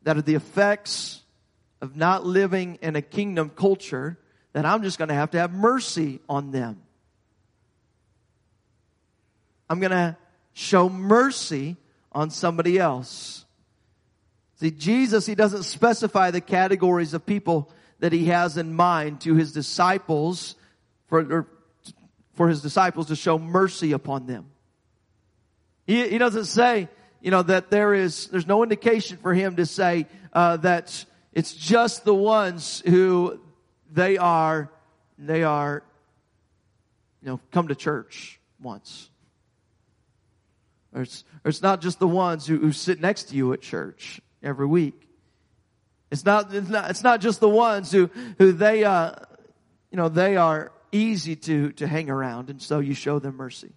that 0.03 0.17
are 0.17 0.23
the 0.23 0.35
effects 0.35 1.21
of 1.81 1.97
not 1.97 2.25
living 2.25 2.79
in 2.83 2.97
a 2.97 3.03
kingdom 3.03 3.51
culture 3.51 4.19
that 4.53 4.65
I'm 4.65 4.83
just 4.83 4.99
going 4.99 5.09
to 5.09 5.15
have 5.15 5.31
to 5.33 5.39
have 5.39 5.53
mercy 5.53 6.21
on 6.29 6.51
them. 6.51 6.83
I'm 9.69 9.81
going 9.81 9.93
to 9.93 10.17
show 10.53 10.89
mercy 10.89 11.77
on 12.13 12.31
somebody 12.31 12.79
else. 12.79 13.45
See, 14.57 14.71
Jesus, 14.71 15.27
he 15.27 15.35
doesn't 15.35 15.63
specify 15.63 16.31
the 16.31 16.41
categories 16.41 17.15
of 17.15 17.25
people 17.25 17.71
that 18.01 18.13
he 18.13 18.27
has 18.27 18.57
in 18.57 18.75
mind 18.75 19.21
to 19.23 19.35
his 19.35 19.53
disciples 19.53 20.57
for, 21.07 21.47
for 22.35 22.49
his 22.49 22.63
disciples 22.63 23.09
to 23.09 23.17
show 23.17 23.39
mercy 23.39 23.93
upon 23.93 24.27
them. 24.27 24.51
He, 25.87 26.09
he 26.09 26.19
doesn't 26.19 26.47
say, 26.47 26.89
you 27.21 27.31
know, 27.31 27.43
that 27.43 27.71
there 27.71 27.95
is, 27.95 28.29
there's 28.29 28.47
no 28.47 28.63
indication 28.63 29.19
for 29.19 29.35
him 29.35 29.57
to 29.57 29.67
say, 29.67 30.07
uh, 30.33 30.57
that 30.59 31.05
it's 31.33 31.53
just 31.53 32.05
the 32.05 32.15
ones 32.15 32.83
who 32.87 33.41
they 33.93 34.17
are, 34.17 34.71
they 35.19 35.43
are, 35.43 35.83
you 37.23 37.29
know, 37.29 37.41
come 37.51 37.69
to 37.69 37.75
church 37.75 38.41
once. 38.61 39.11
Or 40.95 41.03
it's, 41.03 41.25
or 41.45 41.49
it's 41.49 41.63
not 41.63 41.81
just 41.81 41.99
the 41.99 42.09
ones 42.09 42.47
who, 42.47 42.59
who 42.59 42.73
sit 42.73 43.01
next 43.01 43.25
to 43.25 43.37
you 43.37 43.53
at 43.53 43.61
church 43.61 44.21
every 44.43 44.67
week. 44.67 45.09
It's 46.11 46.25
not, 46.25 46.53
it's 46.53 46.69
not, 46.69 46.91
it's 46.91 47.05
not 47.05 47.21
just 47.21 47.39
the 47.39 47.49
ones 47.49 47.93
who, 47.93 48.11
who 48.39 48.53
they, 48.53 48.83
uh, 48.85 49.13
you 49.91 49.97
know, 49.97 50.09
they 50.09 50.37
are 50.37 50.73
easy 50.91 51.37
to, 51.37 51.71
to 51.73 51.87
hang 51.87 52.11
around 52.11 52.51
and 52.51 52.61
so 52.61 52.81
you 52.81 52.95
show 52.95 53.21
them 53.21 53.37
mercy. 53.37 53.73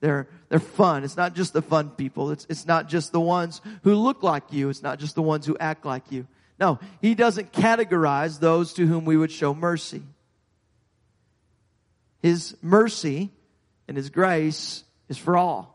They're, 0.00 0.28
they're 0.48 0.58
fun. 0.58 1.04
It's 1.04 1.16
not 1.16 1.34
just 1.34 1.52
the 1.52 1.62
fun 1.62 1.90
people. 1.90 2.30
It's, 2.30 2.46
it's 2.48 2.66
not 2.66 2.88
just 2.88 3.12
the 3.12 3.20
ones 3.20 3.60
who 3.82 3.94
look 3.94 4.22
like 4.22 4.52
you. 4.52 4.68
It's 4.68 4.82
not 4.82 4.98
just 4.98 5.14
the 5.14 5.22
ones 5.22 5.46
who 5.46 5.56
act 5.58 5.86
like 5.86 6.12
you. 6.12 6.26
No, 6.58 6.78
he 7.02 7.14
doesn't 7.14 7.52
categorize 7.52 8.40
those 8.40 8.74
to 8.74 8.86
whom 8.86 9.04
we 9.04 9.16
would 9.16 9.32
show 9.32 9.54
mercy. 9.54 10.02
His 12.22 12.56
mercy 12.62 13.30
and 13.88 13.96
his 13.96 14.10
grace 14.10 14.84
is 15.08 15.18
for 15.18 15.36
all. 15.36 15.72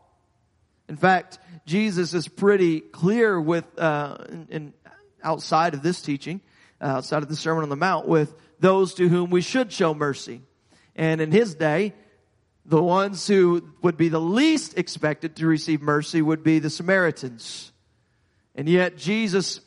In 0.89 0.97
fact, 0.97 1.39
Jesus 1.65 2.13
is 2.13 2.27
pretty 2.27 2.81
clear 2.81 3.39
with, 3.39 3.65
uh, 3.79 4.17
in, 4.27 4.47
in 4.49 4.73
outside 5.23 5.73
of 5.73 5.83
this 5.83 6.01
teaching, 6.01 6.41
uh, 6.81 6.85
outside 6.85 7.23
of 7.23 7.29
the 7.29 7.35
Sermon 7.35 7.63
on 7.63 7.69
the 7.69 7.75
Mount, 7.75 8.07
with 8.07 8.33
those 8.59 8.95
to 8.95 9.07
whom 9.07 9.29
we 9.29 9.41
should 9.41 9.71
show 9.71 9.93
mercy. 9.93 10.41
And 10.95 11.21
in 11.21 11.31
his 11.31 11.55
day, 11.55 11.93
the 12.65 12.81
ones 12.81 13.27
who 13.27 13.63
would 13.81 13.97
be 13.97 14.09
the 14.09 14.21
least 14.21 14.77
expected 14.77 15.35
to 15.37 15.47
receive 15.47 15.81
mercy 15.81 16.21
would 16.21 16.43
be 16.43 16.59
the 16.59 16.69
Samaritans. 16.69 17.71
And 18.55 18.69
yet 18.69 18.97
Jesus 18.97 19.61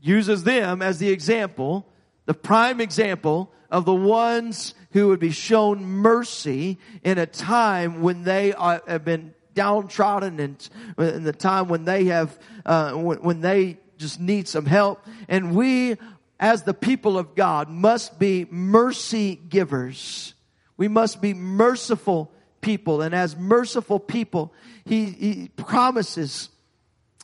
uses 0.00 0.44
them 0.44 0.82
as 0.82 0.98
the 0.98 1.10
example, 1.10 1.86
the 2.26 2.34
prime 2.34 2.80
example 2.80 3.52
of 3.70 3.84
the 3.84 3.94
ones 3.94 4.74
who 4.92 5.08
would 5.08 5.20
be 5.20 5.30
shown 5.30 5.84
mercy 5.84 6.78
in 7.04 7.18
a 7.18 7.26
time 7.26 8.02
when 8.02 8.24
they 8.24 8.52
are, 8.52 8.82
have 8.86 9.04
been 9.04 9.34
downtrodden 9.54 10.40
and 10.40 10.68
in 10.98 11.24
the 11.24 11.32
time 11.32 11.68
when 11.68 11.84
they 11.84 12.04
have, 12.04 12.38
uh, 12.64 12.92
when, 12.92 13.18
when 13.18 13.40
they 13.40 13.78
just 13.98 14.18
need 14.18 14.48
some 14.48 14.66
help. 14.66 15.04
And 15.28 15.54
we, 15.54 15.96
as 16.38 16.62
the 16.62 16.74
people 16.74 17.18
of 17.18 17.34
God, 17.34 17.68
must 17.68 18.18
be 18.18 18.46
mercy 18.50 19.36
givers. 19.36 20.34
We 20.80 20.88
must 20.88 21.20
be 21.20 21.34
merciful 21.34 22.32
people. 22.62 23.02
And 23.02 23.14
as 23.14 23.36
merciful 23.36 24.00
people, 24.00 24.54
He, 24.86 25.04
he 25.04 25.50
promises 25.54 26.48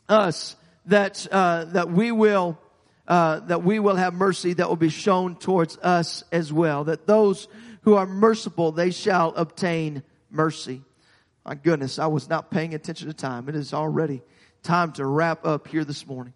us 0.07 0.55
that, 0.85 1.25
uh, 1.31 1.65
that 1.65 1.89
we 1.89 2.11
will, 2.11 2.59
uh, 3.07 3.39
that 3.39 3.63
we 3.63 3.79
will 3.79 3.95
have 3.95 4.13
mercy 4.13 4.53
that 4.53 4.69
will 4.69 4.75
be 4.75 4.89
shown 4.89 5.37
towards 5.37 5.75
us 5.79 6.23
as 6.31 6.53
well. 6.53 6.83
That 6.83 7.07
those 7.07 7.47
who 7.81 7.95
are 7.95 8.05
merciful, 8.05 8.73
they 8.73 8.91
shall 8.91 9.33
obtain 9.35 10.03
mercy. 10.29 10.83
My 11.43 11.55
goodness, 11.55 11.97
I 11.97 12.05
was 12.05 12.29
not 12.29 12.51
paying 12.51 12.75
attention 12.75 13.07
to 13.07 13.13
time. 13.15 13.49
It 13.49 13.55
is 13.55 13.73
already 13.73 14.21
time 14.61 14.91
to 14.93 15.05
wrap 15.07 15.47
up 15.47 15.67
here 15.67 15.83
this 15.83 16.05
morning. 16.05 16.35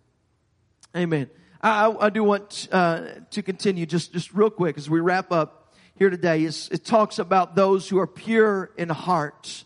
Amen. 0.97 1.30
I, 1.61 1.95
I 1.99 2.09
do 2.09 2.24
want 2.24 2.67
uh, 2.72 3.09
to 3.30 3.43
continue 3.43 3.86
just, 3.86 4.11
just 4.11 4.34
real 4.34 4.49
quick 4.49 4.80
as 4.80 4.89
we 4.89 4.99
wrap 5.01 5.32
up 5.32 5.61
here 5.98 6.10
today 6.10 6.44
is 6.44 6.70
it 6.72 6.84
talks 6.84 7.20
about 7.20 7.56
those 7.56 7.88
who 7.88 8.00
are 8.00 8.08
pure 8.08 8.72
in 8.78 8.89
heart. 8.89 9.66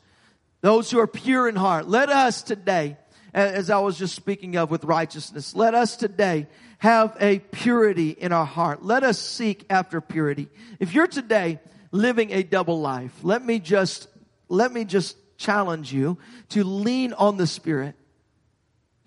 Those 0.62 0.90
who 0.90 1.00
are 1.00 1.08
pure 1.08 1.48
in 1.48 1.56
heart. 1.56 1.88
Let 1.88 2.10
us 2.10 2.42
today, 2.42 2.98
as 3.34 3.70
I 3.70 3.80
was 3.80 3.98
just 3.98 4.16
speaking 4.16 4.58
of 4.58 4.72
with 4.72 4.84
righteousness, 4.84 5.56
let 5.56 5.76
us 5.76 5.96
today 5.96 6.48
have 6.80 7.16
a 7.20 7.40
purity 7.40 8.10
in 8.10 8.32
our 8.32 8.46
heart. 8.46 8.84
Let 8.84 9.04
us 9.04 9.20
seek 9.20 9.66
after 9.70 10.02
purity. 10.02 10.50
If 10.80 10.94
you're 10.94 11.08
today 11.08 11.60
living 11.92 12.32
a 12.32 12.44
double 12.44 12.82
life, 12.82 13.14
let 13.24 13.46
me 13.46 13.60
just, 13.60 14.08
let 14.50 14.72
me 14.74 14.86
just 14.86 15.18
challenge 15.38 15.94
you 15.94 16.18
to 16.50 16.64
lean 16.64 17.14
on 17.14 17.38
the 17.38 17.48
Spirit. 17.48 17.96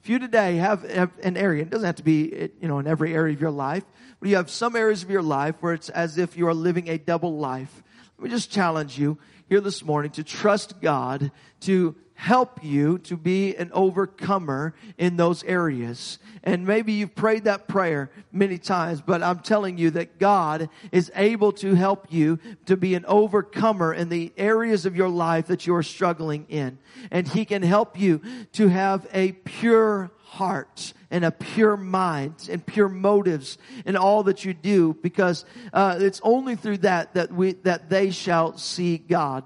If 0.02 0.08
you 0.08 0.18
today 0.18 0.56
have, 0.56 0.88
have 0.88 1.10
an 1.22 1.36
area, 1.36 1.62
it 1.62 1.70
doesn't 1.70 1.84
have 1.84 1.96
to 1.96 2.02
be, 2.02 2.50
you 2.60 2.68
know, 2.68 2.78
in 2.78 2.86
every 2.86 3.14
area 3.14 3.34
of 3.34 3.40
your 3.40 3.50
life, 3.50 3.84
but 4.20 4.28
you 4.28 4.36
have 4.36 4.50
some 4.50 4.76
areas 4.76 5.02
of 5.02 5.10
your 5.10 5.22
life 5.22 5.56
where 5.60 5.74
it's 5.74 5.88
as 5.90 6.18
if 6.18 6.36
you 6.36 6.46
are 6.48 6.54
living 6.54 6.88
a 6.88 6.98
double 6.98 7.38
life. 7.38 7.82
Let 8.18 8.24
me 8.24 8.30
just 8.30 8.50
challenge 8.50 8.98
you 8.98 9.18
here 9.48 9.60
this 9.60 9.84
morning 9.84 10.10
to 10.12 10.24
trust 10.24 10.80
God 10.80 11.30
to 11.60 11.94
help 12.14 12.64
you 12.64 12.98
to 12.98 13.16
be 13.16 13.54
an 13.54 13.70
overcomer 13.72 14.74
in 14.98 15.16
those 15.16 15.44
areas. 15.44 16.18
And 16.42 16.66
maybe 16.66 16.92
you've 16.92 17.14
prayed 17.14 17.44
that 17.44 17.68
prayer 17.68 18.10
many 18.32 18.58
times, 18.58 19.00
but 19.00 19.22
I'm 19.22 19.38
telling 19.38 19.78
you 19.78 19.90
that 19.90 20.18
God 20.18 20.68
is 20.90 21.12
able 21.14 21.52
to 21.52 21.74
help 21.74 22.08
you 22.10 22.40
to 22.66 22.76
be 22.76 22.96
an 22.96 23.04
overcomer 23.06 23.94
in 23.94 24.08
the 24.08 24.32
areas 24.36 24.84
of 24.84 24.96
your 24.96 25.08
life 25.08 25.46
that 25.46 25.64
you 25.68 25.76
are 25.76 25.82
struggling 25.84 26.44
in. 26.48 26.78
And 27.12 27.28
He 27.28 27.44
can 27.44 27.62
help 27.62 27.96
you 27.96 28.20
to 28.54 28.66
have 28.66 29.06
a 29.12 29.30
pure 29.32 30.10
heart 30.28 30.92
and 31.10 31.24
a 31.24 31.30
pure 31.30 31.76
mind 31.76 32.48
and 32.50 32.64
pure 32.64 32.88
motives 32.88 33.58
in 33.86 33.96
all 33.96 34.24
that 34.24 34.44
you 34.44 34.52
do 34.54 34.94
because 35.02 35.44
uh, 35.72 35.96
it's 36.00 36.20
only 36.22 36.54
through 36.54 36.78
that 36.78 37.14
that 37.14 37.32
we 37.32 37.52
that 37.64 37.88
they 37.88 38.10
shall 38.10 38.56
see 38.58 38.98
God. 38.98 39.44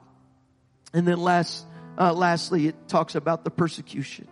And 0.93 1.07
then 1.07 1.19
last 1.19 1.67
uh, 1.99 2.13
lastly, 2.13 2.67
it 2.67 2.89
talks 2.89 3.15
about 3.15 3.45
the 3.45 3.51
persecution. 3.51 4.27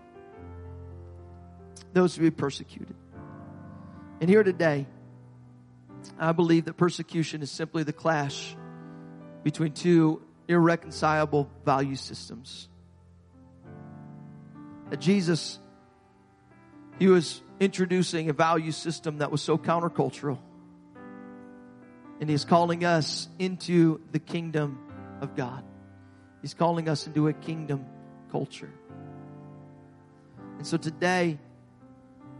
Those 1.92 2.16
who 2.16 2.22
be 2.22 2.30
persecuted. 2.30 2.96
And 4.20 4.28
here 4.28 4.42
today, 4.42 4.86
I 6.18 6.32
believe 6.32 6.66
that 6.66 6.76
persecution 6.76 7.42
is 7.42 7.50
simply 7.50 7.82
the 7.82 7.92
clash 7.92 8.56
between 9.42 9.72
two 9.72 10.22
irreconcilable 10.48 11.50
value 11.64 11.96
systems. 11.96 12.68
That 14.90 15.00
Jesus, 15.00 15.58
he 17.00 17.08
was 17.08 17.42
introducing 17.58 18.28
a 18.28 18.34
value 18.34 18.72
system 18.72 19.18
that 19.18 19.32
was 19.32 19.40
so 19.40 19.56
countercultural. 19.56 20.38
And 22.20 22.28
he's 22.28 22.44
calling 22.44 22.84
us 22.84 23.26
into 23.38 24.02
the 24.12 24.18
kingdom 24.18 24.78
of 25.22 25.34
God. 25.34 25.64
He's 26.42 26.52
calling 26.52 26.90
us 26.90 27.06
into 27.06 27.26
a 27.28 27.32
kingdom 27.32 27.86
culture. 28.30 28.70
And 30.58 30.66
so 30.66 30.76
today, 30.76 31.38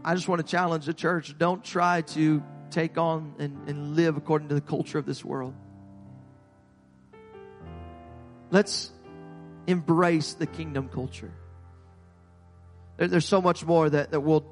I 0.05 0.13
just 0.13 0.27
want 0.27 0.45
to 0.45 0.47
challenge 0.47 0.85
the 0.85 0.93
church 0.93 1.35
don't 1.35 1.63
try 1.63 2.01
to 2.01 2.43
take 2.69 2.99
on 2.99 3.33
and, 3.39 3.67
and 3.67 3.95
live 3.95 4.15
according 4.15 4.49
to 4.49 4.55
the 4.55 4.61
culture 4.61 4.99
of 4.99 5.07
this 5.07 5.25
world. 5.25 5.55
Let's 8.51 8.91
embrace 9.65 10.33
the 10.33 10.45
kingdom 10.45 10.87
culture. 10.87 11.31
There, 13.01 13.07
there's 13.07 13.25
so 13.25 13.41
much 13.41 13.65
more 13.65 13.89
that, 13.89 14.11
that 14.11 14.19
we'll 14.19 14.45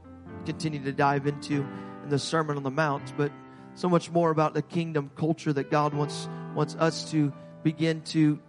continue 0.48 0.84
to 0.84 0.92
dive 0.92 1.28
into 1.28 1.64
in 2.04 2.10
the 2.10 2.18
Sermon 2.18 2.58
on 2.58 2.64
the 2.64 2.72
Mount, 2.72 3.14
but 3.16 3.32
so 3.76 3.88
much 3.88 4.10
more 4.10 4.32
about 4.32 4.56
the 4.56 4.64
kingdom 4.64 5.12
culture 5.16 5.54
that 5.54 5.70
God 5.70 5.94
wants, 5.94 6.28
wants 6.56 6.76
us 6.80 7.12
to 7.12 7.32
begin 7.62 8.02
to 8.06 8.40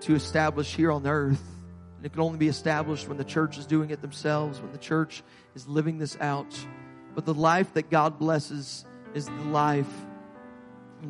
to 0.00 0.16
establish 0.16 0.74
here 0.74 0.90
on 0.90 1.06
earth. 1.06 1.40
And 1.96 2.04
it 2.04 2.10
can 2.10 2.22
only 2.22 2.38
be 2.38 2.48
established 2.48 3.06
when 3.06 3.18
the 3.18 3.24
church 3.24 3.56
is 3.56 3.66
doing 3.66 3.90
it 3.90 4.02
themselves, 4.02 4.60
when 4.60 4.72
the 4.72 4.78
church 4.78 5.22
is 5.54 5.68
living 5.68 5.98
this 5.98 6.18
out. 6.20 6.52
But 7.14 7.24
the 7.24 7.32
life 7.32 7.72
that 7.74 7.88
God 7.88 8.18
blesses 8.18 8.84
is 9.14 9.26
the 9.26 9.44
life 9.44 9.86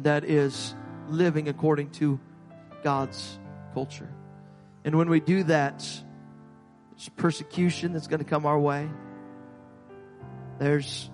that 0.02 0.24
is 0.24 0.74
living 1.08 1.48
according 1.48 1.88
to 1.92 2.20
God's 2.84 3.38
culture. 3.72 4.12
And 4.84 4.98
when 4.98 5.08
we 5.08 5.20
do 5.20 5.42
that, 5.44 5.88
there's 6.96 7.08
persecution 7.10 7.92
that's 7.92 8.06
going 8.06 8.20
to 8.20 8.24
come 8.24 8.46
our 8.46 8.58
way. 8.58 8.88
There's 10.58 11.10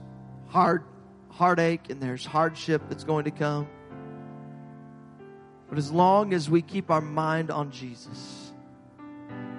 hard 0.47 0.85
heartache 1.31 1.91
and 1.91 2.01
there's 2.01 2.25
hardship 2.25 2.83
that's 2.89 3.05
going 3.05 3.25
to 3.25 3.31
come. 3.31 3.67
But 5.69 5.79
as 5.79 5.91
long 5.91 6.35
as 6.35 6.49
we 6.49 6.63
keep 6.63 6.91
our 6.91 7.01
mind 7.01 7.51
on 7.51 7.73
Jesus, 7.73 8.53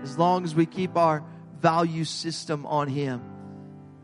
as 0.03 0.17
long 0.17 0.43
as 0.43 0.53
we 0.55 0.65
keep 0.65 0.95
our 0.95 1.23
value 1.59 2.05
system 2.05 2.65
on 2.67 2.87
Him, 2.87 3.21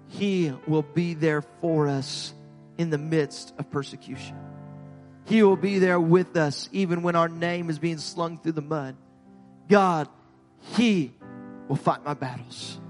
He 0.07 0.51
will 0.67 0.81
be 0.81 1.13
there 1.13 1.43
for 1.61 1.87
us 1.87 2.33
in 2.77 2.89
the 2.89 2.97
midst 2.97 3.53
of 3.57 3.69
persecution. 3.69 4.35
He 5.25 5.43
will 5.43 5.57
be 5.57 5.79
there 5.79 5.99
with 5.99 6.35
us 6.35 6.67
even 6.71 7.03
when 7.03 7.15
our 7.15 7.29
name 7.29 7.69
is 7.69 7.77
being 7.77 7.99
slung 7.99 8.39
through 8.39 8.53
the 8.53 8.61
mud. 8.61 8.97
God, 9.69 10.09
He 10.75 11.13
will 11.69 11.77
fight 11.77 12.03
my 12.03 12.15
battles. 12.15 12.81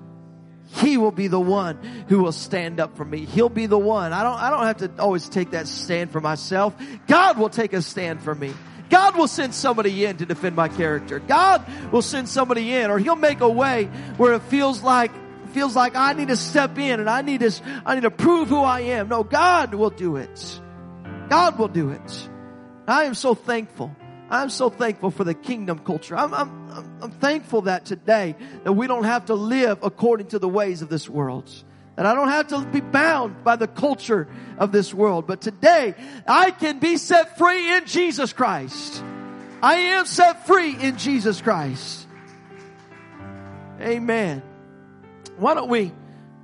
He 0.72 0.98
will 0.98 1.12
be 1.12 1.28
the 1.28 1.40
one 1.40 1.78
who 2.08 2.24
will 2.24 2.32
stand 2.32 2.80
up 2.80 2.96
for 2.96 3.04
me. 3.04 3.26
He'll 3.26 3.50
be 3.50 3.66
the 3.66 3.78
one. 3.78 4.14
I 4.14 4.24
don't, 4.24 4.40
I 4.40 4.50
don't 4.50 4.66
have 4.66 4.78
to 4.78 5.02
always 5.02 5.28
take 5.28 5.52
that 5.52 5.68
stand 5.68 6.12
for 6.12 6.22
myself. 6.22 6.76
God 7.08 7.38
will 7.38 7.50
take 7.50 7.74
a 7.74 7.82
stand 7.82 8.22
for 8.22 8.34
me. 8.34 8.54
God 8.90 9.16
will 9.16 9.28
send 9.28 9.54
somebody 9.54 10.06
in 10.06 10.18
to 10.18 10.26
defend 10.26 10.56
my 10.56 10.68
character. 10.68 11.20
God 11.20 11.64
will 11.92 12.02
send 12.02 12.30
somebody 12.30 12.74
in 12.74 12.90
or 12.90 12.98
he'll 12.98 13.16
make 13.16 13.42
a 13.42 13.50
way 13.50 13.86
where 14.18 14.34
it 14.34 14.42
feels 14.44 14.82
like 14.82 15.12
feels 15.52 15.76
like 15.76 15.96
I 15.96 16.14
need 16.14 16.28
to 16.28 16.36
step 16.36 16.78
in 16.78 17.00
and 17.00 17.10
I 17.10 17.24
need 17.24 17.40
to 17.40 17.52
I 17.86 17.96
need 17.96 18.02
to 18.02 18.12
prove 18.12 18.50
who 18.50 18.62
I 18.62 18.82
am. 18.82 19.10
No, 19.10 19.24
God 19.24 19.74
will 19.74 19.90
do 19.90 20.16
it. 20.16 20.62
God 21.30 21.60
will 21.60 21.68
do 21.68 21.90
it. 21.90 22.30
I 22.88 23.04
am 23.04 23.14
so 23.14 23.36
thankful. 23.36 23.96
I'm 24.30 24.50
so 24.50 24.70
thankful 24.70 25.10
for 25.10 25.24
the 25.24 25.34
kingdom 25.34 25.80
culture. 25.80 26.16
I'm, 26.16 26.34
I'm, 26.34 27.00
I'm 27.02 27.12
thankful 27.12 27.62
that 27.64 27.86
today 27.86 28.36
that 28.64 28.74
we 28.74 28.86
don't 28.86 29.06
have 29.06 29.26
to 29.26 29.34
live 29.34 29.80
according 29.82 30.28
to 30.28 30.40
the 30.40 30.48
ways 30.48 30.82
of 30.82 30.90
this 30.90 31.10
world. 31.10 31.52
That 31.96 32.06
I 32.06 32.14
don't 32.14 32.30
have 32.30 32.48
to 32.50 32.62
be 32.66 32.80
bound 32.80 33.44
by 33.44 33.56
the 33.56 33.68
culture 33.68 34.28
of 34.58 34.72
this 34.72 34.94
world. 34.94 35.26
But 35.26 35.42
today, 35.42 35.96
I 36.28 36.52
can 36.52 36.80
be 36.80 36.98
set 36.98 37.38
free 37.38 37.76
in 37.76 37.86
Jesus 37.86 38.32
Christ. 38.32 39.04
I 39.62 39.76
am 39.76 40.06
set 40.06 40.46
free 40.46 40.76
in 40.80 40.98
Jesus 40.98 41.42
Christ. 41.42 42.08
Amen. 43.82 44.44
Why 45.38 45.56
don't 45.56 45.70
we, 45.70 45.92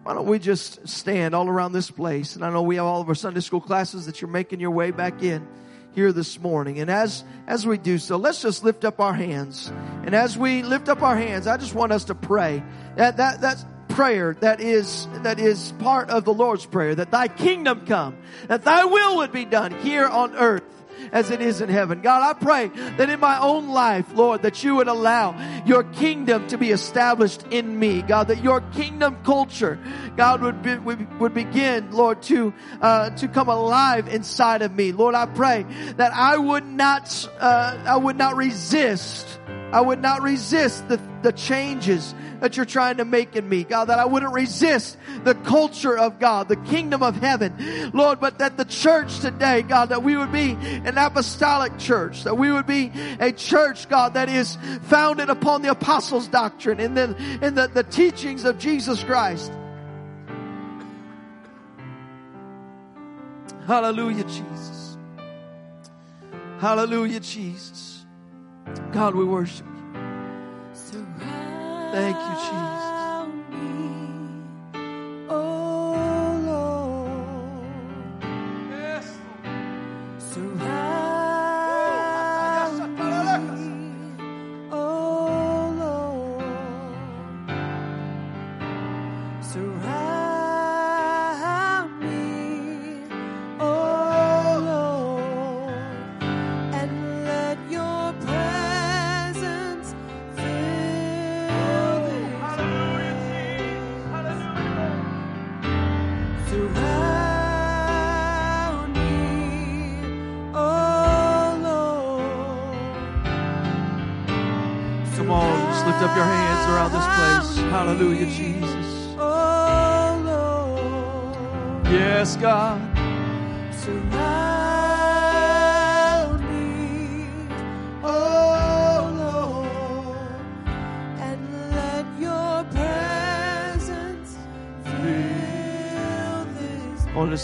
why 0.04 0.14
don't 0.14 0.28
we 0.28 0.40
just 0.40 0.88
stand 0.88 1.36
all 1.36 1.48
around 1.48 1.72
this 1.72 1.92
place? 1.92 2.36
And 2.36 2.44
I 2.44 2.50
know 2.50 2.64
we 2.64 2.78
have 2.78 2.86
all 2.86 3.02
of 3.02 3.08
our 3.08 3.16
Sunday 3.16 3.42
school 3.42 3.62
classes 3.62 4.08
that 4.08 4.22
you're 4.22 4.32
making 4.32 4.60
your 4.60 4.72
way 4.72 4.92
back 4.92 5.22
in 5.22 5.48
here 5.96 6.12
this 6.12 6.40
morning. 6.40 6.80
And 6.80 6.92
as, 6.92 7.24
as 7.48 7.66
we 7.66 7.78
do 7.78 7.98
so, 7.98 8.18
let's 8.18 8.42
just 8.42 8.64
lift 8.64 8.86
up 8.86 9.00
our 9.00 9.14
hands. 9.14 9.72
And 10.04 10.14
as 10.14 10.38
we 10.38 10.62
lift 10.62 10.90
up 10.90 11.02
our 11.02 11.16
hands, 11.16 11.48
I 11.48 11.58
just 11.58 11.74
want 11.74 11.92
us 11.92 12.06
to 12.06 12.16
pray 12.16 12.62
that, 12.98 13.18
that, 13.18 13.42
that's, 13.42 13.66
prayer 13.96 14.36
that 14.42 14.60
is, 14.60 15.08
that 15.24 15.40
is 15.40 15.72
part 15.80 16.10
of 16.10 16.26
the 16.26 16.34
Lord's 16.34 16.66
Prayer, 16.66 16.96
that 16.96 17.12
thy 17.12 17.30
kingdom 17.30 17.86
come, 17.86 18.18
that 18.48 18.66
thy 18.66 18.84
will 18.84 19.18
would 19.18 19.32
be 19.32 19.46
done 19.46 19.72
here 19.80 20.06
on 20.06 20.36
earth 20.36 20.64
as 21.12 21.32
it 21.32 21.42
is 21.42 21.62
in 21.62 21.70
heaven. 21.70 22.02
God, 22.02 22.24
I 22.24 22.34
pray 22.34 22.68
that 22.98 23.10
in 23.10 23.20
my 23.20 23.40
own 23.40 23.70
life, 23.70 24.06
Lord, 24.14 24.42
that 24.44 24.64
you 24.64 24.76
would 24.76 24.88
allow 24.88 25.36
your 25.66 25.84
kingdom 25.84 26.48
to 26.48 26.58
be 26.58 26.72
established 26.72 27.44
in 27.52 27.78
me. 27.78 28.02
God, 28.02 28.28
that 28.28 28.44
your 28.44 28.62
kingdom 28.62 29.18
culture, 29.24 29.80
God, 30.16 30.42
would, 30.42 30.62
be, 30.62 30.78
would, 30.78 31.34
begin, 31.34 31.92
Lord, 31.92 32.22
to, 32.24 32.54
uh, 32.82 33.12
to 33.12 33.28
come 33.28 33.50
alive 33.50 34.08
inside 34.08 34.62
of 34.62 34.74
me. 34.74 34.92
Lord, 34.92 35.16
I 35.16 35.26
pray 35.26 35.66
that 35.98 36.14
I 36.14 36.38
would 36.38 36.66
not, 36.66 37.30
uh, 37.40 37.78
I 37.86 37.98
would 37.98 38.18
not 38.18 38.36
resist 38.36 39.40
I 39.76 39.82
would 39.82 40.02
not 40.02 40.22
resist 40.22 40.88
the, 40.88 41.02
the 41.22 41.34
changes 41.34 42.16
that 42.40 42.56
you're 42.56 42.66
trying 42.66 42.96
to 42.96 43.04
make 43.04 43.36
in 43.36 43.50
me, 43.50 43.66
God, 43.66 43.90
that 43.90 44.00
I 44.00 44.06
wouldn't 44.06 44.32
resist 44.32 44.96
the 45.26 45.36
culture 45.36 45.98
of 45.98 46.18
God, 46.18 46.48
the 46.48 46.56
kingdom 46.56 47.04
of 47.04 47.18
heaven, 47.18 47.92
Lord, 47.94 48.22
but 48.22 48.40
that 48.40 48.56
the 48.56 48.64
church 48.64 49.20
today, 49.20 49.64
God, 49.64 49.90
that 49.90 50.02
we 50.02 50.16
would 50.16 50.32
be 50.32 50.52
an 50.62 50.98
apostolic 50.98 51.78
church, 51.78 52.24
that 52.24 52.38
we 52.38 52.54
would 52.54 52.66
be 52.66 52.90
a 53.20 53.34
church, 53.34 53.90
God, 53.90 54.14
that 54.14 54.30
is 54.30 54.58
founded 54.84 55.30
upon 55.30 55.62
the 55.62 55.72
apostles' 55.72 56.30
doctrine 56.30 56.80
and 56.80 56.96
then 56.96 57.14
in 57.42 57.56
the, 57.56 57.68
the 57.68 57.84
teachings 57.84 58.46
of 58.46 58.58
Jesus 58.58 59.04
Christ. 59.04 59.52
Hallelujah, 63.68 64.24
Jesus. 64.24 64.98
Hallelujah, 66.60 67.20
Jesus. 67.20 67.95
God, 68.92 69.16
we 69.16 69.26
worship 69.26 69.66
you. 69.66 71.06
Thank 71.92 72.18
you, 72.18 72.36
Jesus. 72.36 72.95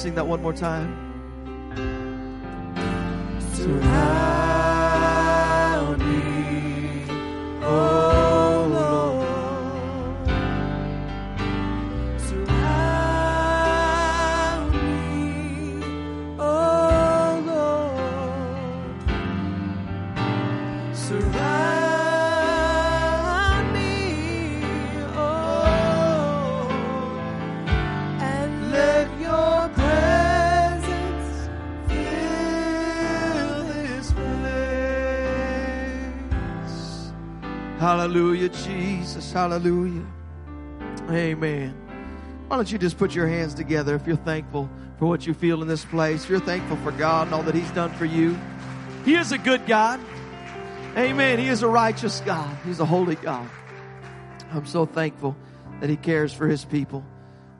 Sing 0.02 0.16
that 0.16 0.26
one 0.26 0.42
more 0.42 0.52
time. 0.52 1.11
Hallelujah, 38.02 38.50
Jesus. 38.50 39.32
Hallelujah. 39.32 40.04
Amen. 41.12 41.70
Why 42.48 42.56
don't 42.56 42.72
you 42.72 42.80
just 42.80 42.98
put 42.98 43.14
your 43.14 43.28
hands 43.28 43.54
together 43.54 43.94
if 43.94 44.08
you're 44.08 44.16
thankful 44.16 44.72
for 44.98 45.06
what 45.06 45.28
you 45.28 45.36
feel 45.36 45.62
in 45.62 45.68
this 45.68 45.86
place? 45.86 46.24
If 46.24 46.32
you're 46.32 46.40
thankful 46.40 46.78
for 46.78 46.90
God 46.94 47.28
and 47.28 47.36
all 47.36 47.44
that 47.44 47.54
He's 47.54 47.70
done 47.70 47.92
for 47.92 48.06
you. 48.06 48.40
He 49.06 49.14
is 49.14 49.32
a 49.32 49.38
good 49.38 49.68
God. 49.68 50.00
Amen. 50.98 51.38
He 51.38 51.48
is 51.48 51.62
a 51.62 51.68
righteous 51.68 52.22
God. 52.22 52.58
He's 52.66 52.80
a 52.80 52.86
holy 52.86 53.18
God. 53.18 53.48
I'm 54.52 54.66
so 54.66 54.88
thankful 54.88 55.38
that 55.80 55.88
He 55.88 55.96
cares 55.96 56.34
for 56.34 56.48
His 56.48 56.66
people. 56.66 57.06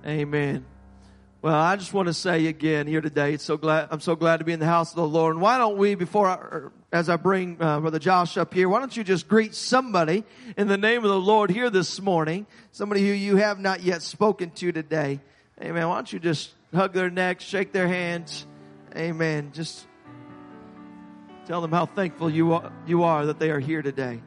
Amen. 0.08 0.66
Well, 1.44 1.54
I 1.54 1.76
just 1.76 1.94
want 1.94 2.08
to 2.08 2.16
say 2.16 2.48
again 2.48 2.88
here 2.88 3.02
today, 3.02 3.36
it's 3.36 3.44
so 3.44 3.58
glad, 3.58 3.90
I'm 3.92 4.02
so 4.02 4.16
glad 4.16 4.38
to 4.38 4.44
be 4.44 4.54
in 4.54 4.60
the 4.60 4.66
house 4.66 4.90
of 4.90 4.96
the 4.96 5.08
Lord. 5.08 5.36
And 5.36 5.42
why 5.44 5.60
don't 5.60 5.78
we, 5.78 5.94
before 5.94 6.28
I, 6.28 6.70
as 6.92 7.10
I 7.10 7.16
bring 7.16 7.58
uh, 7.62 7.80
Brother 7.80 8.00
Josh 8.00 8.38
up 8.38 8.54
here, 8.54 8.68
why 8.68 8.80
don't 8.80 8.96
you 8.96 9.04
just 9.04 9.28
greet 9.28 9.56
somebody 9.56 10.24
in 10.58 10.68
the 10.68 10.78
name 10.78 11.04
of 11.04 11.10
the 11.10 11.20
Lord 11.20 11.50
here 11.50 11.70
this 11.70 12.02
morning? 12.02 12.46
Somebody 12.72 13.08
who 13.08 13.14
you 13.14 13.38
have 13.38 13.60
not 13.60 13.82
yet 13.82 14.02
spoken 14.02 14.52
to 14.52 14.72
today. 14.72 15.22
Amen. 15.62 15.88
Why 15.88 15.96
don't 15.96 16.12
you 16.12 16.20
just 16.20 16.52
hug 16.74 16.94
their 16.94 17.10
necks, 17.10 17.44
shake 17.44 17.72
their 17.72 17.88
hands. 17.88 18.46
Amen. 18.96 19.52
Just 19.54 19.88
tell 21.46 21.62
them 21.62 21.72
how 21.72 21.86
thankful 21.86 22.30
you 22.30 22.54
are, 22.54 22.72
you 22.86 23.04
are 23.04 23.26
that 23.28 23.40
they 23.40 23.52
are 23.52 23.60
here 23.60 23.82
today. 23.82 24.22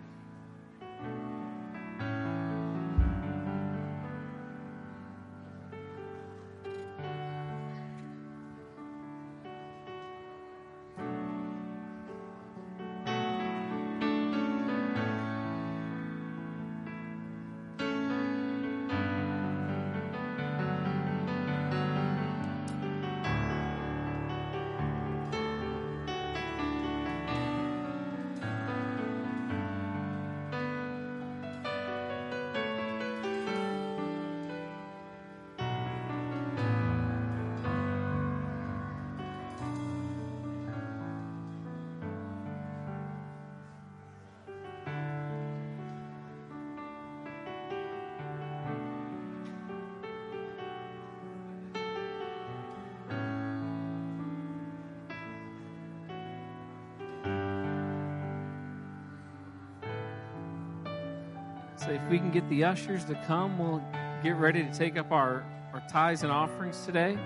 So 61.84 61.90
if 61.90 62.00
we 62.08 62.16
can 62.16 62.30
get 62.30 62.48
the 62.48 62.64
ushers 62.64 63.04
to 63.04 63.14
come, 63.26 63.58
we'll 63.58 63.82
get 64.22 64.36
ready 64.36 64.62
to 64.62 64.72
take 64.72 64.96
up 64.96 65.12
our, 65.12 65.44
our 65.74 65.82
tithes 65.90 66.22
and 66.22 66.32
offerings 66.32 66.82
today. 66.86 67.18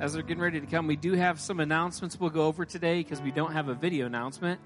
As 0.00 0.14
they're 0.14 0.22
getting 0.22 0.42
ready 0.42 0.58
to 0.58 0.66
come, 0.66 0.86
we 0.86 0.96
do 0.96 1.12
have 1.12 1.38
some 1.38 1.60
announcements 1.60 2.18
we'll 2.18 2.30
go 2.30 2.46
over 2.46 2.64
today 2.64 3.02
because 3.02 3.20
we 3.20 3.30
don't 3.30 3.52
have 3.52 3.68
a 3.68 3.74
video 3.74 4.06
announcement. 4.06 4.58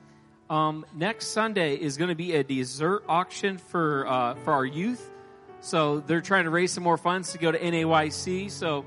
Um, 0.49 0.87
next 0.95 1.29
Sunday 1.29 1.75
is 1.75 1.97
going 1.97 2.11
to 2.11 2.15
be 2.15 2.37
a 2.37 2.45
dessert 2.45 3.03
auction 3.09 3.59
for 3.59 4.07
uh, 4.07 4.35
for 4.37 4.53
our 4.53 4.65
youth. 4.65 5.11
So 5.65 6.01
they're 6.01 6.21
trying 6.21 6.45
to 6.45 6.51
raise 6.51 6.73
some 6.73 6.85
more 6.85 6.99
funds 6.99 7.33
to 7.33 7.39
go 7.39 7.51
to 7.51 7.59
NAYC. 7.59 8.51
So 8.51 8.85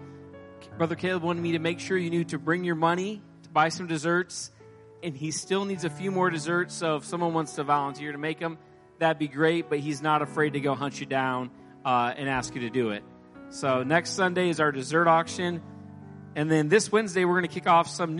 Brother 0.77 0.93
Caleb 0.93 1.23
wanted 1.23 1.41
me 1.41 1.53
to 1.53 1.59
make 1.59 1.79
sure 1.79 1.97
you 1.97 2.11
knew 2.11 2.23
to 2.25 2.37
bring 2.37 2.63
your 2.63 2.75
money 2.75 3.19
to 3.41 3.49
buy 3.49 3.69
some 3.69 3.87
desserts. 3.87 4.51
And 5.01 5.17
he 5.17 5.31
still 5.31 5.65
needs 5.65 5.85
a 5.85 5.89
few 5.89 6.11
more 6.11 6.29
desserts. 6.29 6.75
So 6.75 6.97
if 6.97 7.05
someone 7.05 7.33
wants 7.33 7.53
to 7.53 7.63
volunteer 7.63 8.11
to 8.11 8.19
make 8.19 8.39
them, 8.39 8.59
that'd 8.99 9.17
be 9.17 9.27
great. 9.27 9.71
But 9.71 9.79
he's 9.79 10.03
not 10.03 10.21
afraid 10.21 10.53
to 10.53 10.59
go 10.59 10.75
hunt 10.75 10.99
you 10.99 11.07
down 11.07 11.49
uh, 11.83 12.13
and 12.15 12.29
ask 12.29 12.53
you 12.53 12.61
to 12.61 12.69
do 12.69 12.91
it. 12.91 13.03
So 13.49 13.81
next 13.81 14.11
Sunday 14.11 14.49
is 14.49 14.59
our 14.59 14.71
dessert 14.71 15.07
auction. 15.07 15.63
And 16.35 16.51
then 16.51 16.69
this 16.69 16.91
Wednesday, 16.91 17.25
we're 17.25 17.39
going 17.39 17.49
to 17.49 17.53
kick 17.55 17.65
off 17.65 17.87
some 17.87 18.13
new. 18.13 18.15